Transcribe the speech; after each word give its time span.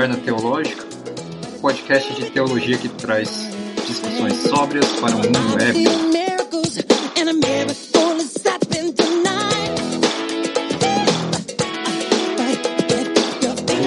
a 0.00 0.02
Taverna 0.02 0.16
Teológica, 0.16 0.86
podcast 1.60 2.14
de 2.14 2.30
teologia 2.30 2.78
que 2.78 2.88
traz 2.88 3.50
discussões 3.86 4.34
sóbrias 4.48 4.86
para 4.98 5.14
um 5.14 5.18
mundo 5.18 5.60
épico. 5.60 5.90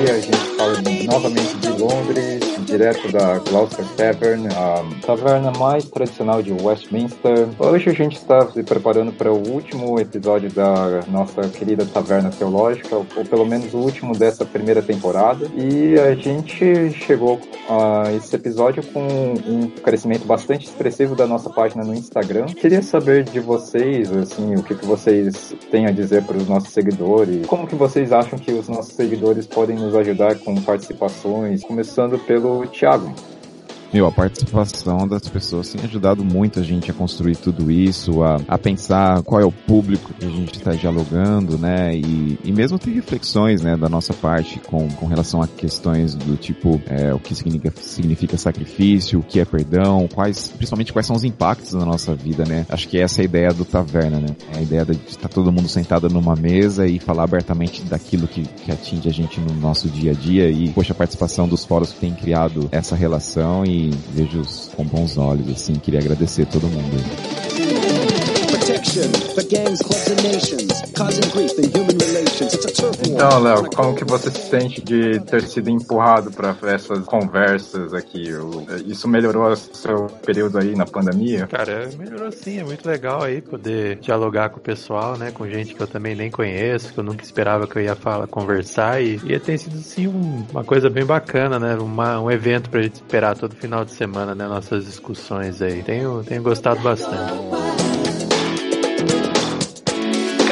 E 0.06 0.12
a 0.12 0.20
gente 0.20 0.38
fala 0.56 0.82
novamente 1.08 1.56
de 1.56 1.70
Londres, 1.70 2.53
direto 2.74 3.12
da 3.12 3.38
Gloucester 3.38 3.86
Tavern, 3.96 4.48
a 4.48 5.06
taverna 5.06 5.52
mais 5.60 5.86
tradicional 5.86 6.42
de 6.42 6.52
Westminster. 6.52 7.48
Hoje 7.60 7.92
a 7.92 7.94
gente 7.94 8.18
está 8.18 8.50
se 8.50 8.64
preparando 8.64 9.12
para 9.12 9.32
o 9.32 9.48
último 9.48 10.00
episódio 10.00 10.52
da 10.52 11.02
nossa 11.08 11.48
querida 11.50 11.86
Taverna 11.86 12.32
Teológica, 12.32 12.96
ou 12.96 13.06
pelo 13.06 13.46
menos 13.46 13.76
o 13.76 13.78
último 13.78 14.18
dessa 14.18 14.44
primeira 14.44 14.82
temporada. 14.82 15.46
E 15.56 16.00
a 16.00 16.16
gente 16.16 16.90
chegou 16.94 17.40
a 17.70 18.12
esse 18.12 18.36
episódio 18.36 18.82
com 18.88 19.06
um 19.48 19.70
crescimento 19.70 20.26
bastante 20.26 20.66
expressivo 20.66 21.16
da 21.16 21.28
nossa 21.28 21.52
página 21.52 21.84
no 21.84 21.94
Instagram. 21.94 22.46
Queria 22.48 22.82
saber 22.82 23.24
de 23.24 23.40
vocês, 23.40 24.12
assim, 24.12 24.56
o 24.56 24.64
que, 24.64 24.74
que 24.74 24.86
vocês 24.86 25.56
têm 25.70 25.86
a 25.86 25.92
dizer 25.92 26.24
para 26.24 26.38
os 26.38 26.48
nossos 26.48 26.70
seguidores. 26.70 27.46
Como 27.46 27.68
que 27.68 27.76
vocês 27.76 28.12
acham 28.12 28.40
que 28.40 28.52
os 28.52 28.68
nossos 28.68 28.96
seguidores 28.96 29.46
podem 29.46 29.76
nos 29.76 29.94
ajudar 29.96 30.40
com 30.40 30.56
participações, 30.56 31.64
começando 31.64 32.18
pelo 32.18 32.63
Thiago. 32.70 33.18
Meu, 33.94 34.08
a 34.08 34.12
participação 34.12 35.08
das 35.08 35.30
pessoas 35.30 35.70
tem 35.70 35.86
ajudado 35.86 36.26
muito 36.26 36.60
a 36.60 36.64
gente 36.64 36.90
a 36.90 36.94
construir 36.96 37.36
tudo 37.36 37.70
isso, 37.70 38.24
a, 38.24 38.42
a 38.48 38.58
pensar 38.58 39.22
qual 39.22 39.40
é 39.40 39.46
o 39.46 39.52
público 39.52 40.12
que 40.16 40.26
a 40.26 40.30
gente 40.30 40.58
está 40.58 40.72
dialogando, 40.72 41.60
né? 41.60 41.96
E, 41.96 42.40
e 42.44 42.52
mesmo 42.52 42.80
ter 42.80 42.90
reflexões, 42.90 43.62
né, 43.62 43.78
da 43.78 43.88
nossa 43.88 44.12
parte 44.12 44.60
com, 44.62 44.88
com 44.90 45.06
relação 45.06 45.44
a 45.44 45.48
questões 45.48 46.16
do 46.16 46.36
tipo, 46.36 46.82
é, 46.88 47.14
o 47.14 47.20
que 47.20 47.36
significa, 47.36 47.72
significa 47.80 48.36
sacrifício, 48.36 49.20
o 49.20 49.24
que 49.24 49.40
é 49.40 49.46
perdão, 49.46 50.08
quais, 50.12 50.48
principalmente 50.48 50.92
quais 50.92 51.06
são 51.06 51.16
os 51.16 51.24
impactos 51.24 51.74
na 51.74 51.86
nossa 51.86 52.16
vida, 52.16 52.46
né? 52.46 52.66
Acho 52.70 52.88
que 52.88 52.98
essa 52.98 53.22
é 53.22 53.24
a 53.24 53.26
ideia 53.26 53.54
do 53.54 53.64
Taverna, 53.64 54.20
né? 54.20 54.36
É 54.56 54.58
a 54.58 54.62
ideia 54.64 54.86
de 54.86 54.98
estar 55.08 55.30
todo 55.30 55.52
mundo 55.52 55.70
sentado 55.70 56.10
numa 56.10 56.36
mesa 56.36 56.88
e 56.88 56.98
falar 56.98 57.26
abertamente 57.26 57.84
daquilo 57.84 58.28
que, 58.28 58.42
que 58.42 58.72
atinge 58.72 59.08
a 59.08 59.14
gente 59.14 59.40
no 59.40 59.54
nosso 59.54 59.88
dia 59.88 60.14
a 60.14 60.16
dia 60.16 60.50
e, 60.50 60.70
poxa, 60.70 60.94
a 60.94 60.96
participação 60.96 61.48
dos 61.48 61.64
fóruns 61.64 61.92
que 61.92 62.00
tem 62.00 62.12
criado 62.16 62.68
essa 62.72 62.96
relação 62.96 63.64
e 63.64 63.83
vejo-os 64.14 64.70
com 64.76 64.84
bons 64.86 65.18
olhos, 65.18 65.50
assim, 65.50 65.74
queria 65.76 66.00
agradecer 66.00 66.44
a 66.44 66.46
todo 66.46 66.68
mundo. 66.68 67.73
Então, 73.08 73.40
Léo, 73.40 73.70
como 73.76 73.96
que 73.96 74.06
você 74.06 74.30
se 74.30 74.50
sente 74.50 74.82
de 74.82 75.20
ter 75.22 75.42
sido 75.44 75.70
empurrado 75.70 76.30
para 76.32 76.56
essas 76.72 77.04
conversas 77.06 77.92
aqui? 77.94 78.30
Isso 78.86 79.08
melhorou 79.08 79.52
o 79.52 79.56
seu 79.56 80.06
período 80.24 80.60
aí 80.60 80.76
na 80.76 80.86
pandemia? 80.86 81.48
Cara, 81.48 81.90
melhorou 81.98 82.32
sim, 82.32 82.60
é 82.60 82.64
muito 82.64 82.88
legal 82.88 83.24
aí 83.24 83.42
poder 83.42 83.96
dialogar 83.96 84.50
com 84.50 84.60
o 84.60 84.62
pessoal, 84.62 85.18
né, 85.18 85.32
com 85.32 85.48
gente 85.50 85.74
que 85.74 85.82
eu 85.82 85.88
também 85.88 86.16
nem 86.16 86.30
conheço, 86.30 86.94
que 86.94 87.00
eu 87.00 87.04
nunca 87.04 87.24
esperava 87.24 87.66
que 87.66 87.78
eu 87.78 87.82
ia 87.82 87.96
falar, 87.96 88.28
conversar 88.28 89.02
e, 89.02 89.20
e 89.26 89.40
tem 89.40 89.58
sido 89.58 89.78
sim 89.80 90.08
um, 90.08 90.46
uma 90.52 90.64
coisa 90.64 90.88
bem 90.88 91.04
bacana, 91.06 91.58
né, 91.58 91.76
uma, 91.76 92.22
um 92.22 92.30
evento 92.30 92.70
pra 92.70 92.84
gente 92.84 92.96
esperar 92.96 93.36
todo 93.36 93.56
final 93.56 93.84
de 93.84 93.92
semana, 93.92 94.36
né, 94.36 94.48
nossas 94.48 94.86
discussões 94.86 95.64
aí. 95.64 95.82
Tenho, 95.82 96.24
tenho 96.24 96.44
gostado 96.44 96.80
bastante. 96.82 97.34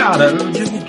Cara, 0.01 0.31
eu 0.31 0.49
digo 0.49 0.79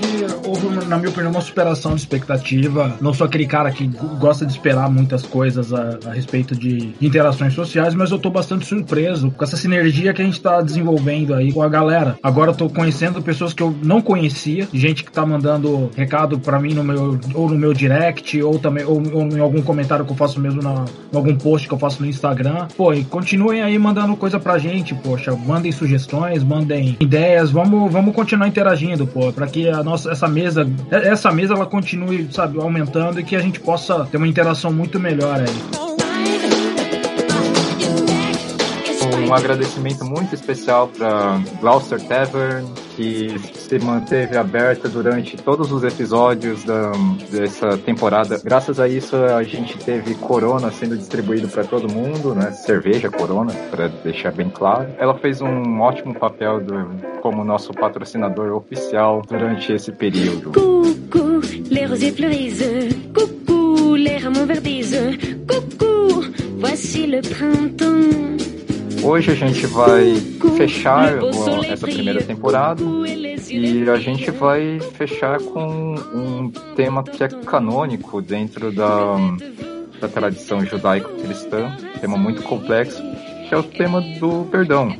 na 0.72 0.98
minha 0.98 1.10
opinião, 1.10 1.30
uma 1.30 1.40
superação 1.40 1.94
de 1.94 2.00
expectativa. 2.00 2.96
Não 3.00 3.12
sou 3.12 3.26
aquele 3.26 3.46
cara 3.46 3.70
que 3.70 3.86
gosta 4.18 4.44
de 4.44 4.52
esperar 4.52 4.90
muitas 4.90 5.22
coisas 5.22 5.72
a, 5.72 5.98
a 6.06 6.12
respeito 6.12 6.54
de, 6.54 6.94
interações 7.00 7.54
sociais, 7.54 7.94
mas 7.94 8.10
eu 8.10 8.18
tô 8.18 8.30
bastante 8.30 8.66
surpreso 8.66 9.30
com 9.30 9.44
essa 9.44 9.56
sinergia 9.56 10.12
que 10.12 10.22
a 10.22 10.24
gente 10.24 10.40
tá 10.40 10.60
desenvolvendo 10.60 11.34
aí 11.34 11.52
com 11.52 11.62
a 11.62 11.68
galera. 11.68 12.16
Agora 12.22 12.50
eu 12.50 12.54
tô 12.54 12.68
conhecendo 12.68 13.20
pessoas 13.22 13.52
que 13.52 13.62
eu 13.62 13.74
não 13.82 14.00
conhecia, 14.00 14.68
gente 14.72 15.04
que 15.04 15.12
tá 15.12 15.24
mandando 15.26 15.90
recado 15.96 16.38
para 16.38 16.58
mim 16.58 16.74
no 16.74 16.82
meu 16.84 17.18
ou 17.34 17.48
no 17.48 17.56
meu 17.56 17.72
direct 17.72 18.40
ou 18.42 18.58
também 18.58 18.84
ou, 18.84 19.02
ou, 19.12 19.28
em 19.28 19.40
algum 19.40 19.62
comentário 19.62 20.04
que 20.04 20.12
eu 20.12 20.16
faço 20.16 20.40
mesmo 20.40 20.62
na, 20.62 20.84
em 21.12 21.16
algum 21.16 21.36
post 21.36 21.68
que 21.68 21.74
eu 21.74 21.78
faço 21.78 22.02
no 22.02 22.08
Instagram. 22.08 22.68
Pô, 22.76 22.92
e 22.92 23.04
continuem 23.04 23.62
aí 23.62 23.78
mandando 23.78 24.16
coisa 24.16 24.38
pra 24.38 24.58
gente, 24.58 24.94
poxa, 24.94 25.34
mandem 25.34 25.72
sugestões, 25.72 26.42
mandem 26.42 26.96
ideias, 27.00 27.50
vamos 27.50 27.92
vamos 27.92 28.14
continuar 28.14 28.48
interagindo, 28.48 29.06
pô, 29.06 29.32
para 29.32 29.46
que 29.46 29.68
a 29.68 29.82
nossa 29.82 30.10
essa 30.10 30.28
mesa 30.28 30.64
essa 30.90 31.30
mesa 31.32 31.54
ela 31.54 31.66
continue, 31.66 32.28
sabe, 32.32 32.58
aumentando 32.60 33.20
e 33.20 33.24
que 33.24 33.36
a 33.36 33.40
gente 33.40 33.60
possa 33.60 34.04
ter 34.06 34.16
uma 34.16 34.28
interação 34.28 34.72
muito 34.72 34.98
melhor 34.98 35.40
aí. 35.40 35.82
Um 39.28 39.34
agradecimento 39.34 40.04
muito 40.04 40.34
especial 40.34 40.88
para 40.88 41.40
Gloucester 41.60 42.00
Tavern, 42.06 42.66
que 42.96 43.38
se 43.54 43.78
manteve 43.78 44.36
aberta 44.36 44.88
durante 44.88 45.36
todos 45.36 45.72
os 45.72 45.82
episódios 45.84 46.64
da, 46.64 46.92
dessa 47.30 47.76
temporada. 47.78 48.40
Graças 48.44 48.78
a 48.78 48.88
isso, 48.88 49.16
a 49.16 49.42
gente 49.42 49.78
teve 49.78 50.14
Corona 50.14 50.70
sendo 50.70 50.96
distribuído 50.96 51.48
para 51.48 51.64
todo 51.64 51.92
mundo, 51.92 52.34
né? 52.34 52.52
Cerveja 52.52 53.10
Corona, 53.10 53.52
para 53.70 53.88
deixar 53.88 54.32
bem 54.32 54.50
claro. 54.50 54.88
Ela 54.98 55.16
fez 55.18 55.40
um 55.40 55.80
ótimo 55.80 56.14
papel 56.14 56.60
do, 56.60 56.74
como 57.20 57.44
nosso 57.44 57.72
patrocinador 57.72 58.52
oficial 58.52 59.22
durante 59.28 59.72
esse 59.72 59.92
período. 59.92 60.52
Coucou, 60.52 61.40
les 61.70 61.88
rosiers 61.88 62.14
fleurissent. 62.14 62.62
Coucou, 63.14 63.96
les 63.96 64.22
rameaux 64.22 64.46
verdissent. 64.46 65.18
Coucou, 65.46 66.24
voici 66.58 67.06
le 67.06 67.20
printemps. 67.22 68.61
Hoje 69.02 69.32
a 69.32 69.34
gente 69.34 69.66
vai 69.66 70.14
fechar 70.56 71.18
essa 71.68 71.86
primeira 71.86 72.22
temporada 72.22 72.82
e 73.50 73.88
a 73.90 73.96
gente 73.96 74.30
vai 74.30 74.78
fechar 74.94 75.40
com 75.40 75.94
um 76.14 76.50
tema 76.76 77.02
que 77.02 77.24
é 77.24 77.28
canônico 77.28 78.22
dentro 78.22 78.70
da, 78.72 79.16
da 80.00 80.08
tradição 80.08 80.64
judaico-cristã, 80.64 81.76
um 81.96 81.98
tema 81.98 82.16
muito 82.16 82.42
complexo, 82.42 83.02
que 83.48 83.54
é 83.54 83.58
o 83.58 83.62
tema 83.62 84.00
do 84.00 84.44
perdão. 84.50 84.96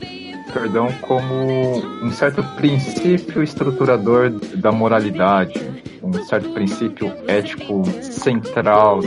Perdão 0.53 0.93
como 1.01 1.79
um 2.03 2.11
certo 2.11 2.43
princípio 2.57 3.43
estruturador 3.43 4.31
da 4.57 4.73
moralidade, 4.73 5.61
um 6.03 6.13
certo 6.25 6.51
princípio 6.51 7.13
ético 7.27 7.85
central 8.03 9.01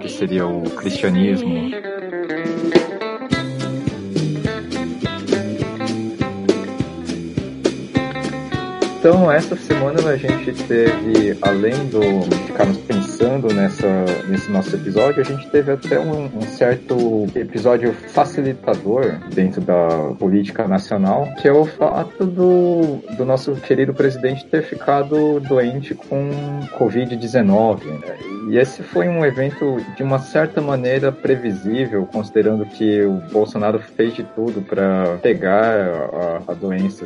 que 0.00 0.08
seria 0.08 0.46
o 0.46 0.68
cristianismo. 0.70 1.70
Então, 9.00 9.32
essa 9.32 9.56
semana 9.56 10.10
a 10.10 10.16
gente 10.18 10.52
teve, 10.52 11.34
além 11.40 11.86
do 11.86 12.02
ficarmos 12.46 12.76
nessa, 13.52 14.04
nesse 14.28 14.50
nosso 14.50 14.74
episódio, 14.74 15.20
a 15.20 15.24
gente 15.24 15.48
teve 15.50 15.72
até 15.72 16.00
um, 16.00 16.24
um, 16.24 16.40
certo 16.42 17.26
episódio 17.34 17.92
facilitador 17.92 19.18
dentro 19.34 19.60
da 19.60 20.14
política 20.18 20.66
nacional, 20.66 21.28
que 21.40 21.46
é 21.46 21.52
o 21.52 21.66
fato 21.66 22.24
do, 22.24 22.96
do 23.16 23.24
nosso 23.24 23.54
querido 23.56 23.92
presidente 23.92 24.46
ter 24.46 24.62
ficado 24.62 25.38
doente 25.40 25.94
com 25.94 26.30
Covid-19. 26.78 27.84
Né? 27.84 28.18
E 28.48 28.56
esse 28.56 28.82
foi 28.82 29.06
um 29.06 29.24
evento 29.24 29.76
de 29.96 30.02
uma 30.02 30.18
certa 30.18 30.60
maneira 30.62 31.12
previsível, 31.12 32.06
considerando 32.06 32.64
que 32.64 33.02
o 33.02 33.20
Bolsonaro 33.30 33.78
fez 33.78 34.14
de 34.14 34.24
tudo 34.24 34.62
para 34.62 35.18
pegar 35.18 36.40
a, 36.46 36.52
a 36.52 36.54
doença 36.54 37.04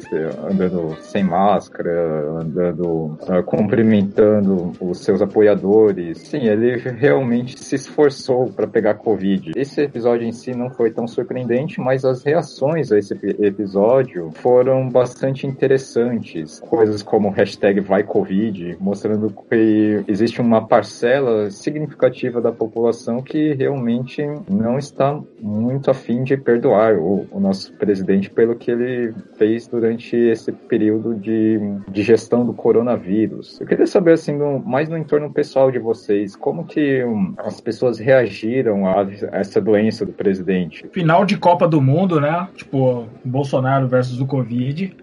andando 0.49 0.96
sem 1.02 1.25
máscara 1.25 2.14
andando, 2.40 3.19
uh, 3.22 3.43
cumprimentando 3.44 4.72
os 4.81 4.99
seus 4.99 5.20
apoiadores. 5.20 6.04
Sim, 6.15 6.47
ele 6.49 6.77
realmente 6.77 7.59
se 7.59 7.77
esforçou 7.77 8.51
para 8.51 8.67
pegar 8.67 8.95
Covid. 8.95 9.53
Esse 9.56 9.83
episódio 9.83 10.27
em 10.27 10.33
si 10.33 10.53
não 10.55 10.71
foi 10.71 10.91
tão 10.91 11.06
surpreendente, 11.06 11.81
mas 11.81 12.05
as 12.05 12.23
reações 12.23 12.91
a 12.91 12.99
esse 12.99 13.15
episódio 13.41 14.31
foram 14.35 14.89
bastante 14.89 15.47
interessantes. 15.47 16.61
Coisas 16.61 17.03
como 17.03 17.31
hashtag 17.31 17.81
vai 17.81 18.03
Covid, 18.03 18.77
mostrando 18.81 19.33
que 19.49 20.05
existe 20.09 20.41
uma 20.41 20.67
parcela 20.67 21.51
significativa 21.51 22.41
da 22.41 22.53
população 22.53 23.23
que 23.23 23.55
realmente 23.55 24.23
não 24.49 24.77
está 24.79 25.21
muito 25.41 25.91
afim 25.91 26.25
de 26.25 26.37
perdoar 26.37 26.97
o, 26.99 27.27
o 27.31 27.41
nosso 27.41 27.73
presidente 27.75 28.29
pelo 28.31 28.56
que 28.56 28.71
ele 28.71 29.15
fez 29.37 29.67
durante 29.69 30.17
esse 30.17 30.51
período 30.51 31.15
de 31.15 31.61
de 31.89 32.03
gestão 32.03 32.45
do 32.45 32.53
coronavírus. 32.53 33.61
Eu 33.61 33.67
queria 33.67 33.87
saber, 33.87 34.12
assim, 34.12 34.37
no, 34.37 34.59
mais 34.59 34.89
no 34.89 34.97
entorno 34.97 35.33
pessoal 35.33 35.71
de 35.71 35.79
vocês, 35.94 36.35
como 36.35 36.64
que 36.64 37.05
um, 37.05 37.35
as 37.38 37.61
pessoas 37.61 37.99
reagiram 37.99 38.87
a 38.87 39.06
essa 39.32 39.61
doença 39.61 40.05
do 40.05 40.12
presidente? 40.12 40.87
Final 40.93 41.25
de 41.25 41.37
Copa 41.37 41.69
do 41.69 41.81
Mundo, 41.81 42.20
né? 42.20 42.49
Tipo, 42.55 43.06
Bolsonaro 43.25 43.87
versus 43.87 44.20
o 44.20 44.26
Covid. 44.26 44.96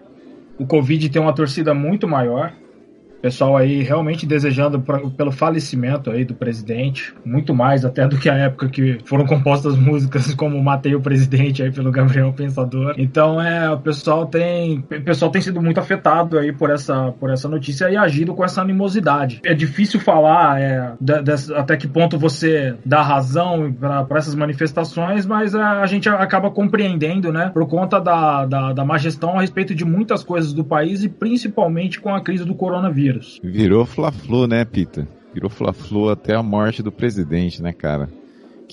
O 0.58 0.66
Covid 0.66 1.08
tem 1.08 1.20
uma 1.20 1.34
torcida 1.34 1.72
muito 1.74 2.06
maior. 2.06 2.52
Pessoal 3.22 3.56
aí 3.56 3.82
realmente 3.82 4.26
desejando 4.26 4.80
pelo 5.16 5.30
falecimento 5.30 6.10
aí 6.10 6.24
do 6.24 6.34
presidente, 6.34 7.14
muito 7.24 7.54
mais 7.54 7.84
até 7.84 8.06
do 8.06 8.18
que 8.18 8.28
a 8.28 8.34
época 8.34 8.68
que 8.68 8.98
foram 9.04 9.24
compostas 9.24 9.78
músicas 9.78 10.34
como 10.34 10.60
Matei 10.62 10.94
o 10.94 11.00
Presidente 11.00 11.62
aí 11.62 11.70
pelo 11.70 11.92
Gabriel 11.92 12.32
Pensador. 12.32 12.94
Então 12.98 13.40
é, 13.40 13.70
o 13.70 13.78
pessoal 13.78 14.26
tem, 14.26 14.80
o 14.80 15.02
pessoal 15.02 15.30
tem 15.30 15.40
sido 15.40 15.62
muito 15.62 15.78
afetado 15.78 16.36
aí 16.36 16.52
por 16.52 16.68
essa, 16.68 17.12
por 17.12 17.30
essa 17.30 17.48
notícia 17.48 17.88
e 17.88 17.96
agido 17.96 18.34
com 18.34 18.44
essa 18.44 18.60
animosidade. 18.60 19.40
É 19.44 19.54
difícil 19.54 20.00
falar 20.00 20.60
é, 20.60 20.92
de, 21.00 21.22
de, 21.22 21.54
até 21.54 21.76
que 21.76 21.86
ponto 21.86 22.18
você 22.18 22.74
dá 22.84 23.02
razão 23.02 23.72
para 23.72 24.18
essas 24.18 24.34
manifestações, 24.34 25.24
mas 25.24 25.54
a, 25.54 25.82
a, 25.82 25.86
gente 25.86 26.08
acaba 26.08 26.50
compreendendo, 26.50 27.32
né, 27.32 27.50
por 27.52 27.68
conta 27.68 28.00
da, 28.00 28.44
da, 28.46 28.72
da 28.72 28.84
má 28.84 28.98
gestão 28.98 29.38
a 29.38 29.40
respeito 29.40 29.74
de 29.74 29.84
muitas 29.84 30.24
coisas 30.24 30.52
do 30.52 30.64
país 30.64 31.04
e 31.04 31.08
principalmente 31.08 32.00
com 32.00 32.12
a 32.12 32.20
crise 32.20 32.44
do 32.44 32.54
coronavírus. 32.54 33.11
Virou 33.42 33.84
fla-flu, 33.84 34.46
né, 34.46 34.64
Pita? 34.64 35.06
Virou 35.32 35.50
fla-flu 35.50 36.10
até 36.10 36.36
a 36.36 36.42
morte 36.42 36.82
do 36.82 36.92
presidente, 36.92 37.62
né, 37.62 37.72
cara? 37.72 38.08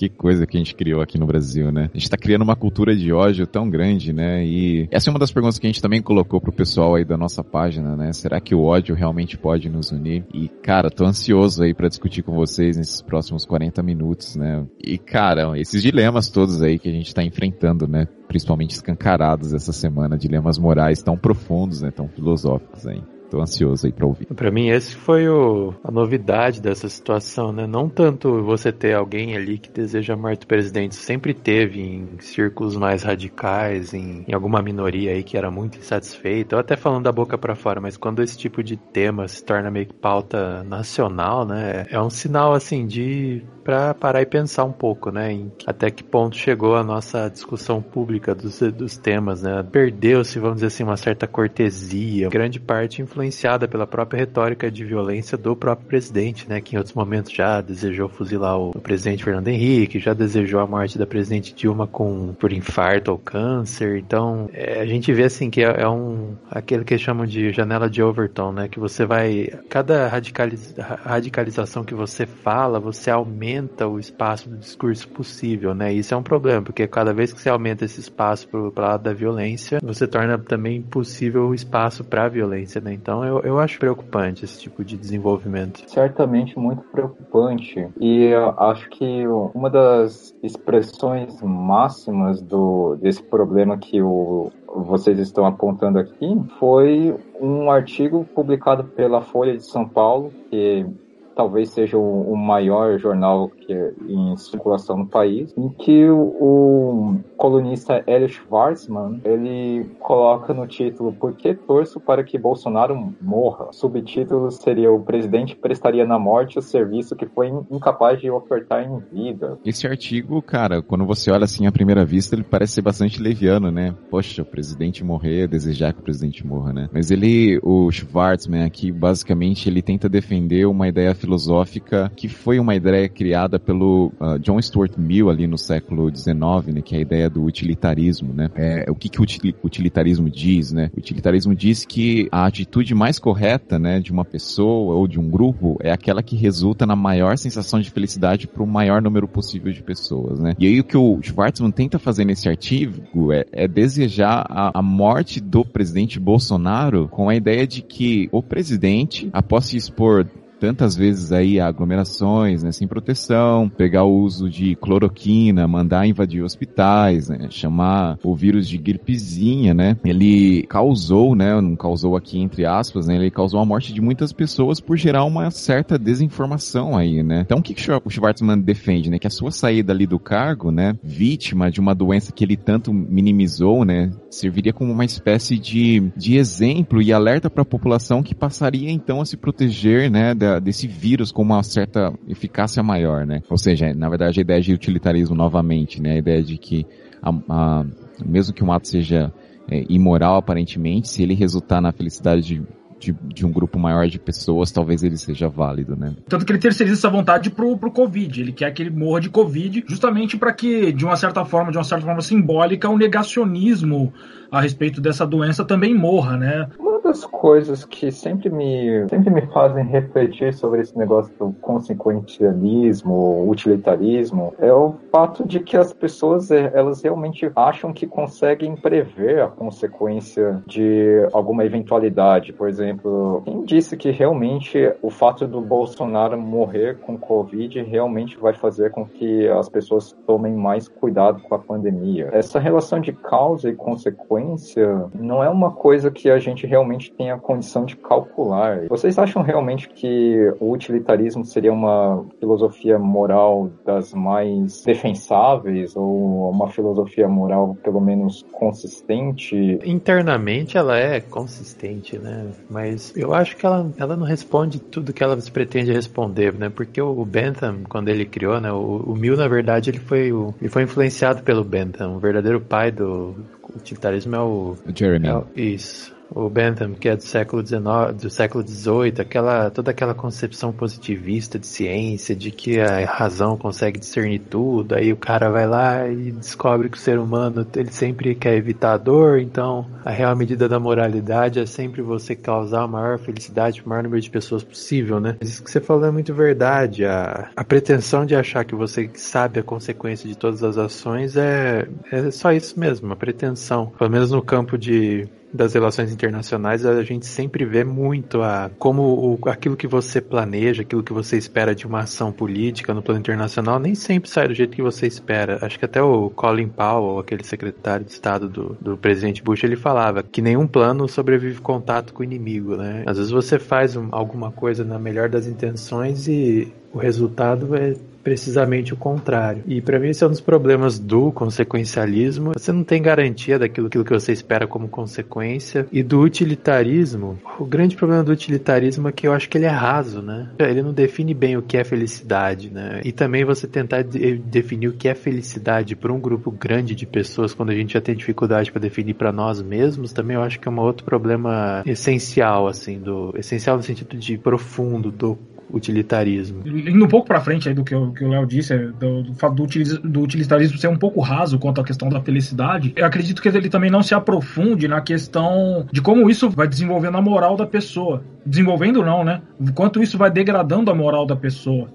que 0.00 0.08
coisa 0.08 0.46
que 0.46 0.56
a 0.56 0.60
gente 0.60 0.74
criou 0.74 1.02
aqui 1.02 1.18
no 1.18 1.26
Brasil, 1.26 1.70
né? 1.70 1.90
A 1.92 1.98
gente 1.98 2.08
tá 2.08 2.16
criando 2.16 2.40
uma 2.40 2.56
cultura 2.56 2.96
de 2.96 3.12
ódio 3.12 3.46
tão 3.46 3.68
grande, 3.68 4.14
né? 4.14 4.42
E 4.42 4.88
essa 4.90 5.10
é 5.10 5.12
uma 5.12 5.18
das 5.18 5.30
perguntas 5.30 5.58
que 5.58 5.66
a 5.66 5.68
gente 5.68 5.82
também 5.82 6.00
colocou 6.00 6.40
pro 6.40 6.50
pessoal 6.50 6.94
aí 6.94 7.04
da 7.04 7.18
nossa 7.18 7.44
página, 7.44 7.94
né? 7.94 8.10
Será 8.14 8.40
que 8.40 8.54
o 8.54 8.62
ódio 8.62 8.94
realmente 8.94 9.36
pode 9.36 9.68
nos 9.68 9.92
unir? 9.92 10.24
E, 10.32 10.48
cara, 10.48 10.90
tô 10.90 11.04
ansioso 11.04 11.62
aí 11.62 11.74
para 11.74 11.86
discutir 11.86 12.22
com 12.22 12.32
vocês 12.32 12.78
nesses 12.78 13.02
próximos 13.02 13.44
40 13.44 13.82
minutos, 13.82 14.36
né? 14.36 14.66
E, 14.82 14.96
cara, 14.96 15.58
esses 15.60 15.82
dilemas 15.82 16.30
todos 16.30 16.62
aí 16.62 16.78
que 16.78 16.88
a 16.88 16.92
gente 16.92 17.14
tá 17.14 17.22
enfrentando, 17.22 17.86
né? 17.86 18.08
Principalmente 18.26 18.70
escancarados 18.70 19.52
essa 19.52 19.72
semana, 19.72 20.16
dilemas 20.16 20.58
morais 20.58 21.02
tão 21.02 21.14
profundos, 21.14 21.82
né? 21.82 21.90
Tão 21.90 22.08
filosóficos 22.08 22.86
aí. 22.86 23.02
Tô 23.30 23.40
ansioso 23.40 23.86
aí 23.86 23.92
pra 23.92 24.06
ouvir. 24.06 24.26
Pra 24.26 24.50
mim, 24.50 24.70
esse 24.70 24.96
foi 24.96 25.28
o, 25.28 25.72
a 25.84 25.90
novidade 25.90 26.60
dessa 26.60 26.88
situação, 26.88 27.52
né? 27.52 27.64
Não 27.64 27.88
tanto 27.88 28.42
você 28.42 28.72
ter 28.72 28.94
alguém 28.94 29.36
ali 29.36 29.56
que 29.56 29.70
deseja 29.70 30.14
a 30.14 30.16
morte 30.16 30.40
do 30.40 30.46
presidente, 30.48 30.96
sempre 30.96 31.32
teve 31.32 31.80
em 31.80 32.08
círculos 32.18 32.74
mais 32.74 33.04
radicais, 33.04 33.94
em, 33.94 34.24
em 34.26 34.34
alguma 34.34 34.60
minoria 34.60 35.12
aí 35.12 35.22
que 35.22 35.36
era 35.36 35.48
muito 35.48 35.78
insatisfeita, 35.78 36.56
ou 36.56 36.60
até 36.60 36.76
falando 36.76 37.04
da 37.04 37.12
boca 37.12 37.38
para 37.38 37.54
fora, 37.54 37.80
mas 37.80 37.96
quando 37.96 38.20
esse 38.20 38.36
tipo 38.36 38.64
de 38.64 38.76
tema 38.76 39.28
se 39.28 39.44
torna 39.44 39.70
meio 39.70 39.86
que 39.86 39.94
pauta 39.94 40.64
nacional, 40.64 41.46
né? 41.46 41.86
É 41.88 42.00
um 42.00 42.10
sinal, 42.10 42.52
assim, 42.52 42.84
de 42.84 43.44
para 43.62 43.94
parar 43.94 44.22
e 44.22 44.26
pensar 44.26 44.64
um 44.64 44.72
pouco, 44.72 45.12
né, 45.12 45.32
em 45.32 45.52
até 45.66 45.90
que 45.90 46.02
ponto 46.02 46.34
chegou 46.34 46.74
a 46.74 46.82
nossa 46.82 47.28
discussão 47.28 47.80
pública 47.80 48.34
dos, 48.34 48.58
dos 48.58 48.96
temas, 48.96 49.42
né? 49.42 49.62
Perdeu-se, 49.62 50.40
vamos 50.40 50.56
dizer 50.56 50.68
assim, 50.68 50.82
uma 50.82 50.96
certa 50.96 51.28
cortesia, 51.28 52.28
grande 52.28 52.58
parte 52.58 53.00
influenciada 53.00 53.19
pela 53.68 53.86
própria 53.86 54.20
retórica 54.20 54.70
de 54.70 54.84
violência 54.84 55.36
do 55.36 55.56
próprio 55.56 55.88
presidente, 55.88 56.48
né, 56.48 56.60
que 56.60 56.74
em 56.74 56.78
outros 56.78 56.94
momentos 56.94 57.32
já 57.32 57.60
desejou 57.60 58.08
fuzilar 58.08 58.58
o, 58.58 58.72
presidente 58.80 59.24
Fernando 59.24 59.48
Henrique, 59.48 59.98
já 59.98 60.14
desejou 60.14 60.60
a 60.60 60.66
morte 60.66 60.98
da 60.98 61.06
presidente 61.06 61.54
Dilma 61.54 61.86
com 61.86 62.34
por 62.34 62.52
infarto 62.52 63.10
ou 63.10 63.18
câncer. 63.18 63.98
Então, 63.98 64.48
é, 64.52 64.80
a 64.80 64.86
gente 64.86 65.12
vê 65.12 65.24
assim 65.24 65.50
que 65.50 65.62
é, 65.62 65.82
é, 65.82 65.88
um 65.88 66.34
aquele 66.50 66.84
que 66.84 66.96
chamam 66.98 67.26
de 67.26 67.52
janela 67.52 67.88
de 67.88 68.02
Overton, 68.02 68.52
né, 68.52 68.68
que 68.68 68.78
você 68.78 69.04
vai 69.04 69.48
cada 69.68 70.08
radicaliz, 70.08 70.74
radicalização 70.78 71.84
que 71.84 71.94
você 71.94 72.26
fala, 72.26 72.80
você 72.80 73.10
aumenta 73.10 73.86
o 73.86 73.98
espaço 73.98 74.48
do 74.48 74.56
discurso 74.56 75.08
possível, 75.08 75.74
né? 75.74 75.92
Isso 75.92 76.14
é 76.14 76.16
um 76.16 76.22
problema, 76.22 76.62
porque 76.62 76.86
cada 76.86 77.12
vez 77.12 77.32
que 77.32 77.40
você 77.40 77.48
aumenta 77.48 77.84
esse 77.84 78.00
espaço 78.00 78.48
para 78.48 78.60
o 78.60 78.72
lado 78.76 79.02
da 79.02 79.12
violência, 79.12 79.78
você 79.82 80.06
torna 80.06 80.38
também 80.38 80.78
impossível 80.78 81.48
o 81.48 81.54
espaço 81.54 82.04
para 82.04 82.24
a 82.24 82.28
violência, 82.28 82.80
né? 82.80 82.92
Então 82.92 83.09
eu, 83.24 83.40
eu 83.40 83.58
acho 83.58 83.78
preocupante 83.78 84.44
esse 84.44 84.58
tipo 84.60 84.84
de 84.84 84.96
desenvolvimento. 84.96 85.82
Certamente 85.86 86.58
muito 86.58 86.82
preocupante. 86.84 87.88
E 88.00 88.32
acho 88.56 88.88
que 88.90 89.26
uma 89.54 89.68
das 89.68 90.34
expressões 90.42 91.40
máximas 91.42 92.40
do, 92.40 92.96
desse 92.96 93.22
problema 93.22 93.76
que 93.76 94.00
o, 94.00 94.50
vocês 94.66 95.18
estão 95.18 95.44
apontando 95.44 95.98
aqui 95.98 96.40
foi 96.58 97.14
um 97.40 97.70
artigo 97.70 98.24
publicado 98.34 98.84
pela 98.84 99.20
Folha 99.20 99.56
de 99.56 99.64
São 99.64 99.88
Paulo, 99.88 100.32
que 100.50 100.86
talvez 101.34 101.70
seja 101.70 101.96
o, 101.96 102.32
o 102.32 102.36
maior 102.36 102.98
jornal 102.98 103.50
em 103.72 104.36
circulação 104.36 104.96
no 104.96 105.06
país, 105.06 105.52
em 105.56 105.68
que 105.68 106.08
o, 106.08 106.20
o 106.40 107.20
colunista 107.36 108.02
Elliot 108.06 108.34
Schwarzman 108.34 109.20
ele 109.24 109.84
coloca 109.98 110.52
no 110.52 110.66
título 110.66 111.12
Por 111.12 111.34
que 111.34 111.54
torço 111.54 112.00
para 112.00 112.24
que 112.24 112.38
Bolsonaro 112.38 113.14
morra? 113.20 113.72
Subtítulo 113.72 114.50
seria 114.50 114.90
O 114.90 115.00
presidente 115.00 115.56
prestaria 115.56 116.06
na 116.06 116.18
morte 116.18 116.58
o 116.58 116.62
serviço 116.62 117.16
que 117.16 117.26
foi 117.26 117.48
incapaz 117.70 118.20
de 118.20 118.30
ofertar 118.30 118.84
em 118.84 118.98
vida. 119.12 119.58
Esse 119.64 119.86
artigo, 119.86 120.40
cara, 120.42 120.82
quando 120.82 121.04
você 121.04 121.30
olha 121.30 121.44
assim 121.44 121.66
à 121.66 121.72
primeira 121.72 122.04
vista, 122.04 122.34
ele 122.34 122.42
parece 122.42 122.74
ser 122.74 122.82
bastante 122.82 123.22
leviano, 123.22 123.70
né? 123.70 123.94
Poxa, 124.10 124.42
o 124.42 124.44
presidente 124.44 125.04
morrer, 125.04 125.46
desejar 125.46 125.92
que 125.92 126.00
o 126.00 126.02
presidente 126.02 126.46
morra, 126.46 126.72
né? 126.72 126.88
Mas 126.92 127.10
ele, 127.10 127.60
o 127.62 127.90
Schwarzman 127.90 128.64
aqui, 128.64 128.90
basicamente, 128.90 129.68
ele 129.68 129.82
tenta 129.82 130.08
defender 130.08 130.66
uma 130.66 130.88
ideia 130.88 131.14
filosófica 131.14 132.10
que 132.16 132.28
foi 132.28 132.58
uma 132.58 132.74
ideia 132.74 133.08
criada 133.08 133.58
pelo 133.60 134.12
uh, 134.20 134.38
John 134.38 134.60
Stuart 134.60 134.96
Mill 134.96 135.30
ali 135.30 135.46
no 135.46 135.58
século 135.58 136.14
XIX, 136.14 136.34
né? 136.74 136.82
Que 136.82 136.94
é 136.94 136.98
a 136.98 137.02
ideia 137.02 137.30
do 137.30 137.44
utilitarismo, 137.44 138.32
né? 138.32 138.50
É, 138.54 138.90
o 138.90 138.94
que, 138.94 139.08
que 139.08 139.20
o 139.20 139.26
utilitarismo 139.64 140.28
diz, 140.30 140.72
né? 140.72 140.90
O 140.94 140.98
utilitarismo 140.98 141.54
diz 141.54 141.84
que 141.84 142.28
a 142.32 142.46
atitude 142.46 142.94
mais 142.94 143.18
correta, 143.18 143.78
né, 143.78 144.00
de 144.00 144.12
uma 144.12 144.24
pessoa 144.24 144.94
ou 144.94 145.06
de 145.06 145.18
um 145.18 145.28
grupo 145.28 145.76
é 145.80 145.90
aquela 145.90 146.22
que 146.22 146.36
resulta 146.36 146.86
na 146.86 146.96
maior 146.96 147.36
sensação 147.36 147.80
de 147.80 147.90
felicidade 147.90 148.46
para 148.46 148.62
o 148.62 148.66
maior 148.66 149.00
número 149.02 149.28
possível 149.28 149.72
de 149.72 149.82
pessoas, 149.82 150.40
né? 150.40 150.54
E 150.58 150.66
aí 150.66 150.80
o 150.80 150.84
que 150.84 150.96
o 150.96 151.20
Schwartzman 151.22 151.70
tenta 151.70 151.98
fazer 151.98 152.24
nesse 152.24 152.48
artigo 152.48 153.32
é, 153.32 153.44
é 153.52 153.68
desejar 153.68 154.46
a, 154.48 154.78
a 154.78 154.82
morte 154.82 155.40
do 155.40 155.64
presidente 155.64 156.18
Bolsonaro 156.18 157.08
com 157.08 157.28
a 157.28 157.34
ideia 157.34 157.66
de 157.66 157.82
que 157.82 158.28
o 158.32 158.42
presidente, 158.42 159.28
após 159.32 159.66
se 159.66 159.76
expor 159.76 160.26
tantas 160.60 160.94
vezes 160.94 161.32
aí 161.32 161.58
aglomerações, 161.58 162.62
né, 162.62 162.70
sem 162.70 162.86
proteção, 162.86 163.68
pegar 163.68 164.04
o 164.04 164.20
uso 164.20 164.48
de 164.50 164.76
cloroquina, 164.76 165.66
mandar 165.66 166.06
invadir 166.06 166.42
hospitais, 166.42 167.30
né, 167.30 167.48
chamar 167.48 168.18
o 168.22 168.36
vírus 168.36 168.68
de 168.68 168.76
gripezinha, 168.76 169.72
né, 169.72 169.96
ele 170.04 170.64
causou, 170.68 171.34
né, 171.34 171.58
não 171.60 171.74
causou 171.74 172.14
aqui 172.14 172.38
entre 172.38 172.66
aspas, 172.66 173.06
né, 173.06 173.16
ele 173.16 173.30
causou 173.30 173.58
a 173.58 173.64
morte 173.64 173.92
de 173.92 174.00
muitas 174.02 174.32
pessoas 174.32 174.80
por 174.80 174.96
gerar 174.96 175.24
uma 175.24 175.50
certa 175.50 175.98
desinformação 175.98 176.96
aí, 176.96 177.22
né. 177.22 177.40
Então 177.46 177.58
o 177.58 177.62
que, 177.62 177.72
que 177.72 177.90
o 177.90 178.10
Schwartzman 178.10 178.58
defende, 178.58 179.08
né, 179.08 179.18
que 179.18 179.26
a 179.26 179.30
sua 179.30 179.50
saída 179.50 179.92
ali 179.92 180.06
do 180.06 180.18
cargo, 180.18 180.70
né, 180.70 180.94
vítima 181.02 181.70
de 181.70 181.80
uma 181.80 181.94
doença 181.94 182.32
que 182.32 182.44
ele 182.44 182.56
tanto 182.56 182.92
minimizou, 182.92 183.84
né, 183.84 184.10
serviria 184.30 184.74
como 184.74 184.92
uma 184.92 185.04
espécie 185.04 185.58
de, 185.58 186.12
de 186.14 186.36
exemplo 186.36 187.00
e 187.00 187.12
alerta 187.12 187.48
para 187.48 187.62
a 187.62 187.66
população 187.66 188.22
que 188.22 188.34
passaria 188.34 188.90
então 188.90 189.20
a 189.20 189.24
se 189.24 189.36
proteger, 189.36 190.10
né, 190.10 190.34
da, 190.34 190.49
desse 190.58 190.86
vírus 190.86 191.30
com 191.30 191.42
uma 191.42 191.62
certa 191.62 192.12
eficácia 192.28 192.82
maior, 192.82 193.26
né? 193.26 193.42
Ou 193.48 193.58
seja, 193.58 193.92
na 193.94 194.08
verdade 194.08 194.40
a 194.40 194.42
ideia 194.42 194.60
de 194.60 194.72
utilitarismo 194.72 195.36
novamente, 195.36 196.00
né? 196.00 196.12
A 196.12 196.18
ideia 196.18 196.42
de 196.42 196.56
que 196.56 196.86
a, 197.22 197.30
a, 197.48 197.84
mesmo 198.24 198.54
que 198.54 198.64
um 198.64 198.72
ato 198.72 198.88
seja 198.88 199.32
é, 199.70 199.84
imoral 199.88 200.36
aparentemente, 200.36 201.08
se 201.08 201.22
ele 201.22 201.34
resultar 201.34 201.80
na 201.80 201.92
felicidade 201.92 202.42
de 202.42 202.62
de, 203.00 203.16
de, 203.34 203.46
um 203.46 203.50
grupo 203.50 203.78
maior 203.78 204.06
de 204.06 204.18
pessoas, 204.18 204.70
talvez 204.70 205.02
ele 205.02 205.16
seja 205.16 205.48
válido, 205.48 205.96
né? 205.96 206.14
Tanto 206.28 206.44
que 206.44 206.52
ele 206.52 206.58
terceiriza 206.58 206.98
essa 206.98 207.08
vontade 207.08 207.48
pro, 207.48 207.76
pro 207.78 207.90
Covid. 207.90 208.42
Ele 208.42 208.52
quer 208.52 208.70
que 208.72 208.82
ele 208.82 208.90
morra 208.90 209.20
de 209.20 209.30
Covid, 209.30 209.84
justamente 209.88 210.36
para 210.36 210.52
que, 210.52 210.92
de 210.92 211.04
uma 211.04 211.16
certa 211.16 211.42
forma, 211.44 211.72
de 211.72 211.78
uma 211.78 211.84
certa 211.84 212.04
forma 212.04 212.20
simbólica, 212.20 212.90
o 212.90 212.98
negacionismo 212.98 214.12
a 214.52 214.60
respeito 214.60 215.00
dessa 215.00 215.26
doença 215.26 215.64
também 215.64 215.94
morra, 215.94 216.36
né? 216.36 216.68
Uma 217.00 217.12
das 217.12 217.24
coisas 217.24 217.82
que 217.82 218.12
sempre 218.12 218.50
me, 218.50 219.08
sempre 219.08 219.30
me 219.30 219.40
fazem 219.46 219.84
refletir 219.84 220.52
sobre 220.52 220.82
esse 220.82 220.96
negócio 220.98 221.34
do 221.38 221.50
consequencialismo, 221.54 223.48
utilitarismo, 223.48 224.52
é 224.58 224.70
o 224.70 224.94
fato 225.10 225.48
de 225.48 225.60
que 225.60 225.78
as 225.78 225.94
pessoas 225.94 226.50
eh, 226.50 226.70
elas 226.74 227.02
realmente 227.02 227.50
acham 227.56 227.90
que 227.90 228.06
conseguem 228.06 228.76
prever 228.76 229.40
a 229.40 229.48
consequência 229.48 230.62
de 230.66 231.26
alguma 231.32 231.64
eventualidade. 231.64 232.52
Por 232.52 232.68
exemplo, 232.68 233.40
quem 233.46 233.64
disse 233.64 233.96
que 233.96 234.10
realmente 234.10 234.92
o 235.00 235.08
fato 235.08 235.46
do 235.46 235.62
Bolsonaro 235.62 236.38
morrer 236.38 236.98
com 236.98 237.16
Covid 237.16 237.82
realmente 237.82 238.36
vai 238.38 238.52
fazer 238.52 238.90
com 238.90 239.06
que 239.06 239.48
as 239.48 239.70
pessoas 239.70 240.14
tomem 240.26 240.52
mais 240.52 240.86
cuidado 240.86 241.40
com 241.40 241.54
a 241.54 241.58
pandemia? 241.58 242.28
Essa 242.30 242.60
relação 242.60 243.00
de 243.00 243.12
causa 243.12 243.70
e 243.70 243.74
consequência 243.74 245.06
não 245.14 245.42
é 245.42 245.48
uma 245.48 245.72
coisa 245.72 246.10
que 246.10 246.28
a 246.28 246.38
gente 246.38 246.66
realmente 246.66 246.89
tenha 247.12 247.38
condição 247.38 247.84
de 247.84 247.96
calcular. 247.96 248.86
Vocês 248.88 249.18
acham 249.18 249.42
realmente 249.42 249.88
que 249.88 250.52
o 250.60 250.72
utilitarismo 250.72 251.44
seria 251.44 251.72
uma 251.72 252.24
filosofia 252.38 252.98
moral 252.98 253.70
das 253.84 254.12
mais 254.12 254.82
defensáveis 254.82 255.96
ou 255.96 256.50
uma 256.50 256.68
filosofia 256.68 257.28
moral 257.28 257.76
pelo 257.82 258.00
menos 258.00 258.44
consistente? 258.52 259.78
Internamente 259.84 260.76
ela 260.76 260.98
é 260.98 261.20
consistente, 261.20 262.18
né? 262.18 262.50
Mas 262.68 263.14
eu 263.16 263.32
acho 263.32 263.56
que 263.56 263.64
ela, 263.64 263.90
ela 263.96 264.16
não 264.16 264.26
responde 264.26 264.80
tudo 264.80 265.12
que 265.12 265.22
ela 265.22 265.36
pretende 265.52 265.92
responder, 265.92 266.54
né? 266.54 266.68
Porque 266.68 267.00
o 267.00 267.24
Bentham, 267.24 267.82
quando 267.88 268.08
ele 268.08 268.24
criou, 268.24 268.60
né? 268.60 268.72
O, 268.72 269.02
o 269.06 269.16
Mill, 269.16 269.36
na 269.36 269.48
verdade, 269.48 269.90
ele 269.90 269.98
foi, 269.98 270.32
o, 270.32 270.54
ele 270.60 270.70
foi 270.70 270.82
influenciado 270.82 271.42
pelo 271.42 271.64
Bentham. 271.64 272.16
O 272.16 272.18
verdadeiro 272.18 272.60
pai 272.60 272.90
do 272.90 273.34
utilitarismo 273.74 274.36
é 274.36 274.40
o... 274.40 274.76
O 274.86 274.92
Jeremy. 274.94 275.28
É 275.28 275.36
o, 275.36 275.46
isso 275.56 276.19
o 276.30 276.48
Bentham, 276.48 276.94
que 276.94 277.08
é 277.08 277.16
do 277.16 277.22
século 277.22 277.66
XIX, 277.66 277.82
do 278.20 278.30
século 278.30 278.66
XVIII, 278.66 279.14
aquela, 279.20 279.70
toda 279.70 279.90
aquela 279.90 280.14
concepção 280.14 280.72
positivista 280.72 281.58
de 281.58 281.66
ciência, 281.66 282.34
de 282.34 282.50
que 282.50 282.80
a 282.80 283.04
razão 283.04 283.56
consegue 283.56 283.98
discernir 283.98 284.40
tudo, 284.40 284.94
aí 284.94 285.12
o 285.12 285.16
cara 285.16 285.50
vai 285.50 285.66
lá 285.66 286.08
e 286.08 286.32
descobre 286.32 286.88
que 286.88 286.96
o 286.96 287.00
ser 287.00 287.18
humano 287.18 287.66
ele 287.76 287.90
sempre 287.90 288.34
quer 288.34 288.54
evitar 288.54 288.94
a 288.94 288.96
dor, 288.96 289.40
então 289.40 289.86
a 290.04 290.10
real 290.10 290.34
medida 290.36 290.68
da 290.68 290.78
moralidade 290.78 291.58
é 291.58 291.66
sempre 291.66 292.02
você 292.02 292.34
causar 292.34 292.82
a 292.82 292.88
maior 292.88 293.18
felicidade 293.18 293.80
para 293.80 293.86
o 293.86 293.90
maior 293.90 294.02
número 294.04 294.20
de 294.20 294.30
pessoas 294.30 294.62
possível, 294.62 295.20
né? 295.20 295.36
Isso 295.40 295.62
que 295.62 295.70
você 295.70 295.80
falou 295.80 296.06
é 296.06 296.10
muito 296.10 296.32
verdade. 296.32 297.04
A, 297.04 297.50
a 297.56 297.64
pretensão 297.64 298.24
de 298.24 298.34
achar 298.34 298.64
que 298.64 298.74
você 298.74 299.10
sabe 299.14 299.60
a 299.60 299.62
consequência 299.62 300.28
de 300.28 300.36
todas 300.36 300.62
as 300.62 300.78
ações 300.78 301.36
é, 301.36 301.88
é 302.10 302.30
só 302.30 302.52
isso 302.52 302.78
mesmo, 302.78 303.12
a 303.12 303.16
pretensão. 303.16 303.92
Pelo 303.98 304.10
menos 304.10 304.30
no 304.30 304.42
campo 304.42 304.78
de 304.78 305.28
das 305.52 305.74
relações 305.74 306.12
internacionais, 306.12 306.86
a 306.86 307.02
gente 307.02 307.26
sempre 307.26 307.64
vê 307.64 307.84
muito 307.84 308.42
a 308.42 308.70
como 308.78 309.02
o, 309.02 309.48
aquilo 309.48 309.76
que 309.76 309.86
você 309.86 310.20
planeja, 310.20 310.82
aquilo 310.82 311.02
que 311.02 311.12
você 311.12 311.36
espera 311.36 311.74
de 311.74 311.86
uma 311.86 312.00
ação 312.00 312.32
política 312.32 312.94
no 312.94 313.02
plano 313.02 313.20
internacional, 313.20 313.78
nem 313.78 313.94
sempre 313.94 314.30
sai 314.30 314.48
do 314.48 314.54
jeito 314.54 314.76
que 314.76 314.82
você 314.82 315.06
espera. 315.06 315.58
Acho 315.62 315.78
que 315.78 315.84
até 315.84 316.02
o 316.02 316.30
Colin 316.30 316.68
Powell, 316.68 317.18
aquele 317.18 317.44
secretário 317.44 318.04
de 318.06 318.12
Estado 318.12 318.48
do, 318.48 318.76
do 318.80 318.96
presidente 318.96 319.42
Bush, 319.42 319.64
ele 319.64 319.76
falava 319.76 320.22
que 320.22 320.40
nenhum 320.40 320.66
plano 320.66 321.08
sobrevive 321.08 321.60
contato 321.60 322.12
com 322.12 322.20
o 322.20 322.24
inimigo, 322.24 322.76
né? 322.76 323.02
Às 323.06 323.16
vezes 323.18 323.32
você 323.32 323.58
faz 323.58 323.96
um, 323.96 324.08
alguma 324.12 324.52
coisa 324.52 324.84
na 324.84 324.98
melhor 324.98 325.28
das 325.28 325.46
intenções 325.46 326.28
e 326.28 326.72
o 326.92 326.98
resultado 326.98 327.74
é 327.74 327.94
precisamente 328.22 328.92
o 328.92 328.96
contrário. 328.96 329.62
E 329.66 329.80
para 329.80 329.98
mim 329.98 330.08
esse 330.08 330.22
é 330.22 330.26
um 330.26 330.30
dos 330.30 330.40
problemas 330.40 330.98
do 330.98 331.32
consequencialismo. 331.32 332.52
Você 332.52 332.72
não 332.72 332.84
tem 332.84 333.02
garantia 333.02 333.58
daquilo 333.58 333.88
que 333.88 333.98
você 333.98 334.32
espera 334.32 334.66
como 334.66 334.88
consequência. 334.88 335.86
E 335.92 336.02
do 336.02 336.20
utilitarismo, 336.20 337.38
o 337.58 337.64
grande 337.64 337.96
problema 337.96 338.22
do 338.22 338.32
utilitarismo 338.32 339.08
é 339.08 339.12
que 339.12 339.26
eu 339.26 339.32
acho 339.32 339.48
que 339.48 339.58
ele 339.58 339.66
é 339.66 339.70
raso, 339.70 340.22
né? 340.22 340.48
Ele 340.58 340.82
não 340.82 340.92
define 340.92 341.34
bem 341.34 341.56
o 341.56 341.62
que 341.62 341.76
é 341.76 341.84
felicidade, 341.84 342.70
né? 342.70 343.00
E 343.04 343.12
também 343.12 343.44
você 343.44 343.66
tentar 343.66 344.02
de 344.02 344.36
definir 344.38 344.88
o 344.88 344.92
que 344.92 345.08
é 345.08 345.14
felicidade 345.14 345.96
para 345.96 346.12
um 346.12 346.20
grupo 346.20 346.50
grande 346.50 346.94
de 346.94 347.06
pessoas 347.06 347.54
quando 347.54 347.70
a 347.70 347.74
gente 347.74 347.94
já 347.94 348.00
tem 348.00 348.14
dificuldade 348.14 348.70
para 348.70 348.80
definir 348.80 349.14
para 349.14 349.32
nós 349.32 349.62
mesmos, 349.62 350.12
também 350.12 350.36
eu 350.36 350.42
acho 350.42 350.58
que 350.58 350.68
é 350.68 350.70
um 350.70 350.78
outro 350.80 351.04
problema 351.04 351.82
essencial 351.86 352.66
assim 352.66 352.98
do 352.98 353.32
essencial 353.36 353.76
no 353.76 353.82
sentido 353.82 354.16
de 354.16 354.38
profundo 354.38 355.10
do 355.10 355.38
utilitarismo. 355.72 356.62
Indo 356.66 357.04
um 357.04 357.08
pouco 357.08 357.26
para 357.26 357.40
frente 357.40 357.68
aí 357.68 357.74
do 357.74 357.84
que 357.84 357.94
o, 357.94 358.12
Léo 358.20 358.46
disse, 358.46 358.76
do, 358.76 359.22
do, 359.22 360.00
do, 360.04 360.20
utilitarismo 360.20 360.78
ser 360.78 360.88
um 360.88 360.96
pouco 360.96 361.20
raso 361.20 361.58
quanto 361.58 361.80
à 361.80 361.84
questão 361.84 362.08
da 362.08 362.20
felicidade, 362.20 362.92
eu 362.96 363.04
acredito 363.04 363.40
que 363.40 363.48
ele 363.48 363.68
também 363.68 363.90
não 363.90 364.02
se 364.02 364.14
aprofunde 364.14 364.88
na 364.88 365.00
questão 365.00 365.86
de 365.92 366.00
como 366.00 366.28
isso 366.28 366.50
vai 366.50 366.68
desenvolvendo 366.68 367.16
a 367.16 367.22
moral 367.22 367.56
da 367.56 367.66
pessoa. 367.66 368.22
Desenvolvendo 368.44 369.02
não, 369.02 369.24
né? 369.24 369.42
O 369.58 369.72
quanto 369.72 370.02
isso 370.02 370.16
vai 370.18 370.30
degradando 370.30 370.90
a 370.90 370.94
moral 370.94 371.26
da 371.26 371.36
pessoa. 371.36 371.88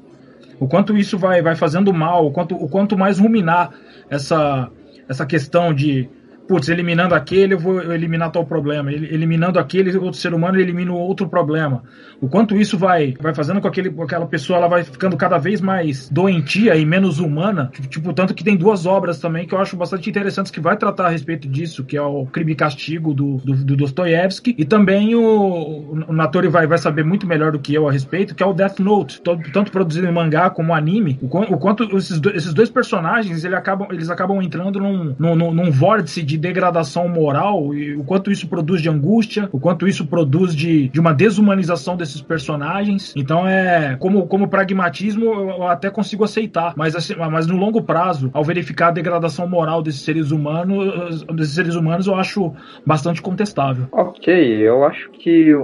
O 0.60 0.68
quanto 0.68 0.98
isso 0.98 1.18
vai, 1.18 1.42
vai 1.42 1.56
fazendo 1.56 1.94
mal, 1.94 2.26
o 2.26 2.32
quanto, 2.32 2.56
o 2.56 2.70
quanto 2.70 2.98
mais 2.98 3.20
ruminar 3.20 3.72
essa, 4.10 4.70
essa 5.08 5.26
questão 5.26 5.74
de 5.74 6.10
putz, 6.48 6.70
eliminando 6.70 7.16
aquele, 7.16 7.54
eu 7.54 7.60
vou 7.60 7.82
eliminar 7.94 8.32
tal 8.32 8.46
problema. 8.46 8.92
Eliminando 8.92 9.60
aquele 9.60 9.96
outro 9.98 10.20
ser 10.20 10.34
humano, 10.34 10.58
eu 10.58 10.62
elimino 10.62 10.96
outro 10.96 11.28
problema. 11.28 11.84
O 12.22 12.30
quanto 12.30 12.56
isso 12.56 12.78
vai, 12.78 13.14
vai 13.20 13.34
fazendo 13.34 13.60
com, 13.60 13.68
aquele, 13.68 13.94
aquela 14.02 14.26
pessoa, 14.26 14.58
ela 14.58 14.68
vai 14.68 14.84
ficando 14.84 15.18
cada 15.18 15.38
vez 15.38 15.60
mais 15.62 16.10
doentia 16.10 16.76
e 16.76 16.86
menos 16.86 17.20
humana. 17.20 17.72
Tipo, 17.90 18.14
tanto 18.14 18.34
que 18.34 18.44
tem 18.44 18.56
duas 18.56 18.86
obras 18.86 19.20
também 19.20 19.48
que 19.48 19.54
eu 19.54 19.60
acho 19.60 19.76
bastante 19.76 20.10
interessantes 20.10 20.52
que 20.52 20.60
vai 20.60 20.78
tratar 20.78 21.08
a 21.08 21.10
respeito 21.10 21.48
disso, 21.48 21.84
que 21.84 21.98
é 21.98 22.02
o 22.02 22.26
Crime 22.26 22.54
e 22.54 22.56
Castigo 22.56 23.14
do, 23.14 23.38
do, 23.38 23.54
do 23.54 23.76
Dostoiévski, 23.76 24.56
e 24.58 24.66
também 24.66 25.16
o, 25.16 26.06
o 26.08 26.14
Natori 26.14 26.48
vai, 26.48 26.68
vai 26.68 26.78
saber 26.78 27.04
muito 27.04 27.28
melhor 27.28 27.52
do 27.52 27.60
que 27.60 27.74
eu 27.74 27.88
a 27.88 27.92
respeito, 27.92 28.36
que 28.36 28.44
é 28.44 28.46
o 28.46 28.54
Death 28.54 28.80
Note, 28.80 29.22
todo, 29.22 29.42
tanto 29.52 29.72
produzido 29.72 30.08
em 30.08 30.12
mangá 30.12 30.50
como 30.50 30.74
anime. 30.74 31.20
O, 31.22 31.28
o 31.28 31.58
quanto 31.58 31.84
esses, 31.98 32.20
do, 32.20 32.30
esses 32.30 32.54
dois 32.54 32.70
personagens, 32.70 33.44
ele 33.44 33.56
acabam, 33.56 33.88
eles 33.92 34.10
acabam 34.10 34.42
entrando 34.42 34.80
num, 34.80 35.16
num, 35.18 35.54
num 35.54 35.72
vórtice 35.72 36.24
de 36.24 36.35
de 36.36 36.38
degradação 36.38 37.08
moral 37.08 37.74
e 37.74 37.96
o 37.96 38.04
quanto 38.04 38.30
isso 38.30 38.48
produz 38.48 38.82
de 38.82 38.90
angústia, 38.90 39.50
o 39.52 39.60
quanto 39.60 39.88
isso 39.88 40.06
produz 40.06 40.56
de, 40.56 40.90
de 40.90 41.00
uma 41.00 41.14
desumanização 41.14 41.96
desses 41.96 42.22
personagens. 42.22 43.14
Então 43.16 43.48
é 43.48 43.96
como, 44.00 44.28
como 44.28 44.48
pragmatismo 44.48 45.26
eu 45.26 45.68
até 45.68 45.90
consigo 45.90 46.24
aceitar, 46.24 46.74
mas 46.76 46.96
assim, 46.96 47.16
mas 47.16 47.48
no 47.48 47.56
longo 47.56 47.82
prazo, 47.82 48.30
ao 48.34 48.44
verificar 48.44 48.90
a 48.90 48.92
degradação 48.92 49.48
moral 49.48 49.82
desses 49.82 50.02
seres 50.02 50.32
humanos, 50.32 51.24
desses 51.34 51.54
seres 51.54 51.76
humanos, 51.76 52.08
eu 52.08 52.16
acho 52.16 52.54
bastante 52.86 53.22
contestável. 53.22 53.88
Ok, 53.92 54.34
eu 54.34 54.84
acho 54.84 55.10
que 55.12 55.56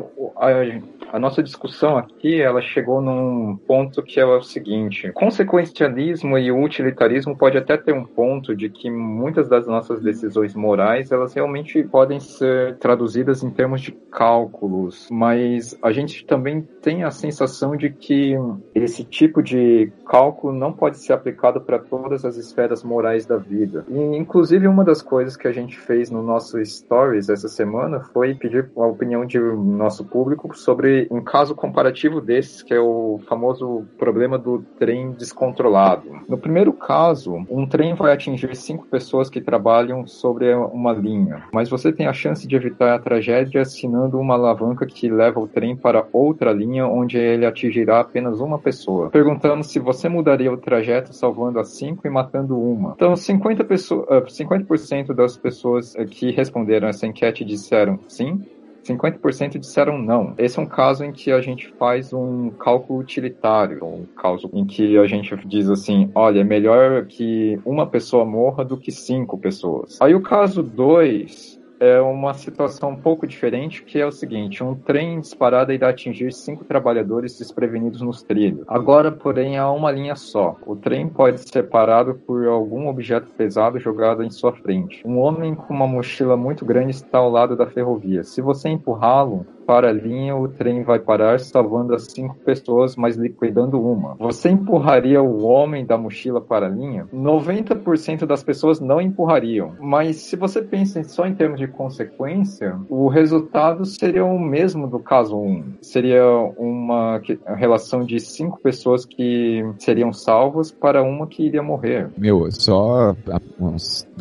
a 1.11 1.19
nossa 1.19 1.43
discussão 1.43 1.97
aqui, 1.97 2.41
ela 2.41 2.61
chegou 2.61 3.01
num 3.01 3.57
ponto 3.67 4.01
que 4.01 4.19
é 4.19 4.25
o 4.25 4.41
seguinte: 4.41 5.11
consequencialismo 5.11 6.37
e 6.37 6.51
utilitarismo 6.51 7.37
pode 7.37 7.57
até 7.57 7.77
ter 7.77 7.93
um 7.93 8.05
ponto 8.05 8.55
de 8.55 8.69
que 8.69 8.89
muitas 8.89 9.49
das 9.49 9.67
nossas 9.67 10.01
decisões 10.01 10.55
morais, 10.55 11.11
elas 11.11 11.33
realmente 11.33 11.83
podem 11.83 12.19
ser 12.19 12.77
traduzidas 12.77 13.43
em 13.43 13.49
termos 13.49 13.81
de 13.81 13.91
cálculos, 13.91 15.07
mas 15.11 15.77
a 15.83 15.91
gente 15.91 16.25
também 16.25 16.61
tem 16.81 17.03
a 17.03 17.11
sensação 17.11 17.75
de 17.75 17.89
que 17.89 18.35
esse 18.73 19.03
tipo 19.03 19.43
de 19.43 19.91
cálculo 20.05 20.53
não 20.53 20.71
pode 20.71 20.97
ser 20.97 21.13
aplicado 21.13 21.61
para 21.61 21.79
todas 21.79 22.23
as 22.23 22.37
esferas 22.37 22.83
morais 22.83 23.25
da 23.25 23.37
vida. 23.37 23.85
E, 23.89 23.99
inclusive, 24.17 24.67
uma 24.67 24.83
das 24.83 25.01
coisas 25.01 25.35
que 25.35 25.47
a 25.47 25.51
gente 25.51 25.77
fez 25.77 26.09
no 26.09 26.23
nosso 26.23 26.63
Stories 26.63 27.29
essa 27.29 27.49
semana 27.49 27.99
foi 28.13 28.33
pedir 28.35 28.69
a 28.77 28.85
opinião 28.85 29.25
de 29.25 29.39
nosso 29.39 30.05
público 30.05 30.55
sobre 30.55 31.00
um 31.09 31.21
caso 31.21 31.55
comparativo 31.55 32.21
desses, 32.21 32.61
que 32.61 32.73
é 32.73 32.79
o 32.79 33.19
famoso 33.27 33.85
problema 33.97 34.37
do 34.37 34.63
trem 34.77 35.11
descontrolado. 35.11 36.21
No 36.27 36.37
primeiro 36.37 36.73
caso, 36.73 37.45
um 37.49 37.65
trem 37.67 37.93
vai 37.93 38.13
atingir 38.13 38.55
cinco 38.55 38.85
pessoas 38.87 39.29
que 39.29 39.41
trabalham 39.41 40.05
sobre 40.05 40.53
uma 40.53 40.91
linha, 40.91 41.43
mas 41.53 41.69
você 41.69 41.91
tem 41.91 42.07
a 42.07 42.13
chance 42.13 42.47
de 42.47 42.55
evitar 42.55 42.95
a 42.95 42.99
tragédia 42.99 43.61
assinando 43.61 44.19
uma 44.19 44.35
alavanca 44.35 44.85
que 44.85 45.09
leva 45.09 45.39
o 45.39 45.47
trem 45.47 45.75
para 45.75 46.05
outra 46.11 46.51
linha 46.51 46.87
onde 46.87 47.17
ele 47.17 47.45
atingirá 47.45 47.99
apenas 47.99 48.39
uma 48.39 48.59
pessoa, 48.59 49.09
perguntando 49.09 49.63
se 49.63 49.79
você 49.79 50.09
mudaria 50.09 50.51
o 50.51 50.57
trajeto 50.57 51.13
salvando 51.13 51.59
as 51.59 51.69
cinco 51.69 52.07
e 52.07 52.09
matando 52.09 52.59
uma. 52.59 52.93
Então, 52.95 53.13
50%, 53.13 53.63
pessoa, 53.65 54.25
50 54.27 55.13
das 55.13 55.37
pessoas 55.37 55.93
que 56.09 56.31
responderam 56.31 56.87
essa 56.87 57.05
enquete 57.05 57.45
disseram 57.45 57.99
sim, 58.07 58.41
50% 58.83 59.57
disseram 59.59 59.97
não. 59.97 60.33
Esse 60.37 60.59
é 60.59 60.61
um 60.61 60.65
caso 60.65 61.03
em 61.03 61.11
que 61.11 61.31
a 61.31 61.41
gente 61.41 61.67
faz 61.79 62.13
um 62.13 62.49
cálculo 62.49 62.99
utilitário, 62.99 63.83
um 63.83 64.05
caso 64.17 64.49
em 64.53 64.65
que 64.65 64.97
a 64.97 65.05
gente 65.05 65.35
diz 65.47 65.69
assim, 65.69 66.09
olha, 66.15 66.41
é 66.41 66.43
melhor 66.43 67.05
que 67.05 67.59
uma 67.65 67.85
pessoa 67.87 68.25
morra 68.25 68.65
do 68.65 68.77
que 68.77 68.91
cinco 68.91 69.37
pessoas. 69.37 69.97
Aí 70.01 70.15
o 70.15 70.21
caso 70.21 70.63
2 70.63 71.50
é 71.81 71.99
uma 71.99 72.35
situação 72.35 72.91
um 72.91 72.95
pouco 72.95 73.25
diferente, 73.25 73.81
que 73.81 73.99
é 73.99 74.05
o 74.05 74.11
seguinte: 74.11 74.63
um 74.63 74.75
trem 74.75 75.19
disparado 75.19 75.73
irá 75.73 75.89
atingir 75.89 76.31
cinco 76.31 76.63
trabalhadores 76.63 77.39
desprevenidos 77.39 78.01
nos 78.01 78.21
trilhos. 78.21 78.63
Agora, 78.67 79.11
porém, 79.11 79.57
há 79.57 79.69
uma 79.71 79.91
linha 79.91 80.15
só. 80.15 80.55
O 80.65 80.75
trem 80.75 81.09
pode 81.09 81.41
ser 81.49 81.63
parado 81.63 82.13
por 82.13 82.45
algum 82.45 82.87
objeto 82.87 83.33
pesado 83.35 83.79
jogado 83.79 84.23
em 84.23 84.29
sua 84.29 84.53
frente. 84.53 85.01
Um 85.03 85.17
homem 85.17 85.55
com 85.55 85.73
uma 85.73 85.87
mochila 85.87 86.37
muito 86.37 86.63
grande 86.63 86.91
está 86.91 87.17
ao 87.17 87.31
lado 87.31 87.55
da 87.55 87.65
ferrovia. 87.65 88.23
Se 88.23 88.41
você 88.41 88.69
empurrá-lo, 88.69 89.45
para 89.71 89.87
a 89.87 89.93
linha, 89.93 90.35
o 90.35 90.49
trem 90.49 90.83
vai 90.83 90.99
parar, 90.99 91.39
salvando 91.39 91.95
as 91.95 92.03
cinco 92.03 92.35
pessoas, 92.43 92.97
mas 92.97 93.15
liquidando 93.15 93.81
uma. 93.81 94.15
Você 94.15 94.49
empurraria 94.49 95.23
o 95.23 95.45
homem 95.45 95.85
da 95.85 95.97
mochila 95.97 96.41
para 96.41 96.65
a 96.65 96.69
linha? 96.69 97.07
90% 97.13 98.25
das 98.25 98.43
pessoas 98.43 98.81
não 98.81 98.99
empurrariam. 98.99 99.71
Mas 99.79 100.17
se 100.17 100.35
você 100.35 100.61
pensa 100.61 101.01
só 101.05 101.25
em 101.25 101.33
termos 101.33 101.57
de 101.57 101.69
consequência, 101.69 102.77
o 102.89 103.07
resultado 103.07 103.85
seria 103.85 104.25
o 104.25 104.37
mesmo 104.37 104.87
do 104.87 104.99
caso 104.99 105.37
1. 105.37 105.75
Seria 105.81 106.25
uma 106.57 107.21
relação 107.55 108.03
de 108.03 108.19
cinco 108.19 108.59
pessoas 108.59 109.05
que 109.05 109.63
seriam 109.79 110.11
salvas 110.11 110.69
para 110.69 111.01
uma 111.01 111.27
que 111.27 111.43
iria 111.45 111.63
morrer. 111.63 112.09
Meu, 112.17 112.51
só 112.51 113.15
a, 113.29 113.39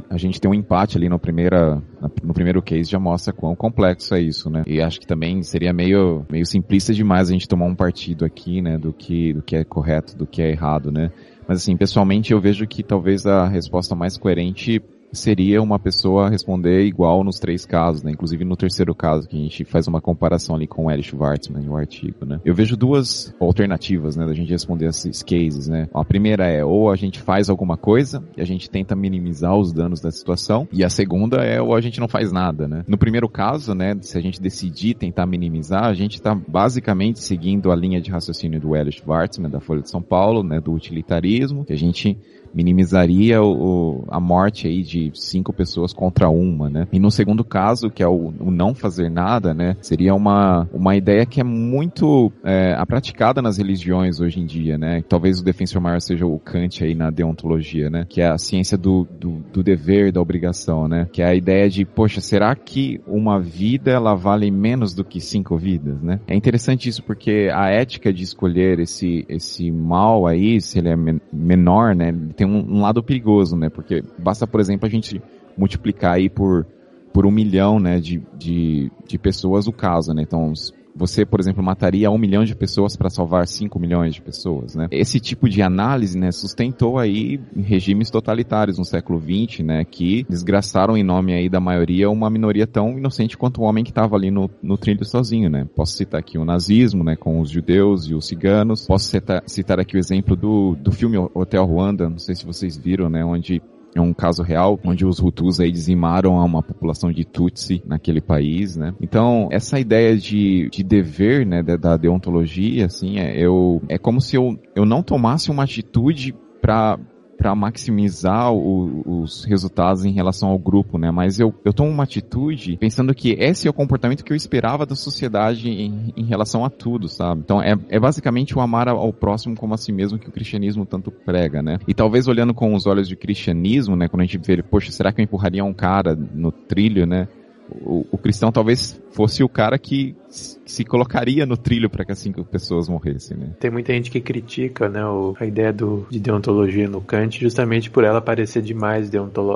a 0.09 0.17
gente 0.17 0.41
tem 0.41 0.49
um 0.49 0.55
empate 0.55 0.97
ali 0.97 1.09
na 1.09 1.19
primeira 1.19 1.83
no 2.23 2.33
primeiro 2.33 2.63
case 2.63 2.91
já 2.91 2.99
mostra 2.99 3.33
quão 3.33 3.55
complexo 3.55 4.15
é 4.15 4.21
isso, 4.21 4.49
né? 4.49 4.63
E 4.67 4.81
acho 4.81 5.01
que 5.01 5.07
também 5.07 5.43
seria 5.43 5.73
meio, 5.73 6.25
meio 6.31 6.47
simplista 6.47 6.95
demais 6.95 7.29
a 7.29 7.33
gente 7.33 7.49
tomar 7.49 7.67
um 7.67 7.75
partido 7.75 8.25
aqui, 8.25 8.63
né, 8.63 8.79
do 8.79 8.93
que, 8.93 9.35
do 9.35 9.43
que 9.43 9.57
é 9.57 9.65
correto, 9.65 10.17
do 10.17 10.27
que 10.27 10.41
é 10.41 10.51
errado, 10.51 10.91
né? 10.91 11.11
Mas 11.47 11.59
assim, 11.59 11.77
pessoalmente 11.77 12.33
eu 12.33 12.41
vejo 12.41 12.67
que 12.67 12.83
talvez 12.83 13.27
a 13.27 13.47
resposta 13.49 13.95
mais 13.95 14.17
coerente 14.17 14.83
seria 15.13 15.63
uma 15.63 15.79
pessoa 15.79 16.29
responder 16.29 16.85
igual 16.85 17.25
nos 17.25 17.39
três 17.39 17.65
casos, 17.65 18.03
né? 18.03 18.13
Inclusive 18.13 18.45
no 18.45 18.57
terceiro 18.57 18.95
caso, 18.95 19.29
que 19.29 19.37
a 19.37 19.41
gente 19.41 19.65
faz 19.65 19.87
uma 19.87 20.01
comparação 20.01 20.55
ali 20.55 20.67
com 20.67 20.87
o 20.87 20.91
Erich 20.91 21.09
Schwartzman 21.09 21.69
o 21.69 21.77
artigo, 21.77 22.25
né? 22.25 22.41
Eu 22.45 22.55
vejo 22.55 22.77
duas 22.77 23.35
alternativas, 23.41 24.17
né, 24.17 24.27
da 24.27 24.35
gente 24.35 24.51
responder 24.51 24.87
esses 24.87 25.23
cases, 25.23 25.69
né? 25.69 25.89
A 25.95 26.05
primeira 26.05 26.47
é 26.47 26.65
ou 26.65 26.91
a 26.91 26.97
gente 26.97 27.21
faz 27.21 27.49
alguma 27.49 27.77
coisa 27.77 28.23
e 28.37 28.41
a 28.41 28.45
gente 28.45 28.71
tenta 28.71 28.97
minimizar 28.97 29.57
os 29.57 29.73
danos 29.73 30.01
da 30.01 30.11
situação, 30.11 30.69
e 30.73 30.85
a 30.85 30.91
segunda 30.91 31.39
é 31.39 31.61
ou 31.61 31.75
a 31.75 31.81
gente 31.81 32.01
não 32.01 32.09
faz 32.09 32.33
nada, 32.33 32.67
né? 32.67 32.85
No 32.87 32.99
primeiro 32.99 33.29
caso, 33.29 33.75
né, 33.75 33.97
se 34.01 34.17
a 34.17 34.21
gente 34.21 34.41
decidir 34.41 34.95
tentar 34.95 35.27
minimizar, 35.27 35.85
a 35.85 35.95
gente 35.95 36.15
está 36.15 36.35
basicamente 36.35 37.21
seguindo 37.21 37.71
a 37.71 37.77
linha 37.77 38.01
de 38.01 38.11
raciocínio 38.11 38.61
do 38.61 38.75
Erich 38.75 39.01
Schwartzman 39.01 39.51
da 39.51 39.61
Folha 39.61 39.83
de 39.83 39.91
São 39.91 40.03
Paulo, 40.03 40.43
né, 40.43 40.61
do 40.61 40.73
utilitarismo, 40.73 41.65
que 41.65 41.73
a 41.73 41.79
gente 41.79 42.19
minimizaria 42.55 43.43
o, 43.43 44.05
a 44.09 44.21
morte 44.21 44.67
aí 44.67 44.83
de 44.83 45.11
cinco 45.15 45.53
pessoas 45.53 45.93
contra 45.93 46.29
uma, 46.29 46.69
né? 46.69 46.87
E 46.93 46.99
no 46.99 47.11
segundo 47.11 47.45
caso, 47.45 47.91
que 47.91 48.03
é 48.03 48.09
o, 48.09 48.33
o 48.41 48.51
não 48.51 48.75
fazer 48.75 49.11
nada, 49.11 49.55
né? 49.55 49.77
Seria 49.81 50.15
uma, 50.15 50.69
uma 50.73 50.97
ideia 50.97 51.25
que 51.27 51.41
é 51.41 51.45
muito 51.45 52.33
é, 52.45 52.75
praticada 52.87 53.41
nas 53.41 53.59
religiões 53.59 54.21
hoje 54.21 54.41
em 54.41 54.47
dia, 54.47 54.77
né? 54.77 55.03
Talvez 55.09 55.41
o 55.41 55.45
defensor 55.45 55.81
maior 55.81 56.01
seja 56.01 56.27
o 56.27 56.39
Kant 56.39 56.83
aí 56.83 56.95
na 56.95 57.11
deontologia, 57.11 57.89
né? 57.89 58.07
Que 58.09 58.21
é 58.21 58.29
a 58.29 58.39
ciência 58.39 58.77
do, 58.77 59.07
do, 59.19 59.43
do 59.53 59.63
dever, 59.63 60.13
da 60.13 60.21
obrigação, 60.21 60.89
né? 60.89 61.09
Que 61.13 61.23
é 61.23 61.27
a 61.27 61.35
ideia 61.35 61.69
de, 61.69 61.85
poxa, 61.85 62.21
será 62.21 62.55
que 62.57 63.01
uma 63.07 63.41
vida 63.41 63.91
ela 63.91 64.15
vale 64.15 64.51
menos 64.51 64.95
do 64.95 65.05
que 65.05 65.21
cinco 65.21 65.57
vidas, 65.57 66.01
né? 66.03 66.21
É 66.27 66.35
interessante 66.35 66.89
isso 66.89 67.03
porque 67.03 67.49
a 67.53 67.69
ética 67.69 68.13
de 68.13 68.23
escolher 68.23 68.81
esse, 68.81 69.25
esse 69.29 69.71
mal 69.71 70.27
aí, 70.27 70.61
se 70.61 70.79
ele 70.79 70.89
é 70.89 70.97
menor, 71.33 71.95
né? 71.95 72.13
Tem 72.41 72.49
um, 72.49 72.79
um, 72.79 72.81
lado 72.81 73.03
perigoso, 73.03 73.55
né? 73.55 73.69
Porque 73.69 74.03
basta, 74.19 74.47
por 74.47 74.61
exemplo, 74.61 74.87
a 74.87 74.91
gente 74.91 75.21
multiplicar 75.59 76.15
aí 76.15 76.31
por, 76.31 76.67
por 77.13 77.27
um 77.27 77.31
milhão, 77.31 77.79
né, 77.79 78.01
de, 78.01 78.23
de, 78.39 78.91
de 79.07 79.19
pessoas 79.19 79.67
o 79.67 79.73
caso, 79.73 80.15
né? 80.15 80.23
Então, 80.23 80.51
você, 80.95 81.25
por 81.25 81.41
exemplo, 81.41 81.63
mataria 81.63 82.11
um 82.11 82.19
milhão 82.19 82.45
de 82.45 82.55
pessoas 82.55 82.97
para 82.97 83.11
salvar 83.11 83.47
cinco 83.47 83.79
milhões 83.79 84.15
de 84.15 84.23
pessoas, 84.23 84.75
né? 84.75 84.89
Esse 84.91 85.21
tipo 85.21 85.49
de 85.49 85.63
análise, 85.63 86.19
né, 86.19 86.31
sustentou 86.33 86.99
aí 86.99 87.41
regimes 87.57 88.11
totalitários 88.11 88.79
no 88.79 88.85
século 88.85 89.21
XX, 89.21 89.65
né, 89.65 89.85
que 89.85 90.25
desgraçaram 90.29 90.97
em 90.97 91.03
nome 91.03 91.33
aí 91.33 91.49
da 91.49 91.61
maioria 91.61 92.11
uma 92.11 92.31
minoria 92.31 92.67
tão 92.67 92.99
inocente 92.99 93.37
quanto 93.37 93.61
o 93.61 93.65
homem 93.65 93.85
que 93.85 93.91
estava 93.91 94.17
ali 94.17 94.31
no, 94.31 94.51
no 94.63 94.77
trilho 94.77 95.05
sozinho, 95.05 95.49
né? 95.49 95.67
Posso 95.75 95.97
citar 95.97 96.21
aqui 96.21 96.39
o 96.39 96.45
nazismo, 96.45 97.05
né, 97.05 97.17
com 97.17 97.41
os 97.41 97.51
judeus 97.51 98.09
e 98.09 98.15
os 98.15 98.27
ciganos. 98.27 98.87
Posso 98.87 99.07
citar, 99.07 99.43
citar 99.47 99.81
aqui 99.81 99.97
o 99.97 99.99
exemplo 99.99 100.37
do, 100.37 100.77
do 100.77 100.93
filme 100.93 101.17
Hotel 101.35 101.65
Ruanda, 101.65 102.09
não 102.09 102.19
sei 102.19 102.35
se 102.35 102.45
vocês 102.45 102.77
viram, 102.77 103.09
né, 103.09 103.25
onde 103.25 103.63
é 103.95 104.01
um 104.01 104.13
caso 104.13 104.43
real, 104.43 104.79
onde 104.85 105.05
os 105.05 105.19
Hutus 105.19 105.61
aí 105.61 105.71
dizimaram 105.71 106.35
uma 106.35 106.63
população 106.63 107.11
de 107.11 107.25
Tutsi 107.25 107.83
naquele 107.85 108.21
país, 108.21 108.77
né? 108.77 108.95
Então, 109.01 109.49
essa 109.51 109.81
ideia 109.81 110.17
de, 110.17 110.69
de 110.71 110.85
dever, 110.85 111.45
né, 111.45 111.63
da, 111.63 111.97
deontologia, 111.97 112.87
assim, 112.87 113.19
é, 113.19 113.37
eu, 113.37 113.83
é 113.89 113.99
como 113.99 114.21
se 114.21 114.37
eu, 114.37 114.59
eu 114.75 114.85
não 114.85 115.03
tomasse 115.03 115.51
uma 115.51 115.65
atitude 115.65 116.35
para 116.61 116.99
para 117.41 117.55
maximizar 117.55 118.53
o, 118.53 119.23
os 119.23 119.45
resultados 119.47 120.05
em 120.05 120.13
relação 120.13 120.51
ao 120.51 120.59
grupo, 120.59 120.99
né? 120.99 121.11
Mas 121.11 121.41
eu, 121.41 121.55
eu 121.65 121.73
tomo 121.73 121.89
uma 121.89 122.05
atitude 122.05 122.77
pensando 122.77 123.15
que 123.15 123.31
esse 123.31 123.67
é 123.67 123.71
o 123.71 123.73
comportamento 123.73 124.23
que 124.23 124.31
eu 124.31 124.37
esperava 124.37 124.85
da 124.85 124.95
sociedade 124.95 125.71
em, 125.71 126.13
em 126.15 126.25
relação 126.27 126.67
a 126.67 126.69
tudo, 126.69 127.09
sabe? 127.09 127.41
Então 127.43 127.63
é, 127.63 127.75
é 127.89 127.99
basicamente 127.99 128.55
o 128.59 128.61
amar 128.61 128.89
ao 128.89 129.11
próximo 129.11 129.57
como 129.57 129.73
a 129.73 129.79
si 129.79 129.91
mesmo 129.91 130.19
que 130.19 130.29
o 130.29 130.33
cristianismo 130.33 130.85
tanto 130.85 131.11
prega, 131.11 131.63
né? 131.63 131.79
E 131.89 131.95
talvez 131.95 132.29
olhando 132.29 132.53
com 132.53 132.75
os 132.75 132.87
olhos 132.87 133.09
de 133.09 133.17
cristianismo, 133.17 133.97
né? 133.97 134.07
Quando 134.07 134.21
a 134.21 134.27
gente 134.27 134.37
vê, 134.37 134.63
poxa, 134.63 134.93
será 134.93 135.11
que 135.11 135.23
eu 135.23 135.25
empurraria 135.25 135.65
um 135.65 135.73
cara 135.73 136.15
no 136.15 136.53
trilho, 136.53 137.07
né? 137.07 137.27
O, 137.71 138.05
o 138.13 138.19
cristão 138.19 138.53
talvez 138.53 139.01
fosse 139.13 139.43
o 139.43 139.49
cara 139.49 139.79
que 139.79 140.17
se 140.65 140.85
colocaria 140.85 141.45
no 141.45 141.57
trilho 141.57 141.91
para 141.91 142.05
que 142.05 142.13
as 142.13 142.19
cinco 142.19 142.45
pessoas 142.45 142.89
morressem, 142.89 143.37
né? 143.37 143.51
Tem 143.59 143.71
muita 143.71 143.93
gente 143.93 144.11
que 144.11 144.21
critica, 144.21 144.89
né, 144.89 145.05
o, 145.05 145.35
a 145.39 145.45
ideia 145.45 145.73
do, 145.73 146.07
de 146.09 146.21
deontologia 146.21 146.89
no 146.89 147.01
Kant 147.01 147.41
justamente 147.41 147.91
por 147.91 148.05
ela 148.05 148.21
parecer 148.21 148.63
demais 148.63 149.11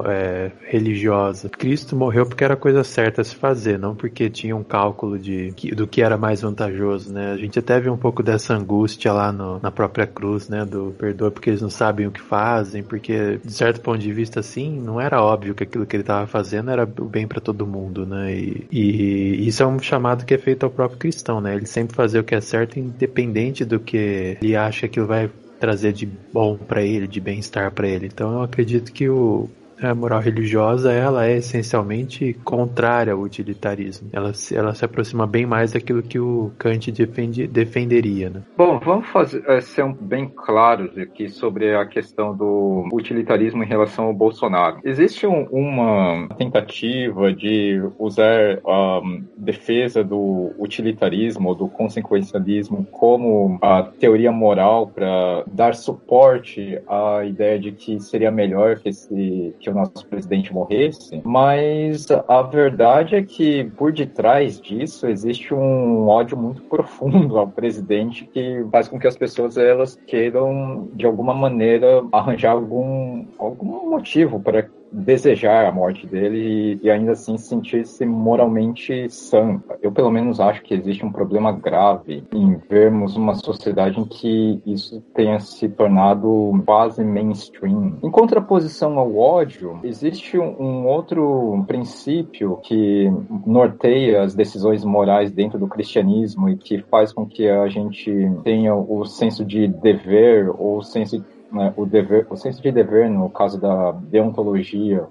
é, 0.06 0.50
religiosa. 0.66 1.48
Cristo 1.48 1.94
morreu 1.94 2.26
porque 2.26 2.42
era 2.42 2.54
a 2.54 2.56
coisa 2.56 2.82
certa 2.82 3.20
a 3.20 3.24
se 3.24 3.36
fazer, 3.36 3.78
não 3.78 3.94
porque 3.94 4.28
tinha 4.28 4.56
um 4.56 4.64
cálculo 4.64 5.18
de, 5.18 5.52
do 5.74 5.86
que 5.86 6.02
era 6.02 6.16
mais 6.18 6.40
vantajoso, 6.40 7.12
né? 7.12 7.32
A 7.32 7.36
gente 7.36 7.58
até 7.58 7.78
vê 7.78 7.88
um 7.88 7.96
pouco 7.96 8.22
dessa 8.22 8.54
angústia 8.54 9.12
lá 9.12 9.30
no, 9.30 9.60
na 9.60 9.70
própria 9.70 10.06
cruz, 10.06 10.48
né, 10.48 10.64
do 10.64 10.94
perdoa 10.98 11.30
porque 11.30 11.50
eles 11.50 11.62
não 11.62 11.70
sabem 11.70 12.06
o 12.06 12.10
que 12.10 12.20
fazem, 12.20 12.82
porque 12.82 13.38
de 13.44 13.52
certo 13.52 13.80
ponto 13.80 13.98
de 13.98 14.12
vista 14.12 14.40
assim, 14.40 14.80
não 14.80 15.00
era 15.00 15.22
óbvio 15.22 15.54
que 15.54 15.62
aquilo 15.62 15.86
que 15.86 15.94
ele 15.94 16.02
estava 16.02 16.26
fazendo 16.26 16.70
era 16.70 16.82
o 16.84 17.04
bem 17.04 17.28
para 17.28 17.40
todo 17.40 17.66
mundo, 17.66 18.04
né? 18.04 18.34
E, 18.34 18.66
e 18.72 19.43
isso 19.48 19.62
é 19.62 19.66
um 19.66 19.78
chamado 19.78 20.24
que 20.24 20.34
é 20.34 20.38
feito 20.38 20.64
ao 20.64 20.70
próprio 20.70 20.98
cristão, 20.98 21.40
né? 21.40 21.54
Ele 21.54 21.66
sempre 21.66 21.94
fazer 21.94 22.18
o 22.18 22.24
que 22.24 22.34
é 22.34 22.40
certo, 22.40 22.78
independente 22.78 23.64
do 23.64 23.80
que 23.80 24.38
ele 24.40 24.56
acha 24.56 24.88
que 24.88 25.00
vai 25.00 25.30
trazer 25.58 25.92
de 25.92 26.06
bom 26.32 26.56
para 26.56 26.82
ele, 26.82 27.06
de 27.06 27.20
bem-estar 27.20 27.72
para 27.72 27.88
ele. 27.88 28.06
Então 28.06 28.32
eu 28.34 28.42
acredito 28.42 28.92
que 28.92 29.08
o 29.08 29.48
a 29.88 29.94
moral 29.94 30.20
religiosa 30.20 30.92
ela 30.92 31.26
é 31.26 31.36
essencialmente 31.36 32.34
contrária 32.44 33.12
ao 33.12 33.20
utilitarismo. 33.20 34.08
Ela, 34.12 34.32
ela 34.52 34.74
se 34.74 34.84
aproxima 34.84 35.26
bem 35.26 35.46
mais 35.46 35.72
daquilo 35.72 36.02
que 36.02 36.18
o 36.18 36.52
Kant 36.58 36.90
defende, 36.92 37.46
defenderia. 37.46 38.30
Né? 38.30 38.42
Bom, 38.56 38.78
vamos 38.78 39.06
fazer, 39.08 39.44
é, 39.48 39.60
ser 39.60 39.84
bem 40.00 40.28
claros 40.28 40.96
aqui 40.96 41.28
sobre 41.28 41.74
a 41.74 41.86
questão 41.86 42.34
do 42.34 42.88
utilitarismo 42.92 43.62
em 43.62 43.66
relação 43.66 44.06
ao 44.06 44.14
Bolsonaro. 44.14 44.78
Existe 44.84 45.26
um, 45.26 45.44
uma 45.50 46.28
tentativa 46.36 47.32
de 47.32 47.82
usar 47.98 48.60
a 48.64 49.00
um, 49.00 49.24
defesa 49.36 50.02
do 50.02 50.52
utilitarismo 50.58 51.50
ou 51.50 51.54
do 51.54 51.68
consequencialismo 51.68 52.86
como 52.90 53.58
a 53.60 53.82
teoria 53.82 54.32
moral 54.32 54.86
para 54.86 55.44
dar 55.46 55.74
suporte 55.74 56.78
à 56.88 57.24
ideia 57.24 57.58
de 57.58 57.72
que 57.72 58.00
seria 58.00 58.30
melhor 58.30 58.78
que 58.78 58.88
esse 58.88 59.54
que 59.60 59.70
o 59.70 59.73
nosso 59.74 60.06
presidente 60.06 60.52
morresse, 60.52 61.20
mas 61.24 62.08
a 62.28 62.42
verdade 62.42 63.16
é 63.16 63.22
que 63.22 63.64
por 63.76 63.92
detrás 63.92 64.60
disso 64.60 65.06
existe 65.06 65.52
um 65.52 66.06
ódio 66.08 66.36
muito 66.36 66.62
profundo 66.62 67.38
ao 67.38 67.48
presidente 67.48 68.24
que 68.26 68.64
faz 68.70 68.88
com 68.88 68.98
que 68.98 69.06
as 69.06 69.16
pessoas 69.16 69.56
elas 69.56 69.98
queiram 70.06 70.88
de 70.94 71.06
alguma 71.06 71.34
maneira 71.34 72.04
arranjar 72.12 72.52
algum 72.52 73.24
algum 73.38 73.90
motivo 73.90 74.40
para 74.40 74.68
desejar 74.94 75.66
a 75.66 75.72
morte 75.72 76.06
dele 76.06 76.78
e, 76.82 76.86
e 76.86 76.90
ainda 76.90 77.12
assim 77.12 77.36
sentir-se 77.36 78.06
moralmente 78.06 79.10
sã. 79.10 79.60
Eu, 79.82 79.90
pelo 79.90 80.10
menos, 80.10 80.38
acho 80.38 80.62
que 80.62 80.74
existe 80.74 81.04
um 81.04 81.10
problema 81.10 81.50
grave 81.52 82.24
em 82.32 82.56
vermos 82.68 83.16
uma 83.16 83.34
sociedade 83.34 83.98
em 83.98 84.04
que 84.04 84.62
isso 84.64 85.02
tenha 85.14 85.40
se 85.40 85.68
tornado 85.68 86.62
quase 86.64 87.02
mainstream. 87.02 87.98
Em 88.02 88.10
contraposição 88.10 88.98
ao 88.98 89.16
ódio, 89.16 89.80
existe 89.82 90.38
um, 90.38 90.54
um 90.60 90.86
outro 90.86 91.64
princípio 91.66 92.58
que 92.62 93.10
norteia 93.44 94.22
as 94.22 94.34
decisões 94.34 94.84
morais 94.84 95.32
dentro 95.32 95.58
do 95.58 95.66
cristianismo 95.66 96.48
e 96.48 96.56
que 96.56 96.78
faz 96.82 97.12
com 97.12 97.26
que 97.26 97.48
a 97.48 97.66
gente 97.68 98.12
tenha 98.44 98.74
o 98.74 99.04
senso 99.04 99.44
de 99.44 99.66
dever 99.66 100.50
ou 100.50 100.78
o 100.78 100.82
senso 100.82 101.24
né, 101.54 101.72
o, 101.76 101.86
dever, 101.86 102.26
o 102.28 102.36
senso 102.36 102.60
de 102.60 102.72
dever, 102.72 103.08
no 103.08 103.30
caso 103.30 103.60
da 103.60 103.92
deontologia, 103.92 105.06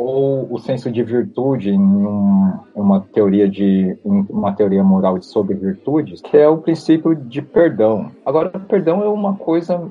ou 0.00 0.50
o 0.50 0.58
senso 0.58 0.90
de 0.90 1.02
virtude 1.02 1.68
em 1.68 1.78
um, 1.78 2.58
uma 2.74 3.00
teoria 3.00 3.46
de 3.46 3.98
uma 4.02 4.52
teoria 4.54 4.82
moral 4.82 5.20
sobre 5.20 5.54
virtudes, 5.54 6.22
que 6.22 6.38
é 6.38 6.48
o 6.48 6.56
princípio 6.56 7.14
de 7.14 7.42
perdão. 7.42 8.10
Agora, 8.24 8.48
perdão 8.48 9.02
é 9.02 9.08
uma 9.08 9.36
coisa 9.36 9.90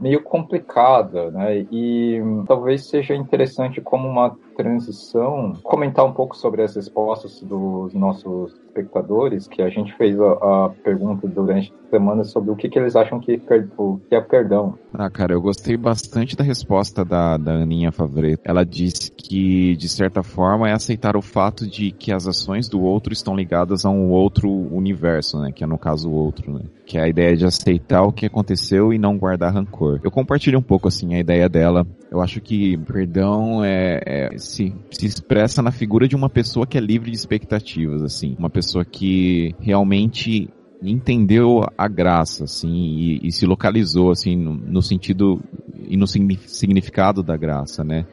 meio 0.00 0.20
complicada, 0.24 1.30
né? 1.30 1.64
E 1.70 2.20
talvez 2.48 2.86
seja 2.86 3.14
interessante 3.14 3.80
como 3.80 4.08
uma 4.08 4.36
transição 4.56 5.52
comentar 5.62 6.04
um 6.04 6.12
pouco 6.12 6.36
sobre 6.36 6.62
as 6.62 6.74
respostas 6.74 7.40
dos 7.42 7.92
nossos 7.94 8.52
espectadores, 8.66 9.46
que 9.46 9.62
a 9.62 9.68
gente 9.68 9.92
fez 9.96 10.18
a, 10.20 10.32
a 10.66 10.70
pergunta 10.82 11.28
durante 11.28 11.72
a 11.86 11.90
semana 11.90 12.24
sobre 12.24 12.50
o 12.50 12.56
que, 12.56 12.68
que 12.68 12.78
eles 12.78 12.96
acham 12.96 13.20
que, 13.20 13.40
o 13.78 14.00
que 14.08 14.14
é 14.14 14.20
perdão. 14.20 14.74
Ah, 14.92 15.08
cara, 15.10 15.32
eu 15.32 15.40
gostei 15.40 15.76
bastante 15.76 16.36
da 16.36 16.42
resposta 16.42 17.04
da, 17.04 17.36
da 17.36 17.52
Aninha 17.52 17.92
Favreto. 17.92 18.42
Ela 18.44 18.64
disse 18.64 19.10
que, 19.12 19.43
de 19.76 19.88
certa 19.88 20.22
forma, 20.22 20.68
é 20.68 20.72
aceitar 20.72 21.16
o 21.16 21.22
fato 21.22 21.66
de 21.66 21.90
que 21.90 22.12
as 22.12 22.26
ações 22.26 22.68
do 22.68 22.80
outro 22.82 23.12
estão 23.12 23.34
ligadas 23.34 23.84
a 23.84 23.90
um 23.90 24.10
outro 24.10 24.50
universo, 24.50 25.38
né? 25.40 25.50
Que 25.52 25.64
é, 25.64 25.66
no 25.66 25.78
caso, 25.78 26.08
o 26.08 26.12
outro, 26.12 26.52
né? 26.52 26.62
Que 26.86 26.98
é 26.98 27.02
a 27.02 27.08
ideia 27.08 27.36
de 27.36 27.44
aceitar 27.44 28.02
o 28.02 28.12
que 28.12 28.26
aconteceu 28.26 28.92
e 28.92 28.98
não 28.98 29.18
guardar 29.18 29.52
rancor. 29.52 30.00
Eu 30.02 30.10
compartilho 30.10 30.58
um 30.58 30.62
pouco, 30.62 30.88
assim, 30.88 31.14
a 31.14 31.18
ideia 31.18 31.48
dela. 31.48 31.86
Eu 32.10 32.20
acho 32.20 32.40
que 32.40 32.76
perdão 32.78 33.64
é, 33.64 34.00
é 34.04 34.38
se, 34.38 34.74
se 34.90 35.06
expressa 35.06 35.62
na 35.62 35.70
figura 35.70 36.06
de 36.06 36.14
uma 36.14 36.28
pessoa 36.28 36.66
que 36.66 36.78
é 36.78 36.80
livre 36.80 37.10
de 37.10 37.16
expectativas, 37.16 38.02
assim. 38.02 38.36
Uma 38.38 38.50
pessoa 38.50 38.84
que 38.84 39.54
realmente 39.60 40.48
entendeu 40.82 41.62
a 41.76 41.88
graça, 41.88 42.44
assim, 42.44 42.72
e, 42.72 43.28
e 43.28 43.32
se 43.32 43.46
localizou, 43.46 44.10
assim, 44.10 44.36
no, 44.36 44.54
no, 44.54 44.82
sentido 44.82 45.40
e 45.88 45.96
no 45.96 46.06
significado 46.06 47.22
da 47.22 47.36
graça, 47.36 47.82
né? 47.82 48.06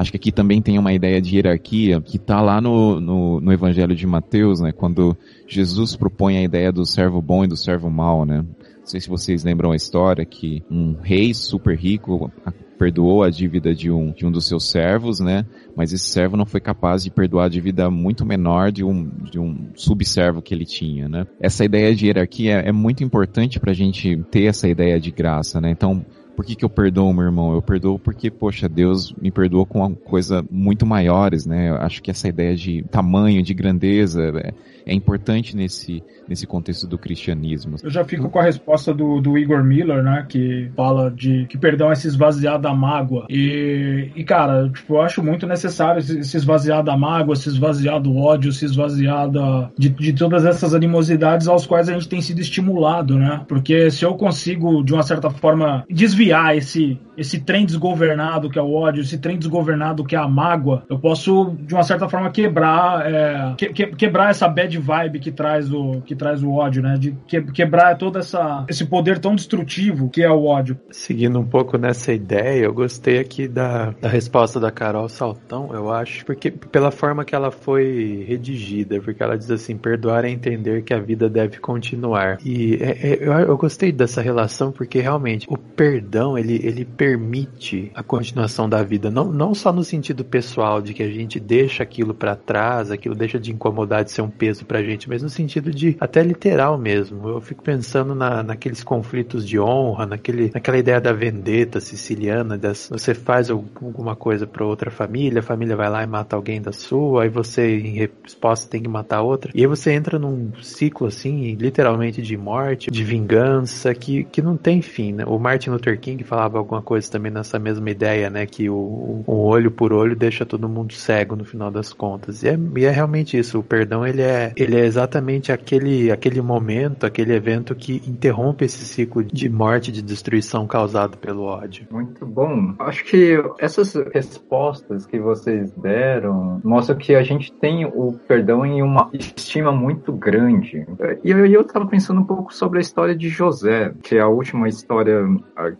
Acho 0.00 0.12
que 0.12 0.16
aqui 0.16 0.32
também 0.32 0.62
tem 0.62 0.78
uma 0.78 0.94
ideia 0.94 1.20
de 1.20 1.36
hierarquia 1.36 2.00
que 2.00 2.16
está 2.16 2.40
lá 2.40 2.58
no, 2.58 2.98
no, 2.98 3.38
no, 3.38 3.52
Evangelho 3.52 3.94
de 3.94 4.06
Mateus, 4.06 4.58
né? 4.58 4.72
Quando 4.72 5.14
Jesus 5.46 5.94
propõe 5.94 6.38
a 6.38 6.42
ideia 6.42 6.72
do 6.72 6.86
servo 6.86 7.20
bom 7.20 7.44
e 7.44 7.46
do 7.46 7.54
servo 7.54 7.90
mau, 7.90 8.24
né? 8.24 8.38
Não 8.38 8.86
sei 8.86 8.98
se 8.98 9.10
vocês 9.10 9.44
lembram 9.44 9.72
a 9.72 9.76
história 9.76 10.24
que 10.24 10.64
um 10.70 10.96
rei 11.02 11.34
super 11.34 11.76
rico 11.76 12.32
perdoou 12.78 13.22
a 13.22 13.28
dívida 13.28 13.74
de 13.74 13.90
um, 13.90 14.10
de 14.10 14.24
um 14.24 14.32
dos 14.32 14.48
seus 14.48 14.70
servos, 14.70 15.20
né? 15.20 15.44
Mas 15.76 15.92
esse 15.92 16.08
servo 16.08 16.34
não 16.34 16.46
foi 16.46 16.60
capaz 16.60 17.04
de 17.04 17.10
perdoar 17.10 17.44
a 17.44 17.48
dívida 17.50 17.90
muito 17.90 18.24
menor 18.24 18.72
de 18.72 18.82
um, 18.82 19.06
de 19.30 19.38
um 19.38 19.68
subservo 19.74 20.40
que 20.40 20.54
ele 20.54 20.64
tinha, 20.64 21.10
né? 21.10 21.26
Essa 21.38 21.62
ideia 21.62 21.94
de 21.94 22.06
hierarquia 22.06 22.54
é, 22.54 22.72
muito 22.72 23.04
importante 23.04 23.60
para 23.60 23.72
a 23.72 23.74
gente 23.74 24.16
ter 24.30 24.44
essa 24.44 24.66
ideia 24.66 24.98
de 24.98 25.10
graça, 25.10 25.60
né? 25.60 25.70
Então, 25.70 26.02
por 26.40 26.46
que, 26.46 26.56
que 26.56 26.64
eu 26.64 26.70
perdoo 26.70 27.12
meu 27.12 27.24
irmão? 27.24 27.52
Eu 27.52 27.60
perdoo 27.60 27.98
porque, 27.98 28.30
poxa, 28.30 28.66
Deus 28.66 29.12
me 29.20 29.30
perdoou 29.30 29.66
com 29.66 29.80
uma 29.80 29.90
coisa 29.94 30.42
muito 30.50 30.86
maiores, 30.86 31.44
né? 31.44 31.68
Eu 31.68 31.74
acho 31.74 32.02
que 32.02 32.10
essa 32.10 32.28
ideia 32.28 32.56
de 32.56 32.82
tamanho, 32.84 33.42
de 33.42 33.52
grandeza, 33.52 34.22
é, 34.38 34.54
é 34.86 34.94
importante 34.94 35.56
nesse, 35.56 36.02
nesse 36.28 36.46
contexto 36.46 36.86
do 36.86 36.98
cristianismo. 36.98 37.76
Eu 37.82 37.90
já 37.90 38.04
fico 38.04 38.28
com 38.28 38.38
a 38.38 38.42
resposta 38.42 38.92
do, 38.94 39.20
do 39.20 39.36
Igor 39.36 39.64
Miller, 39.64 40.02
né? 40.02 40.26
Que 40.28 40.70
fala 40.76 41.10
de 41.10 41.46
que 41.46 41.58
perdão 41.58 41.90
é 41.90 41.94
se 41.94 42.06
esvaziar 42.06 42.60
da 42.60 42.74
mágoa. 42.74 43.26
E, 43.28 44.10
e 44.14 44.24
cara, 44.24 44.68
tipo, 44.68 44.94
eu 44.94 45.02
acho 45.02 45.22
muito 45.22 45.46
necessário 45.46 46.02
se, 46.02 46.22
se 46.24 46.36
esvaziar 46.36 46.82
da 46.82 46.96
mágoa, 46.96 47.36
se 47.36 47.48
esvaziar 47.48 48.00
do 48.00 48.16
ódio, 48.16 48.52
se 48.52 48.64
esvaziar 48.64 49.28
da, 49.28 49.70
de, 49.76 49.88
de 49.88 50.12
todas 50.12 50.44
essas 50.44 50.74
animosidades 50.74 51.48
aos 51.48 51.66
quais 51.66 51.88
a 51.88 51.92
gente 51.92 52.08
tem 52.08 52.20
sido 52.20 52.40
estimulado, 52.40 53.18
né? 53.18 53.44
Porque 53.48 53.90
se 53.90 54.04
eu 54.04 54.14
consigo, 54.14 54.82
de 54.82 54.92
uma 54.92 55.02
certa 55.02 55.30
forma, 55.30 55.84
desviar 55.88 56.56
esse, 56.56 56.98
esse 57.16 57.40
trem 57.40 57.66
desgovernado 57.66 58.48
que 58.48 58.58
é 58.58 58.62
o 58.62 58.72
ódio, 58.72 59.02
esse 59.02 59.18
trem 59.18 59.38
desgovernado 59.38 60.04
que 60.04 60.16
é 60.16 60.18
a 60.18 60.28
mágoa, 60.28 60.84
eu 60.88 60.98
posso, 60.98 61.56
de 61.60 61.74
uma 61.74 61.82
certa 61.82 62.08
forma, 62.08 62.30
quebrar, 62.30 63.06
é, 63.06 63.54
que, 63.56 63.68
que, 63.68 63.86
quebrar 63.88 64.30
essa 64.30 64.48
bad 64.48 64.69
vibe 64.78 65.20
que 65.20 65.30
traz 65.30 65.72
o, 65.72 66.00
que 66.02 66.14
traz 66.14 66.42
o 66.42 66.52
ódio, 66.52 66.82
né? 66.82 66.96
De 66.98 67.12
que, 67.26 67.40
quebrar 67.42 67.96
todo 67.96 68.18
essa, 68.18 68.64
esse 68.68 68.84
poder 68.84 69.18
tão 69.18 69.34
destrutivo 69.34 70.08
que 70.08 70.22
é 70.22 70.30
o 70.30 70.44
ódio. 70.44 70.78
Seguindo 70.90 71.38
um 71.38 71.44
pouco 71.44 71.76
nessa 71.78 72.12
ideia, 72.12 72.64
eu 72.64 72.72
gostei 72.72 73.18
aqui 73.18 73.48
da, 73.48 73.90
da 74.00 74.08
resposta 74.08 74.58
da 74.58 74.70
Carol 74.70 75.08
Saltão, 75.08 75.70
eu 75.72 75.90
acho, 75.92 76.24
porque 76.24 76.50
pela 76.50 76.90
forma 76.90 77.24
que 77.24 77.34
ela 77.34 77.50
foi 77.50 78.24
redigida, 78.26 79.00
porque 79.00 79.22
ela 79.22 79.36
diz 79.36 79.50
assim, 79.50 79.76
perdoar 79.76 80.24
é 80.24 80.30
entender 80.30 80.82
que 80.82 80.94
a 80.94 80.98
vida 80.98 81.28
deve 81.28 81.58
continuar. 81.58 82.38
E 82.44 82.74
é, 82.80 83.12
é, 83.12 83.18
eu, 83.20 83.32
eu 83.32 83.56
gostei 83.56 83.92
dessa 83.92 84.20
relação 84.20 84.72
porque 84.72 85.00
realmente 85.00 85.46
o 85.48 85.56
perdão, 85.56 86.36
ele, 86.36 86.60
ele 86.62 86.84
permite 86.84 87.90
a 87.94 88.02
continuação 88.02 88.68
da 88.68 88.82
vida, 88.82 89.10
não, 89.10 89.32
não 89.32 89.54
só 89.54 89.72
no 89.72 89.84
sentido 89.84 90.24
pessoal, 90.24 90.80
de 90.80 90.94
que 90.94 91.02
a 91.02 91.10
gente 91.10 91.38
deixa 91.38 91.82
aquilo 91.82 92.14
para 92.14 92.36
trás, 92.36 92.90
aquilo 92.90 93.14
deixa 93.14 93.38
de 93.38 93.52
incomodar, 93.52 94.04
de 94.04 94.10
ser 94.10 94.22
um 94.22 94.30
peso 94.30 94.59
pra 94.64 94.82
gente, 94.82 95.08
mas 95.08 95.22
no 95.22 95.28
sentido 95.28 95.70
de 95.70 95.96
até 96.00 96.22
literal 96.22 96.78
mesmo. 96.78 97.28
Eu 97.28 97.40
fico 97.40 97.62
pensando 97.62 98.14
na, 98.14 98.42
naqueles 98.42 98.82
conflitos 98.82 99.46
de 99.46 99.58
honra, 99.58 100.06
naquele, 100.06 100.50
naquela 100.52 100.78
ideia 100.78 101.00
da 101.00 101.12
vendetta 101.12 101.80
siciliana, 101.80 102.56
das, 102.56 102.88
você 102.90 103.14
faz 103.14 103.50
alguma 103.50 104.16
coisa 104.16 104.46
para 104.46 104.64
outra 104.64 104.90
família, 104.90 105.40
a 105.40 105.42
família 105.42 105.76
vai 105.76 105.88
lá 105.88 106.02
e 106.02 106.06
mata 106.06 106.36
alguém 106.36 106.60
da 106.60 106.72
sua, 106.72 107.24
aí 107.24 107.28
você 107.28 107.78
em 107.78 107.94
resposta 107.94 108.68
tem 108.70 108.82
que 108.82 108.88
matar 108.88 109.22
outra, 109.22 109.50
e 109.54 109.60
aí 109.60 109.66
você 109.66 109.92
entra 109.92 110.18
num 110.18 110.52
ciclo 110.62 111.06
assim, 111.06 111.54
literalmente 111.54 112.22
de 112.22 112.36
morte, 112.36 112.90
de 112.90 113.04
vingança, 113.04 113.94
que, 113.94 114.24
que 114.24 114.42
não 114.42 114.56
tem 114.56 114.82
fim, 114.82 115.12
né? 115.12 115.24
O 115.26 115.38
Martin 115.38 115.70
Luther 115.70 115.98
King 115.98 116.22
falava 116.24 116.58
alguma 116.58 116.82
coisa 116.82 117.10
também 117.10 117.30
nessa 117.30 117.58
mesma 117.58 117.90
ideia, 117.90 118.30
né? 118.30 118.46
Que 118.46 118.68
o, 118.68 119.22
o 119.26 119.34
olho 119.44 119.70
por 119.70 119.92
olho 119.92 120.16
deixa 120.16 120.44
todo 120.44 120.68
mundo 120.68 120.92
cego 120.92 121.36
no 121.36 121.44
final 121.44 121.70
das 121.70 121.92
contas. 121.92 122.42
E 122.42 122.48
é, 122.48 122.58
e 122.76 122.84
é 122.84 122.90
realmente 122.90 123.38
isso, 123.38 123.58
o 123.58 123.62
perdão 123.62 124.06
ele 124.06 124.22
é, 124.22 124.49
ele 124.56 124.76
é 124.76 124.84
exatamente 124.84 125.52
aquele, 125.52 126.10
aquele 126.10 126.40
momento, 126.40 127.04
aquele 127.04 127.34
evento 127.34 127.74
que 127.74 128.02
interrompe 128.06 128.64
esse 128.64 128.84
ciclo 128.84 129.22
de 129.24 129.48
morte, 129.48 129.92
de 129.92 130.02
destruição 130.02 130.66
causado 130.66 131.18
pelo 131.18 131.42
ódio. 131.42 131.86
Muito 131.90 132.26
bom. 132.26 132.74
Acho 132.78 133.04
que 133.04 133.42
essas 133.58 133.94
respostas 134.12 135.06
que 135.06 135.18
vocês 135.18 135.70
deram 135.72 136.60
mostram 136.64 136.96
que 136.96 137.14
a 137.14 137.22
gente 137.22 137.52
tem 137.52 137.84
o 137.84 138.12
perdão 138.26 138.64
em 138.64 138.82
uma 138.82 139.08
estima 139.12 139.72
muito 139.72 140.12
grande. 140.12 140.86
E 141.24 141.30
eu 141.30 141.60
estava 141.60 141.86
pensando 141.86 142.20
um 142.20 142.24
pouco 142.24 142.54
sobre 142.54 142.78
a 142.78 142.80
história 142.80 143.14
de 143.14 143.28
José, 143.28 143.92
que 144.02 144.16
é 144.16 144.20
a 144.20 144.28
última 144.28 144.68
história 144.68 145.26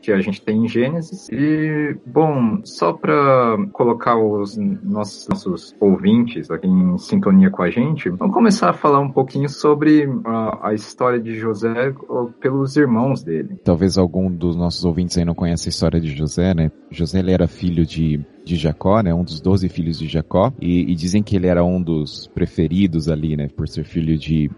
que 0.00 0.12
a 0.12 0.20
gente 0.20 0.42
tem 0.42 0.64
em 0.64 0.68
Gênesis. 0.68 1.28
E, 1.30 1.96
bom, 2.06 2.60
só 2.64 2.92
para 2.92 3.56
colocar 3.72 4.16
os 4.16 4.56
nossos, 4.56 5.28
nossos 5.28 5.76
ouvintes 5.80 6.50
aqui 6.50 6.66
em 6.66 6.98
sintonia 6.98 7.50
com 7.50 7.62
a 7.62 7.70
gente, 7.70 8.08
vamos 8.10 8.34
começar 8.34 8.59
a 8.68 8.72
falar 8.72 9.00
um 9.00 9.10
pouquinho 9.10 9.48
sobre 9.48 10.08
a, 10.24 10.68
a 10.68 10.74
história 10.74 11.20
de 11.20 11.34
José 11.38 11.94
pelos 12.40 12.76
irmãos 12.76 13.22
dele. 13.22 13.56
Talvez 13.64 13.96
algum 13.96 14.30
dos 14.30 14.56
nossos 14.56 14.84
ouvintes 14.84 15.16
aí 15.18 15.24
não 15.24 15.34
conheça 15.34 15.68
a 15.68 15.70
história 15.70 16.00
de 16.00 16.14
José, 16.14 16.54
né? 16.54 16.70
José 16.90 17.18
ele 17.18 17.32
era 17.32 17.46
filho 17.46 17.86
de 17.86 18.20
de 18.44 18.56
Jacó, 18.56 19.00
né? 19.02 19.14
Um 19.14 19.22
dos 19.22 19.40
doze 19.40 19.68
filhos 19.68 19.98
de 19.98 20.08
Jacó. 20.08 20.52
E, 20.60 20.90
e, 20.90 20.94
dizem 20.94 21.22
que 21.22 21.36
ele 21.36 21.46
era 21.46 21.62
um 21.62 21.80
dos 21.80 22.26
preferidos 22.28 23.08
ali, 23.08 23.36
né? 23.36 23.48
Por 23.48 23.68
ser 23.68 23.84
filho 23.84 24.18
de 24.18 24.50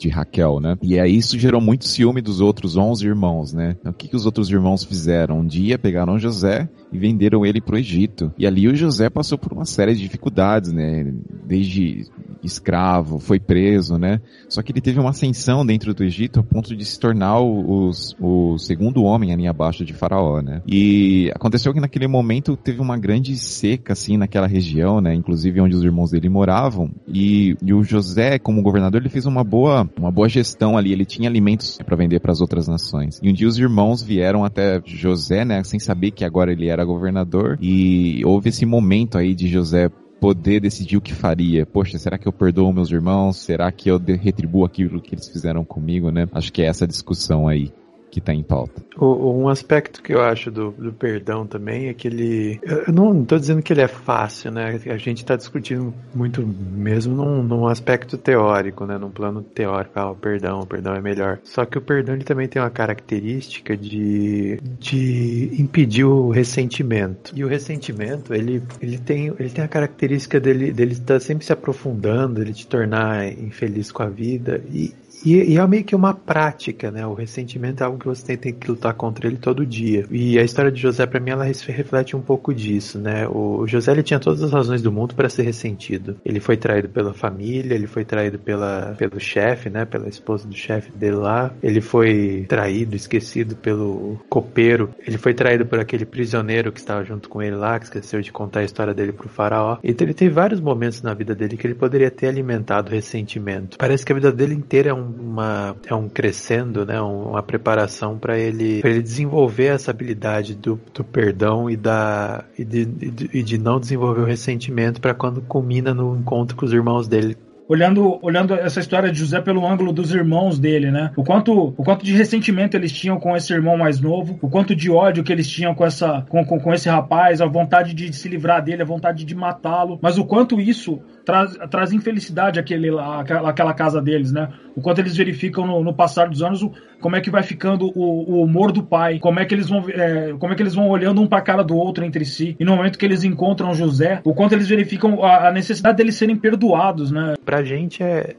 de 0.00 0.08
Raquel, 0.08 0.60
né? 0.60 0.78
E 0.80 0.98
aí 0.98 1.14
isso 1.14 1.38
gerou 1.38 1.60
muito 1.60 1.86
ciúme 1.86 2.22
dos 2.22 2.40
outros 2.40 2.74
11 2.74 3.06
irmãos, 3.06 3.52
né? 3.52 3.76
O 3.84 3.92
que, 3.92 4.08
que 4.08 4.16
os 4.16 4.24
outros 4.24 4.50
irmãos 4.50 4.82
fizeram? 4.82 5.40
Um 5.40 5.46
dia 5.46 5.78
pegaram 5.78 6.18
José 6.18 6.70
e 6.92 6.98
venderam 6.98 7.44
ele 7.44 7.60
para 7.60 7.74
o 7.74 7.78
Egito. 7.78 8.32
E 8.38 8.46
ali 8.46 8.68
o 8.68 8.74
José 8.74 9.08
passou 9.08 9.38
por 9.38 9.52
uma 9.52 9.64
série 9.64 9.94
de 9.94 10.00
dificuldades, 10.00 10.72
né? 10.72 11.12
Desde 11.46 12.06
escravo, 12.42 13.18
foi 13.18 13.38
preso, 13.38 13.98
né? 13.98 14.20
Só 14.48 14.62
que 14.62 14.72
ele 14.72 14.80
teve 14.80 14.98
uma 14.98 15.10
ascensão 15.10 15.64
dentro 15.64 15.94
do 15.94 16.02
Egito 16.02 16.40
a 16.40 16.42
ponto 16.42 16.74
de 16.74 16.84
se 16.84 16.98
tornar 16.98 17.40
o, 17.40 17.90
o, 18.18 18.58
segundo 18.58 19.02
homem 19.02 19.32
ali 19.32 19.46
abaixo 19.46 19.84
de 19.84 19.92
Faraó, 19.92 20.40
né? 20.40 20.62
E 20.66 21.30
aconteceu 21.34 21.72
que 21.72 21.80
naquele 21.80 22.06
momento 22.06 22.56
teve 22.56 22.80
uma 22.80 22.96
grande 22.96 23.36
seca, 23.36 23.92
assim, 23.92 24.16
naquela 24.16 24.46
região, 24.46 25.00
né? 25.00 25.14
Inclusive 25.14 25.60
onde 25.60 25.76
os 25.76 25.82
irmãos 25.82 26.10
dele 26.10 26.28
moravam. 26.28 26.90
E, 27.06 27.56
e 27.62 27.72
o 27.72 27.82
José, 27.82 28.38
como 28.38 28.62
governador, 28.62 29.00
ele 29.00 29.10
fez 29.10 29.26
uma 29.26 29.44
boa 29.44 29.88
uma 29.98 30.10
boa 30.10 30.28
gestão 30.28 30.76
ali, 30.76 30.92
ele 30.92 31.04
tinha 31.04 31.28
alimentos 31.28 31.78
para 31.84 31.96
vender 31.96 32.20
para 32.20 32.32
as 32.32 32.40
outras 32.40 32.66
nações. 32.68 33.20
E 33.22 33.30
um 33.30 33.32
dia 33.32 33.48
os 33.48 33.58
irmãos 33.58 34.02
vieram 34.02 34.44
até 34.44 34.80
José, 34.84 35.44
né, 35.44 35.62
sem 35.64 35.78
saber 35.78 36.10
que 36.10 36.24
agora 36.24 36.52
ele 36.52 36.68
era 36.68 36.79
governador, 36.84 37.58
e 37.60 38.24
houve 38.24 38.48
esse 38.48 38.66
momento 38.66 39.18
aí 39.18 39.34
de 39.34 39.48
José 39.48 39.90
poder 40.20 40.60
decidir 40.60 40.96
o 40.96 41.00
que 41.00 41.14
faria. 41.14 41.64
Poxa, 41.64 41.98
será 41.98 42.18
que 42.18 42.28
eu 42.28 42.32
perdoo 42.32 42.72
meus 42.72 42.90
irmãos? 42.90 43.38
Será 43.38 43.72
que 43.72 43.90
eu 43.90 43.98
retribuo 43.98 44.64
aquilo 44.64 45.00
que 45.00 45.14
eles 45.14 45.28
fizeram 45.28 45.64
comigo, 45.64 46.10
né? 46.10 46.28
Acho 46.32 46.52
que 46.52 46.62
é 46.62 46.66
essa 46.66 46.86
discussão 46.86 47.48
aí 47.48 47.72
que 48.10 48.18
está 48.18 48.34
em 48.34 48.42
pauta. 48.42 48.82
Um 49.00 49.48
aspecto 49.48 50.02
que 50.02 50.12
eu 50.12 50.20
acho 50.20 50.50
do, 50.50 50.72
do 50.72 50.92
perdão 50.92 51.46
também 51.46 51.88
é 51.88 51.94
que 51.94 52.08
ele. 52.08 52.60
Eu 52.62 52.92
não 52.92 53.22
estou 53.22 53.38
dizendo 53.38 53.62
que 53.62 53.72
ele 53.72 53.80
é 53.80 53.88
fácil, 53.88 54.50
né? 54.50 54.78
A 54.86 54.96
gente 54.96 55.18
está 55.18 55.36
discutindo 55.36 55.94
muito 56.14 56.42
mesmo 56.46 57.14
num, 57.14 57.42
num, 57.42 57.66
aspecto 57.66 58.18
teórico, 58.18 58.84
né? 58.84 58.98
Num 58.98 59.10
plano 59.10 59.42
teórico. 59.42 59.92
Ah, 59.94 60.10
o 60.10 60.16
perdão, 60.16 60.60
o 60.60 60.66
perdão 60.66 60.94
é 60.94 61.00
melhor. 61.00 61.38
Só 61.44 61.64
que 61.64 61.78
o 61.78 61.80
perdão 61.80 62.14
ele 62.14 62.24
também 62.24 62.48
tem 62.48 62.60
uma 62.60 62.70
característica 62.70 63.76
de, 63.76 64.58
de 64.78 65.54
impedir 65.58 66.04
o 66.04 66.30
ressentimento. 66.30 67.32
E 67.34 67.44
o 67.44 67.48
ressentimento, 67.48 68.34
ele, 68.34 68.62
ele, 68.82 68.98
tem, 68.98 69.32
ele 69.38 69.50
tem 69.50 69.64
a 69.64 69.68
característica 69.68 70.40
dele, 70.40 70.72
dele 70.72 70.92
estar 70.92 71.14
tá 71.14 71.20
sempre 71.20 71.44
se 71.44 71.52
aprofundando, 71.52 72.40
ele 72.40 72.52
te 72.52 72.66
tornar 72.66 73.26
infeliz 73.32 73.92
com 73.92 74.02
a 74.02 74.08
vida. 74.08 74.62
E, 74.72 74.92
e, 75.24 75.54
e, 75.54 75.58
é 75.58 75.66
meio 75.66 75.84
que 75.84 75.94
uma 75.94 76.14
prática, 76.14 76.90
né? 76.90 77.06
O 77.06 77.14
ressentimento 77.14 77.82
é 77.82 77.86
algo 77.86 77.98
que 77.98 78.06
você 78.06 78.24
tem, 78.24 78.36
tem 78.36 78.54
que 78.54 78.70
lutar 78.70 78.94
contra 78.94 79.26
ele 79.26 79.36
todo 79.36 79.66
dia. 79.66 80.06
E 80.10 80.38
a 80.38 80.42
história 80.42 80.70
de 80.70 80.80
José, 80.80 81.06
para 81.06 81.20
mim, 81.20 81.30
ela 81.30 81.44
reflete 81.44 82.16
um 82.16 82.20
pouco 82.20 82.54
disso, 82.54 82.98
né? 82.98 83.26
O 83.28 83.66
José, 83.66 83.92
ele 83.92 84.02
tinha 84.02 84.18
todas 84.18 84.42
as 84.42 84.52
razões 84.52 84.82
do 84.82 84.92
mundo 84.92 85.14
para 85.14 85.28
ser 85.28 85.42
ressentido. 85.42 86.16
Ele 86.24 86.40
foi 86.40 86.56
traído 86.56 86.88
pela 86.88 87.12
família, 87.12 87.74
ele 87.74 87.86
foi 87.86 88.04
traído 88.04 88.38
pela, 88.38 88.94
pelo 88.98 89.20
chefe, 89.20 89.68
né? 89.68 89.84
Pela 89.84 90.08
esposa 90.08 90.46
do 90.46 90.54
chefe 90.54 90.90
dele 90.92 91.16
lá. 91.16 91.52
Ele 91.62 91.80
foi 91.80 92.44
traído, 92.48 92.96
esquecido 92.96 93.56
pelo 93.56 94.18
copeiro. 94.28 94.90
Ele 95.06 95.18
foi 95.18 95.34
traído 95.34 95.66
por 95.66 95.78
aquele 95.78 96.04
prisioneiro 96.04 96.72
que 96.72 96.80
estava 96.80 97.04
junto 97.04 97.28
com 97.28 97.42
ele 97.42 97.56
lá, 97.56 97.78
que 97.78 97.84
esqueceu 97.84 98.20
de 98.20 98.32
contar 98.32 98.60
a 98.60 98.64
história 98.64 98.94
dele 98.94 99.12
pro 99.12 99.28
faraó. 99.28 99.78
Então 99.82 100.06
ele 100.06 100.14
teve 100.14 100.30
vários 100.30 100.60
momentos 100.60 101.02
na 101.02 101.14
vida 101.14 101.34
dele 101.34 101.56
que 101.56 101.66
ele 101.66 101.74
poderia 101.74 102.10
ter 102.10 102.28
alimentado 102.28 102.90
ressentimento. 102.90 103.78
Parece 103.78 104.04
que 104.04 104.12
a 104.12 104.14
vida 104.14 104.32
dele 104.32 104.54
inteira 104.54 104.90
é 104.90 104.94
um 104.94 105.09
uma 105.18 105.76
é 105.86 105.94
um 105.94 106.08
crescendo, 106.08 106.84
né, 106.84 107.00
uma 107.00 107.42
preparação 107.42 108.18
para 108.18 108.38
ele 108.38 108.80
ele 108.84 109.02
desenvolver 109.02 109.66
essa 109.66 109.90
habilidade 109.90 110.54
do, 110.54 110.80
do 110.94 111.04
perdão 111.04 111.68
e 111.68 111.76
da 111.76 112.44
e 112.58 112.64
de, 112.64 112.80
e 112.80 113.10
de, 113.10 113.30
e 113.34 113.42
de 113.42 113.58
não 113.58 113.80
desenvolver 113.80 114.20
o 114.22 114.24
ressentimento 114.24 115.00
para 115.00 115.14
quando 115.14 115.40
culmina 115.42 115.92
no 115.92 116.16
encontro 116.16 116.56
com 116.56 116.64
os 116.64 116.72
irmãos 116.72 117.08
dele 117.08 117.36
olhando, 117.70 118.18
olhando 118.20 118.52
essa 118.54 118.80
história 118.80 119.12
de 119.12 119.20
José 119.20 119.40
pelo 119.40 119.64
ângulo 119.64 119.92
dos 119.92 120.12
irmãos 120.12 120.58
dele, 120.58 120.90
né? 120.90 121.12
O 121.16 121.22
quanto, 121.22 121.72
o 121.78 121.84
quanto 121.84 122.04
de 122.04 122.12
ressentimento 122.12 122.76
eles 122.76 122.90
tinham 122.90 123.20
com 123.20 123.36
esse 123.36 123.52
irmão 123.52 123.76
mais 123.76 124.00
novo, 124.00 124.36
o 124.42 124.50
quanto 124.50 124.74
de 124.74 124.90
ódio 124.90 125.22
que 125.22 125.32
eles 125.32 125.48
tinham 125.48 125.72
com 125.72 125.86
essa 125.86 126.26
com, 126.28 126.44
com, 126.44 126.58
com 126.58 126.74
esse 126.74 126.88
rapaz, 126.88 127.40
a 127.40 127.46
vontade 127.46 127.94
de 127.94 128.12
se 128.12 128.28
livrar 128.28 128.60
dele, 128.60 128.82
a 128.82 128.84
vontade 128.84 129.24
de 129.24 129.34
matá-lo, 129.36 130.00
mas 130.02 130.18
o 130.18 130.24
quanto 130.24 130.60
isso 130.60 131.00
traz, 131.24 131.56
traz 131.70 131.92
infelicidade 131.92 132.58
àquele, 132.58 132.90
àquela, 132.98 133.50
àquela 133.50 133.72
casa 133.72 134.02
deles, 134.02 134.32
né? 134.32 134.48
O 134.74 134.80
quanto 134.80 135.00
eles 135.00 135.16
verificam 135.16 135.64
no, 135.64 135.84
no 135.84 135.94
passar 135.94 136.28
dos 136.28 136.42
anos 136.42 136.62
o, 136.62 136.72
como 137.00 137.16
é 137.16 137.20
que 137.20 137.30
vai 137.30 137.42
ficando 137.42 137.86
o, 137.86 138.32
o, 138.32 138.42
humor 138.42 138.72
do 138.72 138.82
pai, 138.82 139.18
como 139.18 139.38
é 139.40 139.44
que 139.44 139.54
eles 139.54 139.68
vão 139.68 139.84
é, 139.88 140.34
como 140.38 140.52
é 140.52 140.56
que 140.56 140.62
eles 140.62 140.74
vão 140.74 140.88
olhando 140.88 141.20
um 141.20 141.26
para 141.26 141.38
a 141.38 141.42
cara 141.42 141.62
do 141.62 141.76
outro 141.76 142.04
entre 142.04 142.24
si. 142.24 142.56
E 142.58 142.64
no 142.64 142.76
momento 142.76 142.98
que 142.98 143.04
eles 143.04 143.22
encontram 143.24 143.74
José, 143.74 144.20
o 144.24 144.34
quanto 144.34 144.54
eles 144.54 144.68
verificam 144.68 145.24
a, 145.24 145.48
a 145.48 145.52
necessidade 145.52 145.96
deles 145.96 146.16
serem 146.16 146.36
perdoados, 146.36 147.10
né? 147.10 147.34
Gente 147.62 148.02
é 148.02 148.36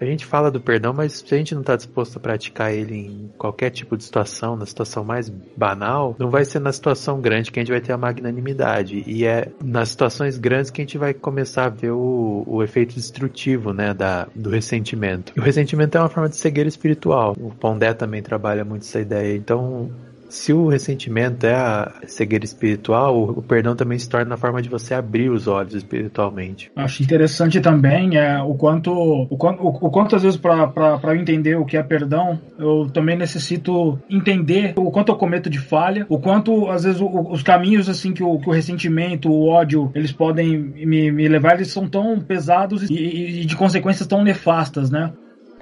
a 0.00 0.04
gente 0.04 0.26
fala 0.26 0.50
do 0.50 0.60
perdão, 0.60 0.92
mas 0.92 1.24
se 1.26 1.34
a 1.34 1.38
gente 1.38 1.54
não 1.54 1.60
está 1.60 1.76
disposto 1.76 2.16
a 2.16 2.20
praticar 2.20 2.72
ele 2.72 2.96
em 2.96 3.30
qualquer 3.38 3.70
tipo 3.70 3.96
de 3.96 4.04
situação, 4.04 4.56
na 4.56 4.66
situação 4.66 5.04
mais 5.04 5.28
banal, 5.28 6.16
não 6.18 6.30
vai 6.30 6.44
ser 6.44 6.58
na 6.58 6.72
situação 6.72 7.20
grande 7.20 7.50
que 7.50 7.58
a 7.58 7.62
gente 7.62 7.70
vai 7.70 7.80
ter 7.80 7.92
a 7.92 7.98
magnanimidade. 7.98 9.04
E 9.06 9.24
é 9.24 9.48
nas 9.62 9.90
situações 9.90 10.36
grandes 10.36 10.70
que 10.70 10.80
a 10.80 10.84
gente 10.84 10.98
vai 10.98 11.14
começar 11.14 11.66
a 11.66 11.68
ver 11.68 11.92
o, 11.92 12.44
o 12.46 12.62
efeito 12.62 12.94
destrutivo, 12.94 13.72
né, 13.72 13.94
da, 13.94 14.26
do 14.34 14.50
ressentimento. 14.50 15.32
E 15.36 15.40
o 15.40 15.42
ressentimento 15.42 15.96
é 15.96 16.00
uma 16.00 16.08
forma 16.08 16.28
de 16.28 16.36
cegueira 16.36 16.68
espiritual. 16.68 17.36
O 17.38 17.50
Pondé 17.50 17.94
também 17.94 18.22
trabalha 18.22 18.64
muito 18.64 18.82
essa 18.82 19.00
ideia. 19.00 19.36
Então, 19.36 19.90
se 20.34 20.52
o 20.52 20.68
ressentimento 20.68 21.46
é 21.46 21.54
a 21.54 21.92
cegueira 22.06 22.44
espiritual, 22.44 23.22
o 23.22 23.40
perdão 23.40 23.76
também 23.76 23.98
se 23.98 24.08
torna 24.08 24.30
na 24.30 24.36
forma 24.36 24.60
de 24.60 24.68
você 24.68 24.92
abrir 24.92 25.30
os 25.30 25.46
olhos 25.46 25.74
espiritualmente. 25.74 26.72
Acho 26.74 27.02
interessante 27.04 27.60
também 27.60 28.16
é 28.16 28.42
o 28.42 28.54
quanto, 28.54 28.92
o 28.92 29.36
quanto, 29.36 29.64
o, 29.64 29.90
quanto 29.90 30.16
às 30.16 30.22
vezes 30.22 30.36
para 30.36 31.00
eu 31.04 31.14
entender 31.14 31.56
o 31.56 31.64
que 31.64 31.76
é 31.76 31.82
perdão, 31.82 32.40
eu 32.58 32.90
também 32.92 33.16
necessito 33.16 33.96
entender 34.10 34.74
o 34.76 34.90
quanto 34.90 35.12
eu 35.12 35.16
cometo 35.16 35.48
de 35.48 35.60
falha, 35.60 36.04
o 36.08 36.18
quanto 36.18 36.68
às 36.68 36.82
vezes 36.82 37.00
o, 37.00 37.06
os 37.30 37.42
caminhos 37.42 37.88
assim 37.88 38.12
que 38.12 38.22
o, 38.22 38.38
que 38.40 38.48
o, 38.48 38.52
ressentimento, 38.52 39.30
o 39.30 39.48
ódio, 39.48 39.92
eles 39.94 40.10
podem 40.10 40.58
me, 40.58 41.12
me 41.12 41.28
levar, 41.28 41.54
eles 41.54 41.68
são 41.68 41.88
tão 41.88 42.18
pesados 42.18 42.90
e, 42.90 43.40
e 43.42 43.44
de 43.44 43.54
consequências 43.54 44.08
tão 44.08 44.24
nefastas, 44.24 44.90
né? 44.90 45.12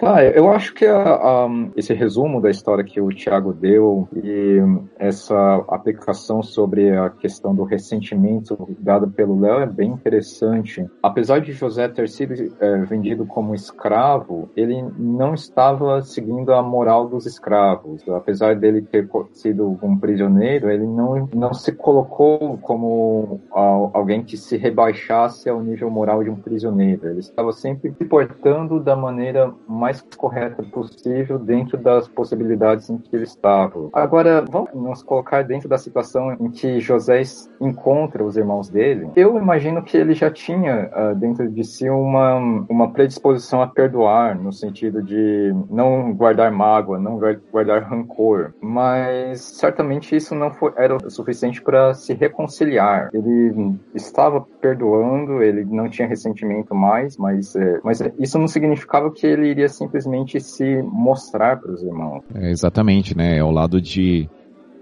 Ah, 0.05 0.25
eu 0.25 0.51
acho 0.51 0.75
que 0.75 0.85
a, 0.85 1.15
a, 1.15 1.49
esse 1.77 1.95
resumo 1.95 2.41
da 2.41 2.51
história 2.51 2.83
que 2.83 3.01
o 3.01 3.09
Tiago 3.11 3.53
deu 3.53 4.09
e 4.13 4.59
essa 4.99 5.65
aplicação 5.69 6.43
sobre 6.43 6.91
a 6.91 7.09
questão 7.09 7.55
do 7.55 7.63
ressentimento 7.63 8.59
dado 8.81 9.09
pelo 9.09 9.39
Léo 9.39 9.61
é 9.61 9.67
bem 9.67 9.93
interessante. 9.93 10.85
Apesar 11.01 11.41
de 11.41 11.53
José 11.53 11.87
ter 11.87 12.09
sido 12.09 12.35
é, 12.59 12.79
vendido 12.79 13.25
como 13.25 13.55
escravo, 13.55 14.51
ele 14.57 14.85
não 14.99 15.35
estava 15.35 16.03
seguindo 16.03 16.53
a 16.53 16.61
moral 16.61 17.07
dos 17.07 17.25
escravos. 17.25 18.03
Apesar 18.09 18.57
dele 18.57 18.83
ter 18.83 19.09
sido 19.33 19.79
um 19.81 19.97
prisioneiro, 19.97 20.69
ele 20.69 20.85
não, 20.85 21.29
não 21.33 21.55
se 21.55 21.71
colocou 21.71 22.59
como 22.59 23.41
alguém 23.53 24.25
que 24.25 24.37
se 24.37 24.57
rebaixasse 24.57 25.49
ao 25.49 25.63
nível 25.63 25.89
moral 25.91 26.25
de 26.25 26.31
um 26.31 26.37
prisioneiro. 26.37 27.09
Ele 27.09 27.21
estava 27.21 27.53
sempre 27.53 27.95
se 27.97 28.05
portando 28.05 28.81
da 28.81 28.97
maneira 28.97 29.53
mais 29.69 29.92
mais 29.93 30.05
correta 30.17 30.63
possível 30.63 31.39
dentro 31.39 31.77
das 31.77 32.09
possibilidades 32.09 32.89
em 32.89 32.97
que 32.97 33.15
ele 33.15 33.25
estava. 33.25 33.91
Agora, 33.93 34.45
vamos 34.51 34.73
nos 34.75 35.03
colocar 35.03 35.43
dentro 35.43 35.69
da 35.69 35.77
situação 35.77 36.33
em 36.33 36.51
que 36.51 36.81
José 36.81 37.23
encontra 37.61 38.25
os 38.25 38.37
irmãos 38.37 38.69
dele. 38.69 39.11
Eu 39.15 39.37
imagino 39.37 39.83
que 39.83 39.97
ele 39.97 40.15
já 40.15 40.31
tinha 40.31 40.91
uh, 40.91 41.15
dentro 41.15 41.49
de 41.49 41.65
si 41.65 41.89
uma, 41.91 42.37
uma 42.69 42.91
predisposição 42.91 43.61
a 43.61 43.67
perdoar, 43.67 44.39
no 44.39 44.53
sentido 44.53 45.03
de 45.03 45.55
não 45.71 46.13
guardar 46.13 46.51
mágoa, 46.51 46.99
não 46.99 47.21
guardar 47.51 47.83
rancor. 47.83 48.55
Mas 48.61 49.41
certamente 49.43 50.17
isso 50.17 50.35
não 50.35 50.51
foi, 50.53 50.73
era 50.77 50.97
o 50.97 51.11
suficiente 51.11 51.61
para 51.61 51.93
se 51.95 52.15
reconciliar. 52.15 53.11
Ele 53.13 53.77
estava 53.95 54.41
perdoando, 54.61 55.43
ele 55.43 55.65
não 55.65 55.89
tinha 55.89 56.09
ressentimento 56.09 56.75
mais, 56.75 57.17
mas, 57.17 57.55
é, 57.55 57.81
mas 57.85 58.01
isso 58.19 58.39
não 58.39 58.49
significava 58.49 59.11
que 59.11 59.27
ele 59.27 59.49
iria 59.49 59.69
se 59.69 59.82
simplesmente 59.83 60.41
se 60.41 60.83
mostrar 60.83 61.61
para 61.61 61.73
os 61.73 61.83
irmãos. 61.83 62.23
É, 62.35 62.51
exatamente, 62.51 63.17
né? 63.17 63.39
É 63.39 63.45
o 63.45 63.51
lado 63.51 63.81
de, 63.81 64.29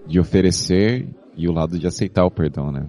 de 0.06 0.20
oferecer 0.20 1.08
e 1.36 1.48
o 1.48 1.52
lado 1.52 1.78
de 1.78 1.86
aceitar 1.86 2.24
o 2.24 2.30
perdão, 2.30 2.70
né? 2.70 2.86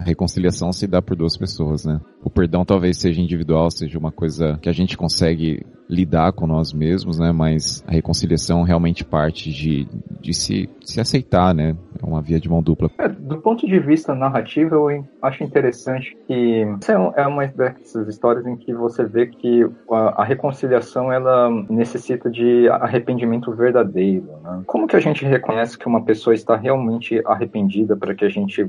A 0.00 0.02
reconciliação 0.02 0.72
se 0.72 0.86
dá 0.86 1.02
por 1.02 1.14
duas 1.14 1.36
pessoas, 1.36 1.84
né? 1.84 2.00
O 2.24 2.30
perdão 2.30 2.64
talvez 2.64 2.96
seja 2.96 3.20
individual, 3.20 3.70
seja 3.70 3.98
uma 3.98 4.10
coisa 4.10 4.58
que 4.62 4.68
a 4.70 4.72
gente 4.72 4.96
consegue 4.96 5.62
lidar 5.90 6.32
com 6.32 6.46
nós 6.46 6.72
mesmos, 6.72 7.18
né? 7.18 7.32
Mas 7.32 7.84
a 7.86 7.90
reconciliação 7.90 8.62
realmente 8.62 9.04
parte 9.04 9.52
de, 9.52 9.86
de 10.18 10.32
se, 10.32 10.70
se 10.82 11.02
aceitar, 11.02 11.54
né? 11.54 11.76
É 12.02 12.06
uma 12.06 12.22
via 12.22 12.40
de 12.40 12.48
mão 12.48 12.62
dupla. 12.62 12.90
É, 12.96 13.08
do 13.08 13.42
ponto 13.42 13.66
de 13.66 13.78
vista 13.78 14.14
narrativo, 14.14 14.74
eu 14.74 15.04
acho 15.20 15.44
interessante 15.44 16.16
que 16.26 16.62
essa 16.80 16.92
é, 16.94 17.22
é 17.22 17.26
uma 17.26 17.46
dessas 17.46 18.08
histórias 18.08 18.46
em 18.46 18.56
que 18.56 18.72
você 18.72 19.04
vê 19.04 19.26
que 19.26 19.68
a, 19.90 20.22
a 20.22 20.24
reconciliação 20.24 21.12
ela 21.12 21.50
necessita 21.68 22.30
de 22.30 22.70
arrependimento 22.70 23.52
verdadeiro. 23.52 24.24
Né? 24.42 24.62
Como 24.64 24.86
que 24.86 24.96
a 24.96 25.00
gente 25.00 25.26
reconhece 25.26 25.76
que 25.76 25.86
uma 25.86 26.02
pessoa 26.02 26.32
está 26.32 26.56
realmente 26.56 27.20
arrependida 27.26 27.94
para 27.98 28.14
que 28.14 28.24
a 28.24 28.30
gente 28.30 28.66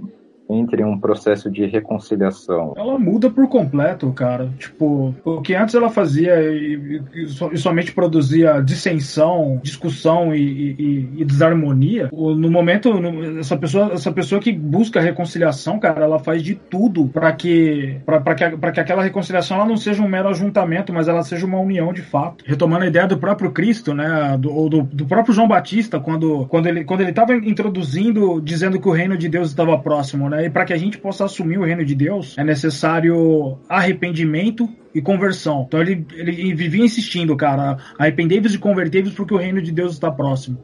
entre 0.50 0.84
um 0.84 1.00
processo 1.00 1.50
de 1.50 1.66
reconciliação? 1.66 2.74
Ela 2.76 3.00
muda 3.00 3.30
por 3.30 3.48
completo, 3.48 4.12
cara. 4.12 4.50
Tipo, 4.60 5.16
o 5.24 5.42
que 5.42 5.56
antes 5.56 5.76
ela 5.76 5.90
fazia 5.90 6.40
e, 6.42 7.02
e, 7.14 7.24
e 7.54 7.58
somente 7.58 7.94
produzia 7.94 8.62
dissensão, 8.62 9.60
discussão 9.64 10.36
e, 10.36 11.16
e 11.18 11.26
desarmonia, 11.26 12.10
no 12.12 12.52
momento, 12.52 12.92
essa 13.40 13.58
pessoa, 13.58 13.92
essa 13.94 14.12
pessoa 14.12 14.42
que 14.42 14.52
busca 14.52 15.00
reconciliação, 15.00 15.80
cara, 15.80 16.04
ela 16.04 16.20
faz 16.20 16.44
de 16.44 16.56
tudo 16.56 17.08
para 17.08 17.32
que, 17.34 17.98
para 18.06 18.36
que, 18.36 18.58
pra 18.58 18.72
que 18.72 18.80
aquela 18.80 19.04
reconciliação 19.04 19.58
ela 19.58 19.66
não 19.66 19.78
seja 19.78 20.04
um 20.04 20.08
mero 20.08 20.30
ajuntamento, 20.30 20.94
mas 20.94 21.08
ela 21.08 21.24
seja 21.24 21.46
uma 21.46 21.60
união 21.60 21.94
de 21.94 22.02
fato. 22.02 22.44
Retomando 22.46 22.84
a 22.84 22.88
ideia 22.88 23.08
do 23.08 23.18
próprio 23.18 23.52
Cristo, 23.52 23.94
né, 23.94 24.38
do, 24.38 24.54
ou 24.54 24.70
do, 24.70 24.84
do 24.84 25.06
próprio 25.06 25.34
João 25.34 25.48
Batista, 25.48 26.00
quando, 26.00 26.46
quando 26.48 26.68
ele 26.68 26.84
quando 26.84 27.02
ele 27.02 27.12
estava 27.12 27.34
introduzindo, 27.34 28.42
dizendo 28.42 28.80
que 28.80 28.88
o 28.88 28.92
reino 28.92 29.18
de 29.18 29.30
Deus 29.30 29.50
estava 29.50 29.78
próximo, 29.78 30.30
né? 30.30 30.41
E 30.46 30.50
para 30.50 30.66
que 30.66 30.74
a 30.74 30.78
gente 30.78 30.98
possa 30.98 31.26
assumir 31.26 31.58
o 31.58 31.64
reino 31.64 31.86
de 31.86 31.96
Deus, 31.96 32.38
é 32.38 32.44
necessário 32.44 33.58
arrependimento 33.68 34.70
e 34.94 35.02
conversão. 35.02 35.66
Então 35.68 35.82
ele, 35.82 36.06
ele 36.14 36.54
vivia 36.54 36.84
insistindo, 36.84 37.36
cara, 37.36 37.78
arrependei-vos 37.98 38.54
e 38.54 38.58
convertei-vos 38.58 39.14
porque 39.14 39.34
o 39.34 39.38
reino 39.38 39.62
de 39.62 39.72
Deus 39.72 39.94
está 39.94 40.12
próximo. 40.12 40.64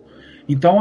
Então, 0.49 0.77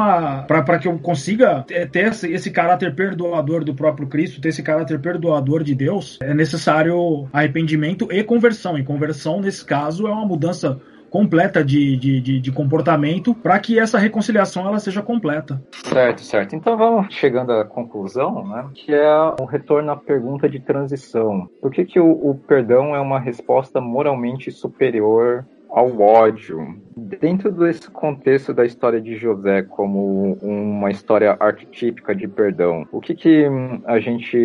para 0.47 0.79
que 0.79 0.87
eu 0.87 0.97
consiga 0.99 1.65
ter 1.91 2.07
esse, 2.07 2.31
esse, 2.31 2.51
caráter 2.53 2.95
perdoador 2.95 3.65
do 3.65 3.75
próprio 3.75 4.07
Cristo, 4.07 4.41
ter 4.41 4.51
esse 4.51 4.63
caráter 4.63 5.01
perdoador 5.01 5.65
de 5.65 5.75
Deus, 5.75 6.19
é 6.23 6.33
necessário 6.33 7.29
arrependimento 7.33 8.07
e 8.13 8.23
conversão. 8.23 8.79
E 8.79 8.85
conversão, 8.85 9.41
nesse 9.41 9.65
caso, 9.65 10.07
é 10.07 10.11
uma 10.11 10.25
mudança 10.25 10.81
completa 11.11 11.65
de, 11.65 11.97
de, 11.97 12.21
de, 12.21 12.41
de 12.41 12.53
comportamento 12.53 13.35
para 13.35 13.59
que 13.59 13.79
essa 13.79 13.99
reconciliação 13.99 14.67
ela 14.67 14.79
seja 14.79 15.03
completa. 15.03 15.63
Certo, 15.85 16.23
certo. 16.23 16.55
Então 16.55 16.77
vamos 16.77 17.15
chegando 17.15 17.53
à 17.53 17.65
conclusão, 17.65 18.47
né? 18.47 18.67
Que 18.75 18.95
é 18.95 19.13
o 19.41 19.45
retorno 19.45 19.91
à 19.93 19.97
pergunta 19.97 20.49
de 20.49 20.61
transição. 20.61 21.49
Por 21.61 21.71
que, 21.71 21.85
que 21.85 22.01
o, 22.01 22.11
o 22.11 22.35
perdão 22.35 22.95
é 22.95 23.01
uma 23.01 23.19
resposta 23.19 23.81
moralmente 23.81 24.51
superior 24.51 25.45
ao 25.69 26.01
ódio. 26.01 26.81
Dentro 26.97 27.53
desse 27.53 27.91
contexto 27.91 28.55
da 28.55 28.65
história 28.65 29.01
de 29.01 29.17
José 29.17 29.63
como 29.63 30.39
uma 30.41 30.91
história 30.91 31.37
arquetípica 31.39 32.15
de 32.15 32.27
perdão, 32.27 32.87
o 32.91 33.01
que, 33.01 33.15
que 33.15 33.45
a, 33.85 33.99
gente, 34.01 34.39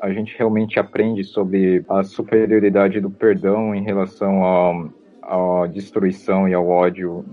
a 0.00 0.10
gente 0.10 0.34
realmente 0.38 0.78
aprende 0.78 1.22
sobre 1.24 1.84
a 1.88 2.02
superioridade 2.02 3.00
do 3.00 3.10
perdão 3.10 3.74
em 3.74 3.82
relação 3.82 4.44
a 4.44 4.88
à 5.26 5.66
destruição 5.66 6.48
e 6.48 6.54
ao 6.54 6.68
ódio 6.68 7.24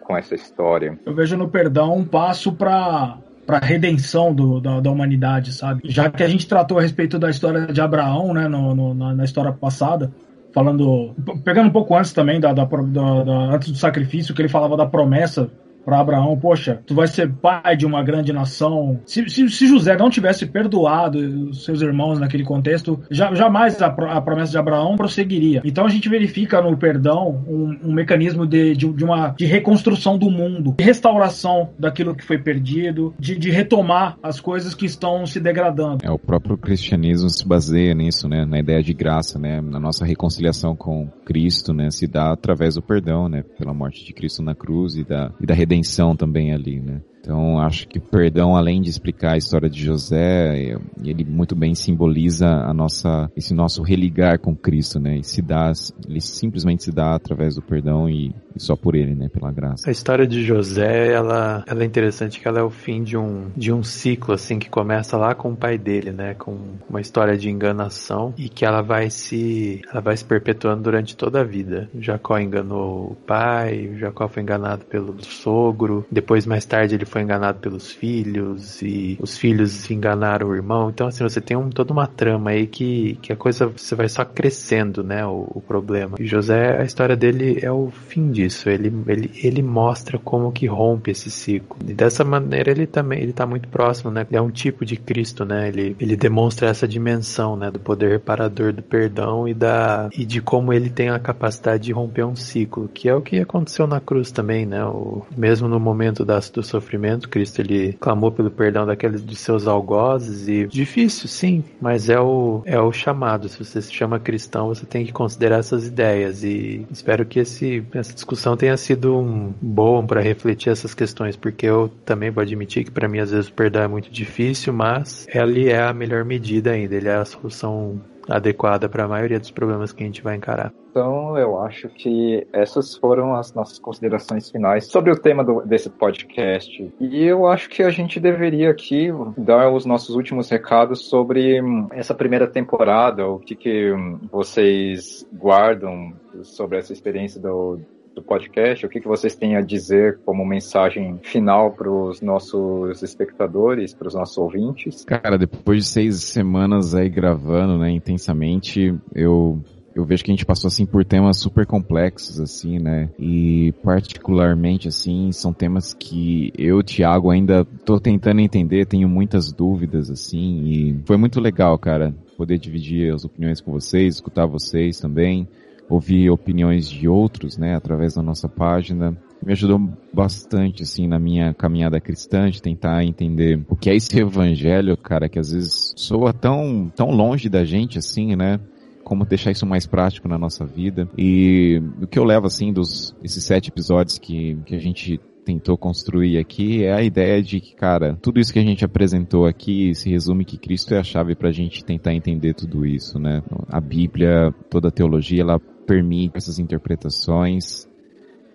com 0.00 0.16
essa 0.16 0.34
história. 0.34 0.98
Eu 1.04 1.14
vejo 1.14 1.36
no 1.36 1.48
perdão 1.48 1.96
um 1.96 2.04
passo 2.04 2.52
para 2.52 3.18
para 3.46 3.58
redenção 3.58 4.32
do, 4.32 4.60
da, 4.60 4.78
da, 4.78 4.90
humanidade, 4.92 5.52
sabe? 5.52 5.80
Já 5.84 6.08
que 6.08 6.22
a 6.22 6.28
gente 6.28 6.46
tratou 6.46 6.78
a 6.78 6.82
respeito 6.82 7.18
da 7.18 7.28
história 7.28 7.66
de 7.66 7.80
Abraão, 7.80 8.32
né, 8.32 8.46
no, 8.46 8.76
no, 8.76 8.94
na, 8.94 9.12
na, 9.12 9.24
história 9.24 9.50
passada, 9.50 10.12
falando, 10.54 11.12
pegando 11.42 11.68
um 11.68 11.72
pouco 11.72 11.96
antes 11.96 12.12
também 12.12 12.38
da, 12.38 12.52
da, 12.52 12.64
da, 12.64 13.34
antes 13.52 13.72
do 13.72 13.76
sacrifício, 13.76 14.36
que 14.36 14.42
ele 14.42 14.48
falava 14.48 14.76
da 14.76 14.86
promessa 14.86 15.50
para 15.84 16.00
Abraão, 16.00 16.38
poxa, 16.38 16.80
tu 16.86 16.94
vai 16.94 17.06
ser 17.06 17.30
pai 17.30 17.76
de 17.76 17.86
uma 17.86 18.02
grande 18.02 18.32
nação. 18.32 19.00
Se, 19.04 19.28
se, 19.28 19.48
se, 19.48 19.66
José 19.66 19.96
não 19.96 20.10
tivesse 20.10 20.46
perdoado 20.46 21.52
seus 21.54 21.82
irmãos 21.82 22.18
naquele 22.18 22.44
contexto, 22.44 23.00
já, 23.10 23.34
jamais 23.34 23.80
a, 23.80 23.86
a, 23.86 24.20
promessa 24.20 24.52
de 24.52 24.58
Abraão 24.58 24.96
prosseguiria. 24.96 25.62
Então 25.64 25.84
a 25.86 25.88
gente 25.88 26.08
verifica 26.08 26.60
no 26.60 26.76
perdão 26.76 27.44
um, 27.46 27.78
um 27.84 27.92
mecanismo 27.92 28.46
de, 28.46 28.74
de, 28.74 28.92
de, 28.92 29.04
uma 29.04 29.28
de 29.30 29.46
reconstrução 29.46 30.18
do 30.18 30.30
mundo, 30.30 30.74
de 30.78 30.84
restauração 30.84 31.70
daquilo 31.78 32.14
que 32.14 32.24
foi 32.24 32.38
perdido, 32.38 33.14
de, 33.18 33.38
de 33.38 33.50
retomar 33.50 34.16
as 34.22 34.40
coisas 34.40 34.74
que 34.74 34.86
estão 34.86 35.26
se 35.26 35.40
degradando. 35.40 36.04
É, 36.04 36.10
o 36.10 36.18
próprio 36.18 36.56
cristianismo 36.56 37.28
se 37.30 37.46
baseia 37.46 37.94
nisso, 37.94 38.28
né? 38.28 38.44
Na 38.44 38.58
ideia 38.58 38.82
de 38.82 38.92
graça, 38.92 39.38
né? 39.38 39.60
Na 39.60 39.80
nossa 39.80 40.04
reconciliação 40.04 40.74
com 40.74 41.08
Cristo, 41.30 41.72
né? 41.72 41.92
Se 41.92 42.08
dá 42.08 42.32
através 42.32 42.74
do 42.74 42.82
perdão, 42.82 43.28
né? 43.28 43.44
Pela 43.56 43.72
morte 43.72 44.04
de 44.04 44.12
Cristo 44.12 44.42
na 44.42 44.52
cruz 44.52 44.96
e 44.96 45.04
da, 45.04 45.32
e 45.40 45.46
da 45.46 45.54
redenção 45.54 46.16
também 46.16 46.52
ali, 46.52 46.80
né? 46.80 47.00
Então, 47.20 47.60
acho 47.60 47.86
que 47.86 48.00
perdão, 48.00 48.56
além 48.56 48.80
de 48.80 48.88
explicar 48.88 49.32
a 49.32 49.36
história 49.36 49.68
de 49.68 49.84
José, 49.84 50.74
ele 51.04 51.24
muito 51.24 51.54
bem 51.54 51.74
simboliza 51.74 52.46
a 52.46 52.72
nossa, 52.72 53.30
esse 53.36 53.52
nosso 53.52 53.82
religar 53.82 54.38
com 54.38 54.56
Cristo, 54.56 54.98
né? 54.98 55.18
E 55.18 55.22
se 55.22 55.42
dá, 55.42 55.70
ele 56.08 56.20
simplesmente 56.20 56.84
se 56.84 56.90
dá 56.90 57.14
através 57.14 57.54
do 57.54 57.62
perdão 57.62 58.08
e, 58.08 58.34
e 58.56 58.60
só 58.60 58.74
por 58.74 58.94
ele, 58.94 59.14
né? 59.14 59.28
Pela 59.28 59.52
graça. 59.52 59.88
A 59.88 59.92
história 59.92 60.26
de 60.26 60.42
José, 60.42 61.12
ela, 61.12 61.62
ela 61.66 61.82
é 61.82 61.86
interessante 61.86 62.40
que 62.40 62.48
ela 62.48 62.58
é 62.58 62.62
o 62.62 62.70
fim 62.70 63.02
de 63.02 63.16
um, 63.16 63.50
de 63.54 63.70
um 63.70 63.82
ciclo, 63.82 64.34
assim, 64.34 64.58
que 64.58 64.70
começa 64.70 65.16
lá 65.16 65.34
com 65.34 65.52
o 65.52 65.56
pai 65.56 65.76
dele, 65.76 66.12
né? 66.12 66.34
Com 66.34 66.56
uma 66.88 67.00
história 67.00 67.36
de 67.36 67.50
enganação 67.50 68.32
e 68.38 68.48
que 68.48 68.64
ela 68.64 68.80
vai 68.80 69.10
se, 69.10 69.82
ela 69.92 70.00
vai 70.00 70.16
se 70.16 70.24
perpetuando 70.24 70.82
durante 70.82 71.14
toda 71.14 71.40
a 71.40 71.44
vida. 71.44 71.90
Jacó 71.98 72.38
enganou 72.38 73.12
o 73.12 73.16
pai, 73.26 73.94
Jacó 73.98 74.26
foi 74.26 74.42
enganado 74.42 74.86
pelo 74.86 75.22
sogro, 75.22 76.06
depois 76.10 76.46
mais 76.46 76.64
tarde 76.64 76.94
ele 76.94 77.09
foi 77.10 77.22
enganado 77.22 77.58
pelos 77.58 77.90
filhos 77.90 78.80
e 78.82 79.18
os 79.20 79.36
filhos 79.36 79.90
enganaram 79.90 80.48
o 80.48 80.54
irmão. 80.54 80.90
Então, 80.90 81.06
assim, 81.06 81.24
você 81.24 81.40
tem 81.40 81.56
um, 81.56 81.68
toda 81.68 81.92
uma 81.92 82.06
trama 82.06 82.50
aí 82.50 82.66
que, 82.66 83.18
que 83.20 83.32
a 83.32 83.36
coisa 83.36 83.66
você 83.66 83.94
vai 83.94 84.08
só 84.08 84.24
crescendo, 84.24 85.02
né? 85.02 85.26
O, 85.26 85.48
o 85.56 85.60
problema. 85.60 86.16
E 86.20 86.26
José, 86.26 86.80
a 86.80 86.84
história 86.84 87.16
dele 87.16 87.58
é 87.60 87.70
o 87.70 87.90
fim 87.90 88.30
disso. 88.30 88.70
Ele, 88.70 88.92
ele, 89.08 89.30
ele 89.42 89.62
mostra 89.62 90.18
como 90.18 90.52
que 90.52 90.66
rompe 90.66 91.10
esse 91.10 91.30
ciclo. 91.30 91.76
E 91.86 91.92
dessa 91.92 92.24
maneira 92.24 92.70
ele 92.70 92.86
também 92.86 93.20
ele 93.20 93.32
tá 93.32 93.44
muito 93.44 93.68
próximo, 93.68 94.10
né? 94.10 94.26
Ele 94.30 94.38
é 94.38 94.42
um 94.42 94.50
tipo 94.50 94.84
de 94.84 94.96
Cristo, 94.96 95.44
né? 95.44 95.68
Ele, 95.68 95.96
ele 95.98 96.16
demonstra 96.16 96.68
essa 96.68 96.86
dimensão, 96.86 97.56
né? 97.56 97.70
Do 97.70 97.80
poder 97.80 98.10
reparador 98.10 98.72
do 98.72 98.82
perdão 98.82 99.48
e 99.48 99.54
da 99.54 100.08
e 100.16 100.24
de 100.24 100.40
como 100.40 100.72
ele 100.72 100.90
tem 100.90 101.08
a 101.08 101.18
capacidade 101.18 101.84
de 101.84 101.92
romper 101.92 102.24
um 102.24 102.36
ciclo, 102.36 102.88
que 102.88 103.08
é 103.08 103.14
o 103.14 103.20
que 103.20 103.40
aconteceu 103.40 103.86
na 103.86 104.00
cruz 104.00 104.30
também, 104.30 104.64
né? 104.64 104.84
O, 104.84 105.26
mesmo 105.36 105.68
no 105.68 105.80
momento 105.80 106.24
das, 106.24 106.50
do 106.50 106.62
sofrimento 106.62 106.99
Cristo 107.28 107.60
ele 107.60 107.94
clamou 107.94 108.30
pelo 108.30 108.50
perdão 108.50 108.86
daqueles 108.86 109.24
de 109.24 109.36
seus 109.36 109.66
algozes 109.66 110.48
e 110.48 110.66
difícil, 110.66 111.28
sim, 111.28 111.64
mas 111.80 112.08
é 112.08 112.20
o 112.20 112.62
é 112.64 112.80
o 112.80 112.92
chamado. 112.92 113.48
Se 113.48 113.62
você 113.62 113.80
se 113.80 113.92
chama 113.92 114.18
cristão, 114.18 114.68
você 114.68 114.86
tem 114.86 115.04
que 115.04 115.12
considerar 115.12 115.58
essas 115.58 115.86
ideias 115.86 116.42
e 116.44 116.86
espero 116.90 117.24
que 117.24 117.40
esse 117.40 117.84
essa 117.94 118.12
discussão 118.12 118.56
tenha 118.56 118.76
sido 118.76 119.16
um 119.16 119.52
bom 119.60 120.06
para 120.06 120.20
refletir 120.20 120.70
essas 120.70 120.94
questões, 120.94 121.36
porque 121.36 121.66
eu 121.66 121.90
também 122.04 122.30
vou 122.30 122.42
admitir 122.42 122.84
que 122.84 122.90
para 122.90 123.08
mim 123.08 123.18
às 123.18 123.30
vezes 123.30 123.48
o 123.48 123.52
perdão 123.52 123.82
é 123.82 123.88
muito 123.88 124.10
difícil, 124.10 124.72
mas 124.72 125.26
ele 125.32 125.68
é 125.68 125.82
a 125.82 125.92
melhor 125.92 126.24
medida 126.24 126.72
ainda, 126.72 126.94
ele 126.94 127.08
é 127.08 127.14
a 127.14 127.24
solução 127.24 128.00
adequada 128.28 128.88
para 128.88 129.04
a 129.04 129.08
maioria 129.08 129.38
dos 129.38 129.50
problemas 129.50 129.92
que 129.92 130.02
a 130.02 130.06
gente 130.06 130.22
vai 130.22 130.36
encarar. 130.36 130.72
Então, 130.90 131.38
eu 131.38 131.60
acho 131.60 131.88
que 131.88 132.46
essas 132.52 132.96
foram 132.96 133.34
as 133.34 133.54
nossas 133.54 133.78
considerações 133.78 134.50
finais 134.50 134.86
sobre 134.86 135.12
o 135.12 135.16
tema 135.16 135.44
do, 135.44 135.60
desse 135.60 135.88
podcast. 135.88 136.92
E 136.98 137.24
eu 137.24 137.46
acho 137.46 137.68
que 137.68 137.82
a 137.82 137.90
gente 137.90 138.18
deveria 138.18 138.70
aqui 138.70 139.08
dar 139.36 139.70
os 139.70 139.86
nossos 139.86 140.16
últimos 140.16 140.50
recados 140.50 141.08
sobre 141.08 141.62
hum, 141.62 141.86
essa 141.92 142.14
primeira 142.14 142.46
temporada, 142.46 143.26
o 143.26 143.38
que, 143.38 143.54
que 143.54 143.92
hum, 143.92 144.18
vocês 144.30 145.26
guardam 145.32 146.12
sobre 146.42 146.78
essa 146.78 146.92
experiência 146.92 147.40
do, 147.40 147.78
do 148.14 148.22
podcast, 148.22 148.84
o 148.84 148.88
que, 148.88 149.00
que 149.00 149.08
vocês 149.08 149.34
têm 149.34 149.56
a 149.56 149.60
dizer 149.60 150.18
como 150.24 150.44
mensagem 150.44 151.18
final 151.22 151.70
para 151.72 151.90
os 151.90 152.20
nossos 152.20 153.02
espectadores, 153.02 153.94
para 153.94 154.08
os 154.08 154.14
nossos 154.14 154.36
ouvintes? 154.36 155.04
Cara, 155.04 155.38
depois 155.38 155.84
de 155.84 155.90
seis 155.90 156.16
semanas 156.22 156.94
aí 156.94 157.08
gravando, 157.08 157.78
né, 157.78 157.90
intensamente, 157.90 158.94
eu 159.14 159.60
eu 159.92 160.04
vejo 160.04 160.24
que 160.24 160.30
a 160.30 160.34
gente 160.34 160.46
passou 160.46 160.68
assim 160.68 160.86
por 160.86 161.04
temas 161.04 161.38
super 161.38 161.66
complexos 161.66 162.40
assim, 162.40 162.78
né? 162.78 163.10
E 163.18 163.72
particularmente 163.82 164.86
assim, 164.86 165.32
são 165.32 165.52
temas 165.52 165.92
que 165.92 166.52
eu, 166.56 166.82
Thiago, 166.82 167.30
ainda 167.30 167.64
tô 167.84 167.98
tentando 167.98 168.40
entender, 168.40 168.86
tenho 168.86 169.08
muitas 169.08 169.52
dúvidas 169.52 170.08
assim, 170.08 170.62
e 170.64 171.00
foi 171.04 171.16
muito 171.16 171.40
legal, 171.40 171.76
cara, 171.76 172.14
poder 172.36 172.56
dividir 172.56 173.12
as 173.12 173.24
opiniões 173.24 173.60
com 173.60 173.72
vocês, 173.72 174.14
escutar 174.14 174.46
vocês 174.46 175.00
também 175.00 175.48
ouvir 175.90 176.30
opiniões 176.30 176.88
de 176.88 177.08
outros, 177.08 177.58
né, 177.58 177.74
através 177.74 178.14
da 178.14 178.22
nossa 178.22 178.48
página. 178.48 179.16
Me 179.44 179.52
ajudou 179.52 179.90
bastante, 180.12 180.82
assim, 180.82 181.08
na 181.08 181.18
minha 181.18 181.52
caminhada 181.52 182.00
cristã, 182.00 182.48
de 182.48 182.62
tentar 182.62 183.04
entender 183.04 183.60
o 183.68 183.74
que 183.74 183.90
é 183.90 183.96
esse 183.96 184.18
evangelho, 184.20 184.96
cara, 184.96 185.28
que 185.28 185.38
às 185.38 185.50
vezes 185.50 185.92
soa 185.96 186.32
tão, 186.32 186.90
tão 186.94 187.10
longe 187.10 187.48
da 187.48 187.64
gente, 187.64 187.98
assim, 187.98 188.36
né? 188.36 188.60
Como 189.02 189.24
deixar 189.24 189.50
isso 189.50 189.66
mais 189.66 189.86
prático 189.86 190.28
na 190.28 190.38
nossa 190.38 190.64
vida. 190.64 191.08
E 191.18 191.82
o 192.00 192.06
que 192.06 192.18
eu 192.18 192.24
levo, 192.24 192.46
assim, 192.46 192.72
dos, 192.72 193.16
esses 193.24 193.42
sete 193.42 193.70
episódios 193.70 194.18
que, 194.18 194.56
que 194.66 194.76
a 194.76 194.78
gente 194.78 195.18
tentou 195.44 195.76
construir 195.76 196.38
aqui 196.38 196.84
é 196.84 196.92
a 196.92 197.02
ideia 197.02 197.42
de 197.42 197.60
que, 197.60 197.74
cara, 197.74 198.16
tudo 198.20 198.38
isso 198.38 198.52
que 198.52 198.58
a 198.58 198.62
gente 198.64 198.84
apresentou 198.84 199.46
aqui 199.46 199.94
se 199.94 200.10
resume 200.10 200.44
que 200.44 200.58
Cristo 200.58 200.94
é 200.94 200.98
a 200.98 201.02
chave 201.02 201.34
para 201.34 201.48
a 201.48 201.52
gente 201.52 201.84
tentar 201.84 202.14
entender 202.14 202.54
tudo 202.54 202.86
isso, 202.86 203.18
né? 203.18 203.42
A 203.68 203.80
Bíblia, 203.80 204.54
toda 204.68 204.88
a 204.88 204.92
teologia, 204.92 205.40
ela 205.40 205.60
permite 205.86 206.36
essas 206.36 206.58
interpretações, 206.58 207.88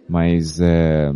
mas 0.08 0.60
é, 0.60 1.14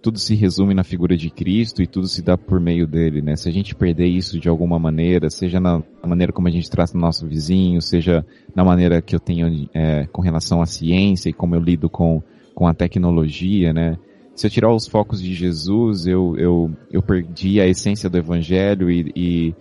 tudo 0.00 0.18
se 0.18 0.34
resume 0.34 0.74
na 0.74 0.84
figura 0.84 1.16
de 1.16 1.28
Cristo 1.30 1.82
e 1.82 1.86
tudo 1.86 2.06
se 2.06 2.22
dá 2.22 2.36
por 2.38 2.60
meio 2.60 2.86
dele, 2.86 3.20
né? 3.20 3.36
Se 3.36 3.48
a 3.48 3.52
gente 3.52 3.74
perder 3.74 4.06
isso 4.06 4.38
de 4.38 4.48
alguma 4.48 4.78
maneira, 4.78 5.28
seja 5.28 5.58
na 5.58 5.82
maneira 6.06 6.32
como 6.32 6.48
a 6.48 6.50
gente 6.50 6.70
trata 6.70 6.96
o 6.96 7.00
nosso 7.00 7.26
vizinho, 7.26 7.82
seja 7.82 8.24
na 8.54 8.64
maneira 8.64 9.02
que 9.02 9.14
eu 9.14 9.20
tenho 9.20 9.68
é, 9.74 10.06
com 10.06 10.22
relação 10.22 10.62
à 10.62 10.66
ciência 10.66 11.28
e 11.28 11.32
como 11.32 11.54
eu 11.54 11.60
lido 11.60 11.90
com, 11.90 12.22
com 12.54 12.66
a 12.66 12.74
tecnologia, 12.74 13.72
né? 13.72 13.98
Se 14.34 14.46
eu 14.46 14.50
tirar 14.50 14.72
os 14.72 14.86
focos 14.86 15.20
de 15.20 15.34
Jesus, 15.34 16.06
eu, 16.06 16.36
eu, 16.38 16.70
eu 16.92 17.02
perdi 17.02 17.60
a 17.60 17.66
essência 17.66 18.08
do 18.08 18.18
evangelho 18.18 18.88
e, 18.88 19.12
e, 19.16 19.54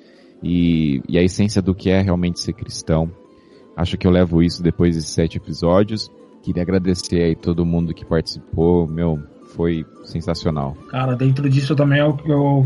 e, 0.44 1.02
e 1.10 1.18
a 1.18 1.24
essência 1.24 1.64
do 1.64 1.74
que 1.74 1.90
é 1.90 2.00
realmente 2.00 2.40
ser 2.40 2.54
cristão. 2.54 3.12
Acho 3.78 3.96
que 3.96 4.08
eu 4.08 4.12
levo 4.12 4.42
isso 4.42 4.64
depois 4.64 4.96
desses 4.96 5.12
sete 5.12 5.38
episódios. 5.38 6.12
Queria 6.42 6.64
agradecer 6.64 7.22
aí 7.22 7.36
todo 7.36 7.64
mundo 7.64 7.94
que 7.94 8.04
participou, 8.04 8.88
meu, 8.88 9.22
foi 9.56 9.86
sensacional. 10.04 10.76
Cara, 10.90 11.16
dentro 11.16 11.48
disso 11.48 11.76
também 11.76 12.00
eu, 12.00 12.18
eu 12.26 12.66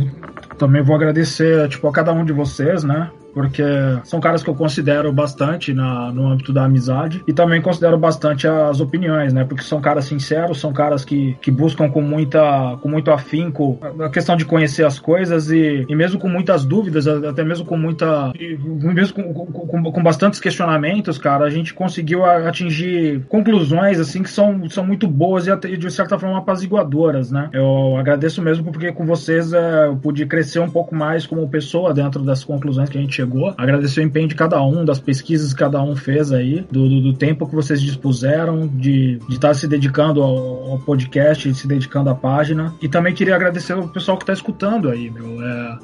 também 0.58 0.82
vou 0.82 0.96
agradecer, 0.96 1.68
tipo, 1.68 1.86
a 1.88 1.92
cada 1.92 2.14
um 2.14 2.24
de 2.24 2.32
vocês, 2.32 2.86
né? 2.86 3.12
Porque 3.34 3.64
são 4.04 4.20
caras 4.20 4.44
que 4.44 4.50
eu 4.50 4.56
considero 4.56 5.12
bastante 5.12 5.74
na, 5.74 6.12
no 6.12 6.28
âmbito 6.28 6.54
da 6.54 6.66
amizade 6.66 7.24
e 7.28 7.34
também 7.34 7.62
considero 7.62 7.98
bastante 7.98 8.48
as 8.48 8.80
opiniões, 8.80 9.34
né? 9.34 9.44
Porque 9.44 9.64
são 9.64 9.82
caras 9.82 10.06
sinceros, 10.06 10.60
são 10.60 10.74
caras 10.74 11.06
que, 11.06 11.38
que 11.42 11.52
buscam 11.52 11.90
com 11.90 12.02
muita 12.02 12.78
com 12.82 12.90
muito 12.90 13.12
afinco 13.12 13.80
a 14.00 14.10
questão 14.10 14.36
de 14.36 14.46
conhecer 14.46 14.86
as 14.86 15.00
coisas 15.00 15.50
e, 15.52 15.86
e 15.88 15.96
mesmo 15.96 16.20
com 16.20 16.28
muitas 16.28 16.66
dúvidas, 16.66 17.08
até 17.08 17.44
mesmo 17.44 17.66
com 17.66 17.78
muita 17.78 18.32
mesmo 18.68 19.34
com, 19.34 19.46
com, 19.46 19.92
com 19.92 20.04
bastantes 20.04 20.40
questionamentos, 20.40 21.18
cara, 21.18 21.46
a 21.46 21.50
gente 21.50 21.74
conseguiu 21.74 22.26
atingir 22.26 23.22
conclusões 23.28 24.00
assim 24.00 24.24
que 24.24 24.30
são, 24.30 24.70
são 24.70 24.86
muito 24.86 25.08
boas 25.08 25.48
e 25.48 25.52
até, 25.52 25.70
de 25.70 25.92
certa 25.92 26.18
forma 26.18 26.38
apaziguadoras, 26.38 27.32
né? 27.32 27.50
Eu 27.54 27.96
agradeço 27.98 28.42
mesmo 28.42 28.72
porque 28.72 28.92
com 28.92 29.06
vocês 29.06 29.54
é, 29.54 29.88
eu 29.88 29.96
pude 29.96 30.26
crescer 30.26 30.60
um 30.60 30.70
pouco 30.70 30.96
mais 30.96 31.26
como 31.26 31.48
pessoa 31.50 31.94
dentro 31.94 32.24
das 32.24 32.44
conclusões 32.44 32.90
que 32.90 32.98
a 32.98 33.02
gente 33.02 33.21
chegou. 33.22 33.54
Agradecer 33.58 34.02
o 34.02 34.04
empenho 34.04 34.28
de 34.28 34.36
cada 34.36 34.62
um, 34.64 34.84
das 34.84 35.00
pesquisas 35.00 35.54
que 35.54 35.60
cada 35.60 35.82
um 35.82 35.96
fez 35.96 36.32
aí, 36.32 36.66
do, 36.72 36.90
do, 36.90 37.02
do 37.02 37.14
tempo 37.14 37.48
que 37.48 37.56
vocês 37.56 37.82
dispuseram, 37.82 38.68
de 38.68 39.20
estar 39.30 39.50
tá 39.50 39.54
se 39.54 39.68
dedicando 39.68 40.22
ao, 40.22 40.72
ao, 40.72 40.80
podcast, 40.80 41.54
se 41.54 41.68
dedicando 41.68 42.10
à 42.10 42.16
página. 42.16 42.74
E 42.82 42.88
também 42.88 43.14
queria 43.14 43.36
agradecer 43.36 43.74
o 43.74 43.88
pessoal 43.88 44.18
que 44.18 44.24
está 44.24 44.34
escutando 44.34 44.90
aí, 44.90 45.10
meu. 45.10 45.42
É, 45.42 45.80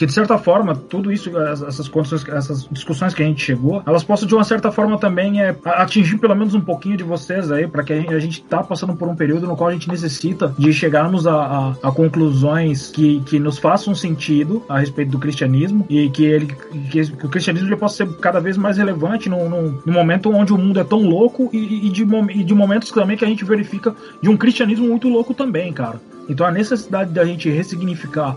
que 0.00 0.06
de 0.06 0.14
certa 0.14 0.38
forma 0.38 0.74
tudo 0.74 1.12
isso 1.12 1.30
essas 1.38 1.86
condições 1.86 2.26
essas 2.26 2.66
discussões 2.70 3.12
que 3.12 3.22
a 3.22 3.26
gente 3.26 3.44
chegou 3.44 3.82
elas 3.86 4.02
possam 4.02 4.26
de 4.26 4.34
uma 4.34 4.44
certa 4.44 4.72
forma 4.72 4.96
também 4.96 5.42
é, 5.42 5.54
atingir 5.62 6.16
pelo 6.16 6.34
menos 6.34 6.54
um 6.54 6.60
pouquinho 6.62 6.96
de 6.96 7.04
vocês 7.04 7.52
aí 7.52 7.68
para 7.68 7.82
que 7.82 7.92
a 7.92 8.18
gente 8.18 8.40
está 8.40 8.62
passando 8.62 8.96
por 8.96 9.06
um 9.08 9.14
período 9.14 9.46
no 9.46 9.54
qual 9.54 9.68
a 9.68 9.74
gente 9.74 9.90
necessita 9.90 10.54
de 10.58 10.72
chegarmos 10.72 11.26
a, 11.26 11.34
a, 11.34 11.70
a, 11.82 11.92
conclusões 11.92 12.90
que, 12.90 13.20
que 13.26 13.38
nos 13.38 13.58
façam 13.58 13.94
sentido 13.94 14.64
a 14.70 14.78
respeito 14.78 15.10
do 15.10 15.18
cristianismo 15.18 15.84
e 15.90 16.08
que 16.08 16.24
ele 16.24 16.46
que, 16.90 17.06
que 17.06 17.26
o 17.26 17.28
cristianismo 17.28 17.68
já 17.68 17.76
possa 17.76 17.96
ser 17.96 18.10
cada 18.20 18.40
vez 18.40 18.56
mais 18.56 18.78
relevante 18.78 19.28
no 19.28 19.82
momento 19.84 20.32
onde 20.32 20.54
o 20.54 20.56
mundo 20.56 20.80
é 20.80 20.84
tão 20.84 21.02
louco 21.02 21.50
e, 21.52 21.88
e, 21.88 21.90
de, 21.90 22.06
e 22.30 22.42
de 22.42 22.54
momentos 22.54 22.90
também 22.90 23.18
que 23.18 23.24
a 23.26 23.28
gente 23.28 23.44
verifica 23.44 23.94
de 24.22 24.30
um 24.30 24.36
cristianismo 24.38 24.88
muito 24.88 25.10
louco 25.10 25.34
também 25.34 25.70
cara. 25.74 26.00
Então 26.26 26.46
a 26.46 26.50
necessidade 26.50 27.12
da 27.12 27.22
gente 27.22 27.50
ressignificar 27.50 28.34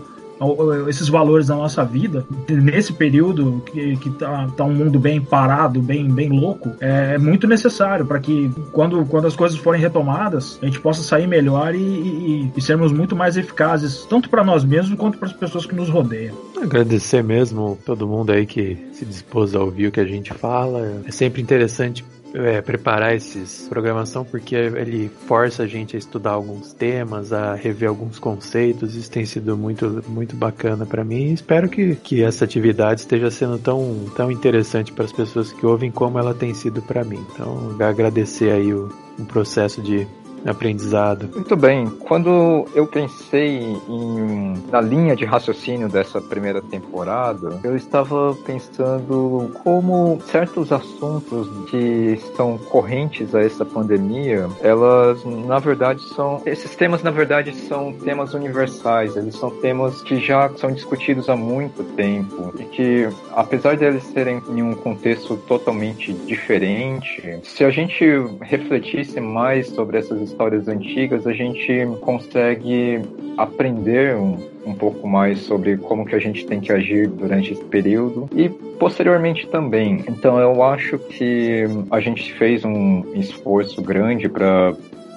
esses 0.88 1.08
valores 1.08 1.46
da 1.46 1.54
nossa 1.54 1.84
vida 1.84 2.26
nesse 2.48 2.92
período 2.92 3.62
que, 3.66 3.96
que 3.96 4.10
tá, 4.10 4.48
tá, 4.56 4.64
um 4.64 4.74
mundo 4.74 4.98
bem 4.98 5.20
parado, 5.20 5.80
bem, 5.80 6.08
bem 6.10 6.28
louco, 6.28 6.72
é, 6.80 7.14
é 7.14 7.18
muito 7.18 7.46
necessário 7.46 8.06
para 8.06 8.18
que 8.18 8.50
quando, 8.72 9.04
quando 9.06 9.26
as 9.26 9.36
coisas 9.36 9.58
forem 9.58 9.80
retomadas, 9.80 10.58
a 10.62 10.66
gente 10.66 10.80
possa 10.80 11.02
sair 11.02 11.26
melhor 11.26 11.74
e, 11.74 11.78
e, 11.78 12.52
e 12.56 12.60
sermos 12.60 12.92
muito 12.92 13.14
mais 13.16 13.36
eficazes, 13.36 14.06
tanto 14.08 14.28
para 14.28 14.44
nós 14.44 14.64
mesmos 14.64 14.98
quanto 14.98 15.18
para 15.18 15.28
as 15.28 15.34
pessoas 15.34 15.66
que 15.66 15.74
nos 15.74 15.88
rodeiam. 15.88 16.36
Agradecer 16.60 17.22
mesmo 17.22 17.78
todo 17.84 18.06
mundo 18.06 18.32
aí 18.32 18.46
que 18.46 18.76
se 18.92 19.04
dispôs 19.04 19.54
a 19.54 19.60
ouvir 19.60 19.88
o 19.88 19.92
que 19.92 20.00
a 20.00 20.04
gente 20.04 20.32
fala. 20.32 21.02
É 21.06 21.10
sempre 21.10 21.42
interessante 21.42 22.04
é, 22.34 22.60
preparar 22.60 23.14
esses 23.14 23.68
programação 23.68 24.24
porque 24.24 24.56
ele 24.56 25.08
força 25.26 25.62
a 25.62 25.66
gente 25.66 25.94
a 25.94 25.98
estudar 25.98 26.32
alguns 26.32 26.72
temas, 26.72 27.32
a 27.32 27.54
rever 27.54 27.88
alguns 27.88 28.18
conceitos. 28.18 28.96
Isso 28.96 29.10
tem 29.10 29.24
sido 29.24 29.56
muito, 29.56 30.02
muito 30.08 30.34
bacana 30.34 30.84
para 30.84 31.04
mim. 31.04 31.32
Espero 31.32 31.68
que, 31.68 31.94
que 31.96 32.22
essa 32.22 32.44
atividade 32.44 33.00
esteja 33.00 33.30
sendo 33.30 33.58
tão, 33.58 34.06
tão 34.16 34.30
interessante 34.30 34.92
para 34.92 35.04
as 35.04 35.12
pessoas 35.12 35.52
que 35.52 35.64
ouvem 35.64 35.90
como 35.90 36.18
ela 36.18 36.34
tem 36.34 36.52
sido 36.52 36.82
para 36.82 37.04
mim. 37.04 37.24
Então, 37.32 37.76
agradecer 37.80 38.50
aí 38.50 38.74
o, 38.74 38.92
o 39.18 39.24
processo 39.24 39.80
de 39.80 40.06
aprendizado. 40.46 41.28
Muito 41.34 41.56
bem. 41.56 41.86
Quando 41.86 42.66
eu 42.74 42.86
pensei 42.86 43.76
em, 43.88 44.54
na 44.70 44.80
linha 44.80 45.16
de 45.16 45.24
raciocínio 45.24 45.88
dessa 45.88 46.20
primeira 46.20 46.60
temporada, 46.60 47.60
eu 47.64 47.76
estava 47.76 48.36
pensando 48.46 49.50
como 49.62 50.20
certos 50.26 50.72
assuntos 50.72 51.48
que 51.70 52.18
são 52.36 52.58
correntes 52.58 53.34
a 53.34 53.40
essa 53.40 53.64
pandemia, 53.64 54.48
elas 54.60 55.24
na 55.24 55.58
verdade 55.58 56.02
são 56.14 56.42
esses 56.44 56.74
temas 56.76 57.02
na 57.02 57.10
verdade 57.10 57.54
são 57.54 57.92
temas 57.92 58.34
universais. 58.34 59.16
Eles 59.16 59.36
são 59.36 59.50
temas 59.50 60.02
que 60.02 60.18
já 60.18 60.50
são 60.56 60.72
discutidos 60.72 61.28
há 61.28 61.36
muito 61.36 61.82
tempo 61.94 62.52
e 62.58 62.64
que 62.64 63.08
apesar 63.36 63.76
de 63.76 63.84
eles 63.84 64.04
serem 64.04 64.40
em 64.48 64.62
um 64.62 64.74
contexto 64.74 65.36
totalmente 65.36 66.12
diferente, 66.12 67.40
se 67.42 67.64
a 67.64 67.70
gente 67.70 68.04
refletisse 68.40 69.20
mais 69.20 69.68
sobre 69.68 69.98
essas 69.98 70.20
histórias 70.20 70.68
antigas, 70.68 71.26
a 71.26 71.32
gente 71.32 71.86
consegue 72.00 73.00
aprender 73.36 74.16
um, 74.16 74.36
um 74.66 74.74
pouco 74.74 75.06
mais 75.08 75.40
sobre 75.40 75.76
como 75.76 76.04
que 76.04 76.14
a 76.14 76.18
gente 76.18 76.46
tem 76.46 76.60
que 76.60 76.72
agir 76.72 77.08
durante 77.08 77.52
esse 77.52 77.64
período 77.64 78.28
e 78.34 78.48
posteriormente 78.48 79.46
também. 79.48 80.04
Então 80.08 80.38
eu 80.38 80.62
acho 80.62 80.98
que 80.98 81.64
a 81.90 82.00
gente 82.00 82.32
fez 82.34 82.64
um 82.64 83.04
esforço 83.14 83.82
grande 83.82 84.28
para 84.28 84.74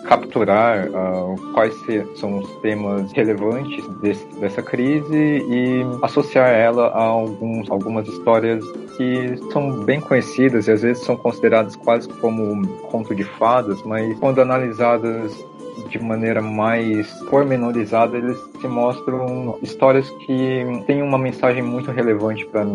capturar 0.08 0.88
uh, 0.88 1.36
quais 1.54 1.76
são 2.16 2.40
os 2.40 2.50
temas 2.58 3.12
relevantes 3.12 3.86
desse, 4.00 4.26
dessa 4.40 4.64
crise 4.64 5.44
e 5.50 5.86
associar 6.02 6.50
ela 6.50 6.88
a 6.88 7.04
alguns, 7.04 7.70
algumas 7.70 8.08
histórias 8.08 8.66
que 8.96 9.38
são 9.52 9.84
bem 9.84 10.00
conhecidas 10.00 10.68
e 10.68 10.72
às 10.72 10.82
vezes 10.82 11.04
são 11.04 11.16
consideradas 11.16 11.76
quase 11.76 12.08
como 12.08 12.42
um 12.42 12.64
conto 12.90 13.14
de 13.14 13.24
fadas, 13.24 13.82
mas 13.84 14.18
quando 14.20 14.42
analisadas 14.42 15.38
de 15.90 16.00
maneira 16.00 16.42
mais 16.42 17.12
pormenorizada, 17.30 18.18
eles 18.18 18.38
se 18.60 18.68
mostram 18.68 19.58
histórias 19.62 20.10
que 20.26 20.66
têm 20.88 21.02
uma 21.02 21.18
mensagem 21.18 21.62
muito 21.62 21.92
relevante 21.92 22.46
para 22.46 22.66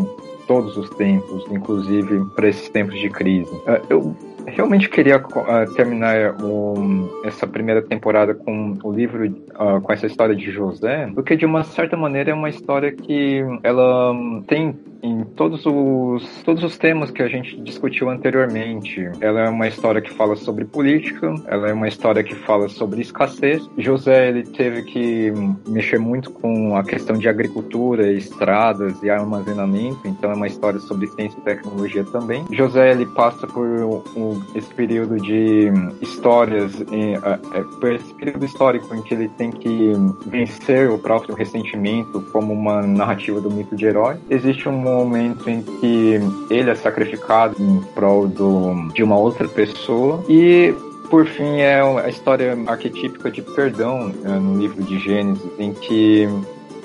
todos 0.46 0.76
os 0.76 0.88
tempos, 0.90 1.44
inclusive 1.50 2.24
para 2.36 2.48
esses 2.48 2.68
tempos 2.68 2.98
de 2.98 3.08
crise. 3.08 3.52
Uh, 3.52 3.80
eu 3.88 4.16
realmente 4.46 4.88
queria 4.88 5.18
uh, 5.18 5.74
terminar 5.74 6.42
um, 6.42 7.08
essa 7.24 7.46
primeira 7.46 7.82
temporada 7.82 8.34
com 8.34 8.78
o 8.82 8.92
livro, 8.92 9.26
uh, 9.26 9.80
com 9.80 9.92
essa 9.92 10.06
história 10.06 10.34
de 10.34 10.50
José, 10.50 11.10
porque 11.14 11.36
de 11.36 11.46
uma 11.46 11.64
certa 11.64 11.96
maneira 11.96 12.30
é 12.30 12.34
uma 12.34 12.48
história 12.48 12.92
que 12.92 13.42
ela 13.62 14.14
tem 14.46 14.74
em 15.02 15.24
todos 15.24 15.66
os, 15.66 16.42
todos 16.44 16.62
os 16.62 16.78
temas 16.78 17.10
que 17.10 17.22
a 17.22 17.28
gente 17.28 17.60
discutiu 17.60 18.08
anteriormente. 18.08 19.10
Ela 19.20 19.46
é 19.46 19.48
uma 19.48 19.66
história 19.66 20.00
que 20.00 20.10
fala 20.10 20.36
sobre 20.36 20.64
política, 20.64 21.34
ela 21.46 21.68
é 21.68 21.72
uma 21.72 21.88
história 21.88 22.22
que 22.22 22.34
fala 22.34 22.68
sobre 22.68 23.00
escassez. 23.00 23.68
José 23.76 24.28
ele 24.28 24.44
teve 24.44 24.82
que 24.82 25.32
mexer 25.66 25.98
muito 25.98 26.30
com 26.30 26.76
a 26.76 26.84
questão 26.84 27.16
de 27.16 27.28
agricultura, 27.28 28.12
estradas 28.12 29.02
e 29.02 29.10
armazenamento, 29.10 30.00
então 30.06 30.30
é 30.30 30.34
uma 30.34 30.46
história 30.46 30.78
sobre 30.80 31.08
ciência 31.08 31.38
e 31.38 31.42
tecnologia 31.42 32.04
também. 32.04 32.44
José 32.52 32.92
ele 32.92 33.06
passa 33.06 33.46
por 33.46 33.66
um, 33.66 34.40
esse 34.54 34.72
período 34.74 35.16
de 35.16 35.70
histórias, 36.00 36.80
em, 36.92 37.14
é, 37.14 37.62
por 37.80 37.92
esse 37.92 38.14
período 38.14 38.44
histórico 38.44 38.94
em 38.94 39.02
que 39.02 39.14
ele 39.14 39.28
tem 39.30 39.50
que 39.50 39.92
vencer 40.26 40.90
o 40.90 40.98
próprio 40.98 41.34
ressentimento 41.34 42.20
como 42.32 42.52
uma 42.52 42.82
narrativa 42.82 43.40
do 43.40 43.50
mito 43.50 43.74
de 43.74 43.86
herói. 43.86 44.16
Existe 44.30 44.68
um 44.68 44.91
momento 44.92 45.48
em 45.48 45.62
que 45.62 46.20
ele 46.50 46.70
é 46.70 46.74
sacrificado 46.74 47.56
em 47.60 47.80
prol 47.94 48.26
do, 48.28 48.88
de 48.92 49.02
uma 49.02 49.16
outra 49.16 49.48
pessoa. 49.48 50.24
E 50.28 50.74
por 51.10 51.26
fim 51.26 51.60
é 51.60 51.80
a 51.80 52.08
história 52.08 52.56
arquetípica 52.66 53.30
de 53.30 53.42
perdão 53.42 54.12
é, 54.24 54.28
no 54.28 54.58
livro 54.58 54.82
de 54.82 54.98
Gênesis, 54.98 55.50
em 55.58 55.72
que 55.72 56.28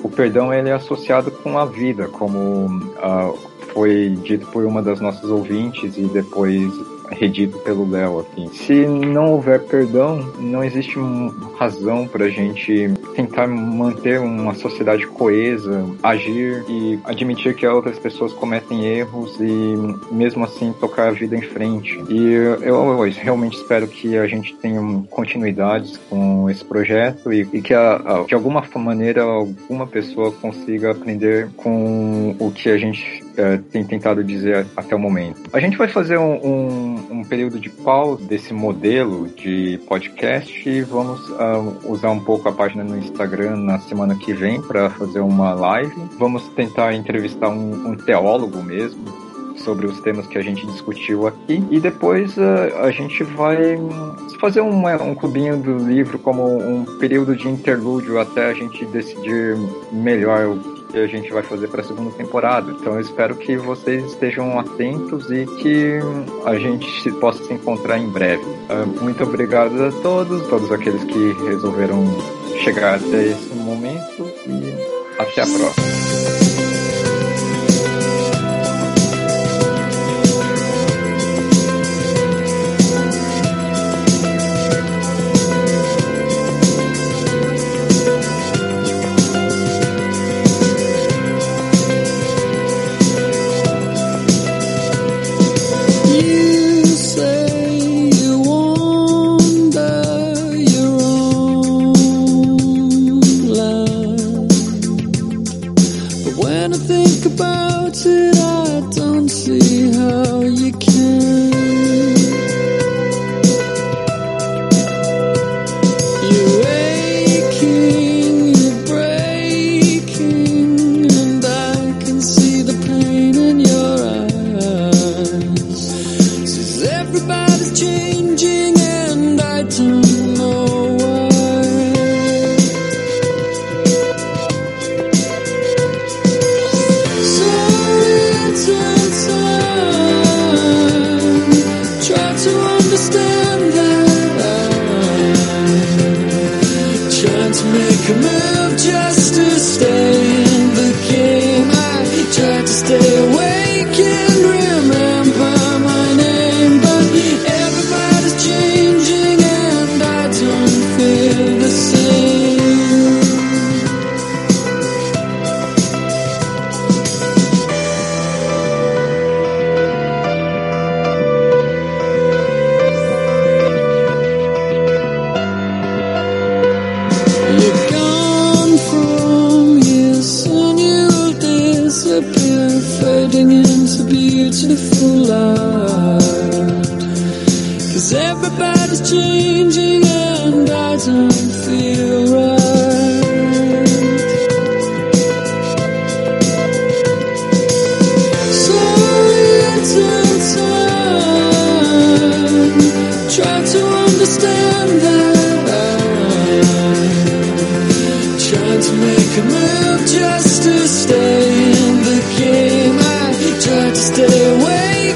o 0.02 0.08
perdão 0.08 0.52
ele 0.52 0.68
é 0.68 0.72
associado 0.72 1.30
com 1.30 1.58
a 1.58 1.64
vida, 1.64 2.08
como 2.08 2.66
uh, 2.66 3.38
foi 3.72 4.18
dito 4.22 4.46
por 4.48 4.64
uma 4.64 4.82
das 4.82 5.00
nossas 5.00 5.30
ouvintes 5.30 5.96
e 5.96 6.02
depois 6.02 6.70
redito 7.10 7.58
pelo 7.58 7.88
Léo, 7.88 8.20
assim. 8.20 8.48
Se 8.52 8.86
não 8.86 9.32
houver 9.32 9.60
perdão, 9.60 10.32
não 10.38 10.62
existe 10.62 10.96
razão 11.58 12.06
para 12.06 12.26
a 12.26 12.30
gente 12.30 12.92
tentar 13.14 13.46
manter 13.46 14.20
uma 14.20 14.54
sociedade 14.54 15.06
coesa, 15.06 15.84
agir 16.02 16.64
e 16.68 16.98
admitir 17.04 17.54
que 17.54 17.66
outras 17.66 17.98
pessoas 17.98 18.32
cometem 18.32 18.84
erros 18.84 19.36
e 19.40 20.12
mesmo 20.12 20.44
assim 20.44 20.72
tocar 20.72 21.08
a 21.08 21.12
vida 21.12 21.36
em 21.36 21.42
frente. 21.42 22.00
E 22.08 22.32
eu, 22.32 22.62
eu 22.62 23.10
realmente 23.10 23.56
espero 23.56 23.86
que 23.88 24.16
a 24.16 24.26
gente 24.26 24.54
tenha 24.56 24.80
continuidades 25.10 25.96
com 26.08 26.48
esse 26.48 26.64
projeto 26.64 27.32
e, 27.32 27.48
e 27.52 27.60
que 27.60 27.74
a, 27.74 27.96
a, 27.96 28.24
de 28.24 28.34
alguma 28.34 28.62
maneira 28.76 29.22
alguma 29.22 29.86
pessoa 29.86 30.30
consiga 30.30 30.92
aprender 30.92 31.48
com 31.56 32.36
o 32.38 32.50
que 32.50 32.68
a 32.68 32.76
gente 32.76 33.24
é, 33.40 33.58
tem 33.70 33.84
tentado 33.84 34.22
dizer 34.22 34.66
até 34.76 34.94
o 34.94 34.98
momento. 34.98 35.42
A 35.52 35.60
gente 35.60 35.76
vai 35.76 35.88
fazer 35.88 36.18
um, 36.18 36.34
um 36.44 36.88
um 37.18 37.24
período 37.24 37.58
de 37.58 37.68
pausa 37.68 38.24
desse 38.24 38.52
modelo 38.52 39.28
de 39.28 39.78
podcast 39.88 40.68
e 40.68 40.82
vamos 40.82 41.28
uh, 41.30 41.90
usar 41.90 42.10
um 42.10 42.20
pouco 42.20 42.48
a 42.48 42.52
página 42.52 42.84
no 42.84 42.96
Instagram 42.96 43.56
na 43.56 43.78
semana 43.80 44.14
que 44.14 44.32
vem 44.32 44.60
para 44.60 44.90
fazer 44.90 45.20
uma 45.20 45.52
live. 45.54 45.94
Vamos 46.18 46.48
tentar 46.50 46.94
entrevistar 46.94 47.48
um, 47.48 47.90
um 47.90 47.96
teólogo 47.96 48.62
mesmo 48.62 49.04
sobre 49.58 49.86
os 49.86 50.00
temas 50.00 50.26
que 50.26 50.38
a 50.38 50.42
gente 50.42 50.64
discutiu 50.66 51.26
aqui 51.26 51.64
e 51.70 51.80
depois 51.80 52.36
uh, 52.36 52.76
a 52.82 52.90
gente 52.92 53.24
vai 53.24 53.76
fazer 54.40 54.60
um, 54.60 54.86
um 54.86 55.14
clubinho 55.14 55.56
do 55.56 55.76
livro 55.78 56.18
como 56.18 56.44
um 56.44 56.84
período 56.98 57.34
de 57.34 57.48
interlúdio 57.48 58.20
até 58.20 58.50
a 58.50 58.54
gente 58.54 58.84
decidir 58.86 59.56
melhor 59.92 60.46
o 60.46 60.77
que 60.90 60.98
a 60.98 61.06
gente 61.06 61.30
vai 61.30 61.42
fazer 61.42 61.68
para 61.68 61.80
a 61.80 61.84
segunda 61.84 62.10
temporada. 62.10 62.72
Então 62.72 62.94
eu 62.94 63.00
espero 63.00 63.36
que 63.36 63.56
vocês 63.56 64.04
estejam 64.04 64.58
atentos 64.58 65.30
e 65.30 65.46
que 65.60 65.98
a 66.44 66.56
gente 66.56 67.10
possa 67.12 67.44
se 67.44 67.52
encontrar 67.52 67.98
em 67.98 68.08
breve. 68.08 68.42
Uh, 68.42 69.02
muito 69.02 69.22
obrigado 69.22 69.84
a 69.84 69.92
todos, 70.02 70.46
todos 70.48 70.72
aqueles 70.72 71.04
que 71.04 71.32
resolveram 71.46 72.04
chegar 72.62 72.96
até 72.96 73.24
esse 73.24 73.54
momento 73.54 74.26
e 74.46 74.74
até 75.18 75.42
a 75.42 75.46
próxima. 75.46 76.07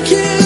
kill 0.05 0.42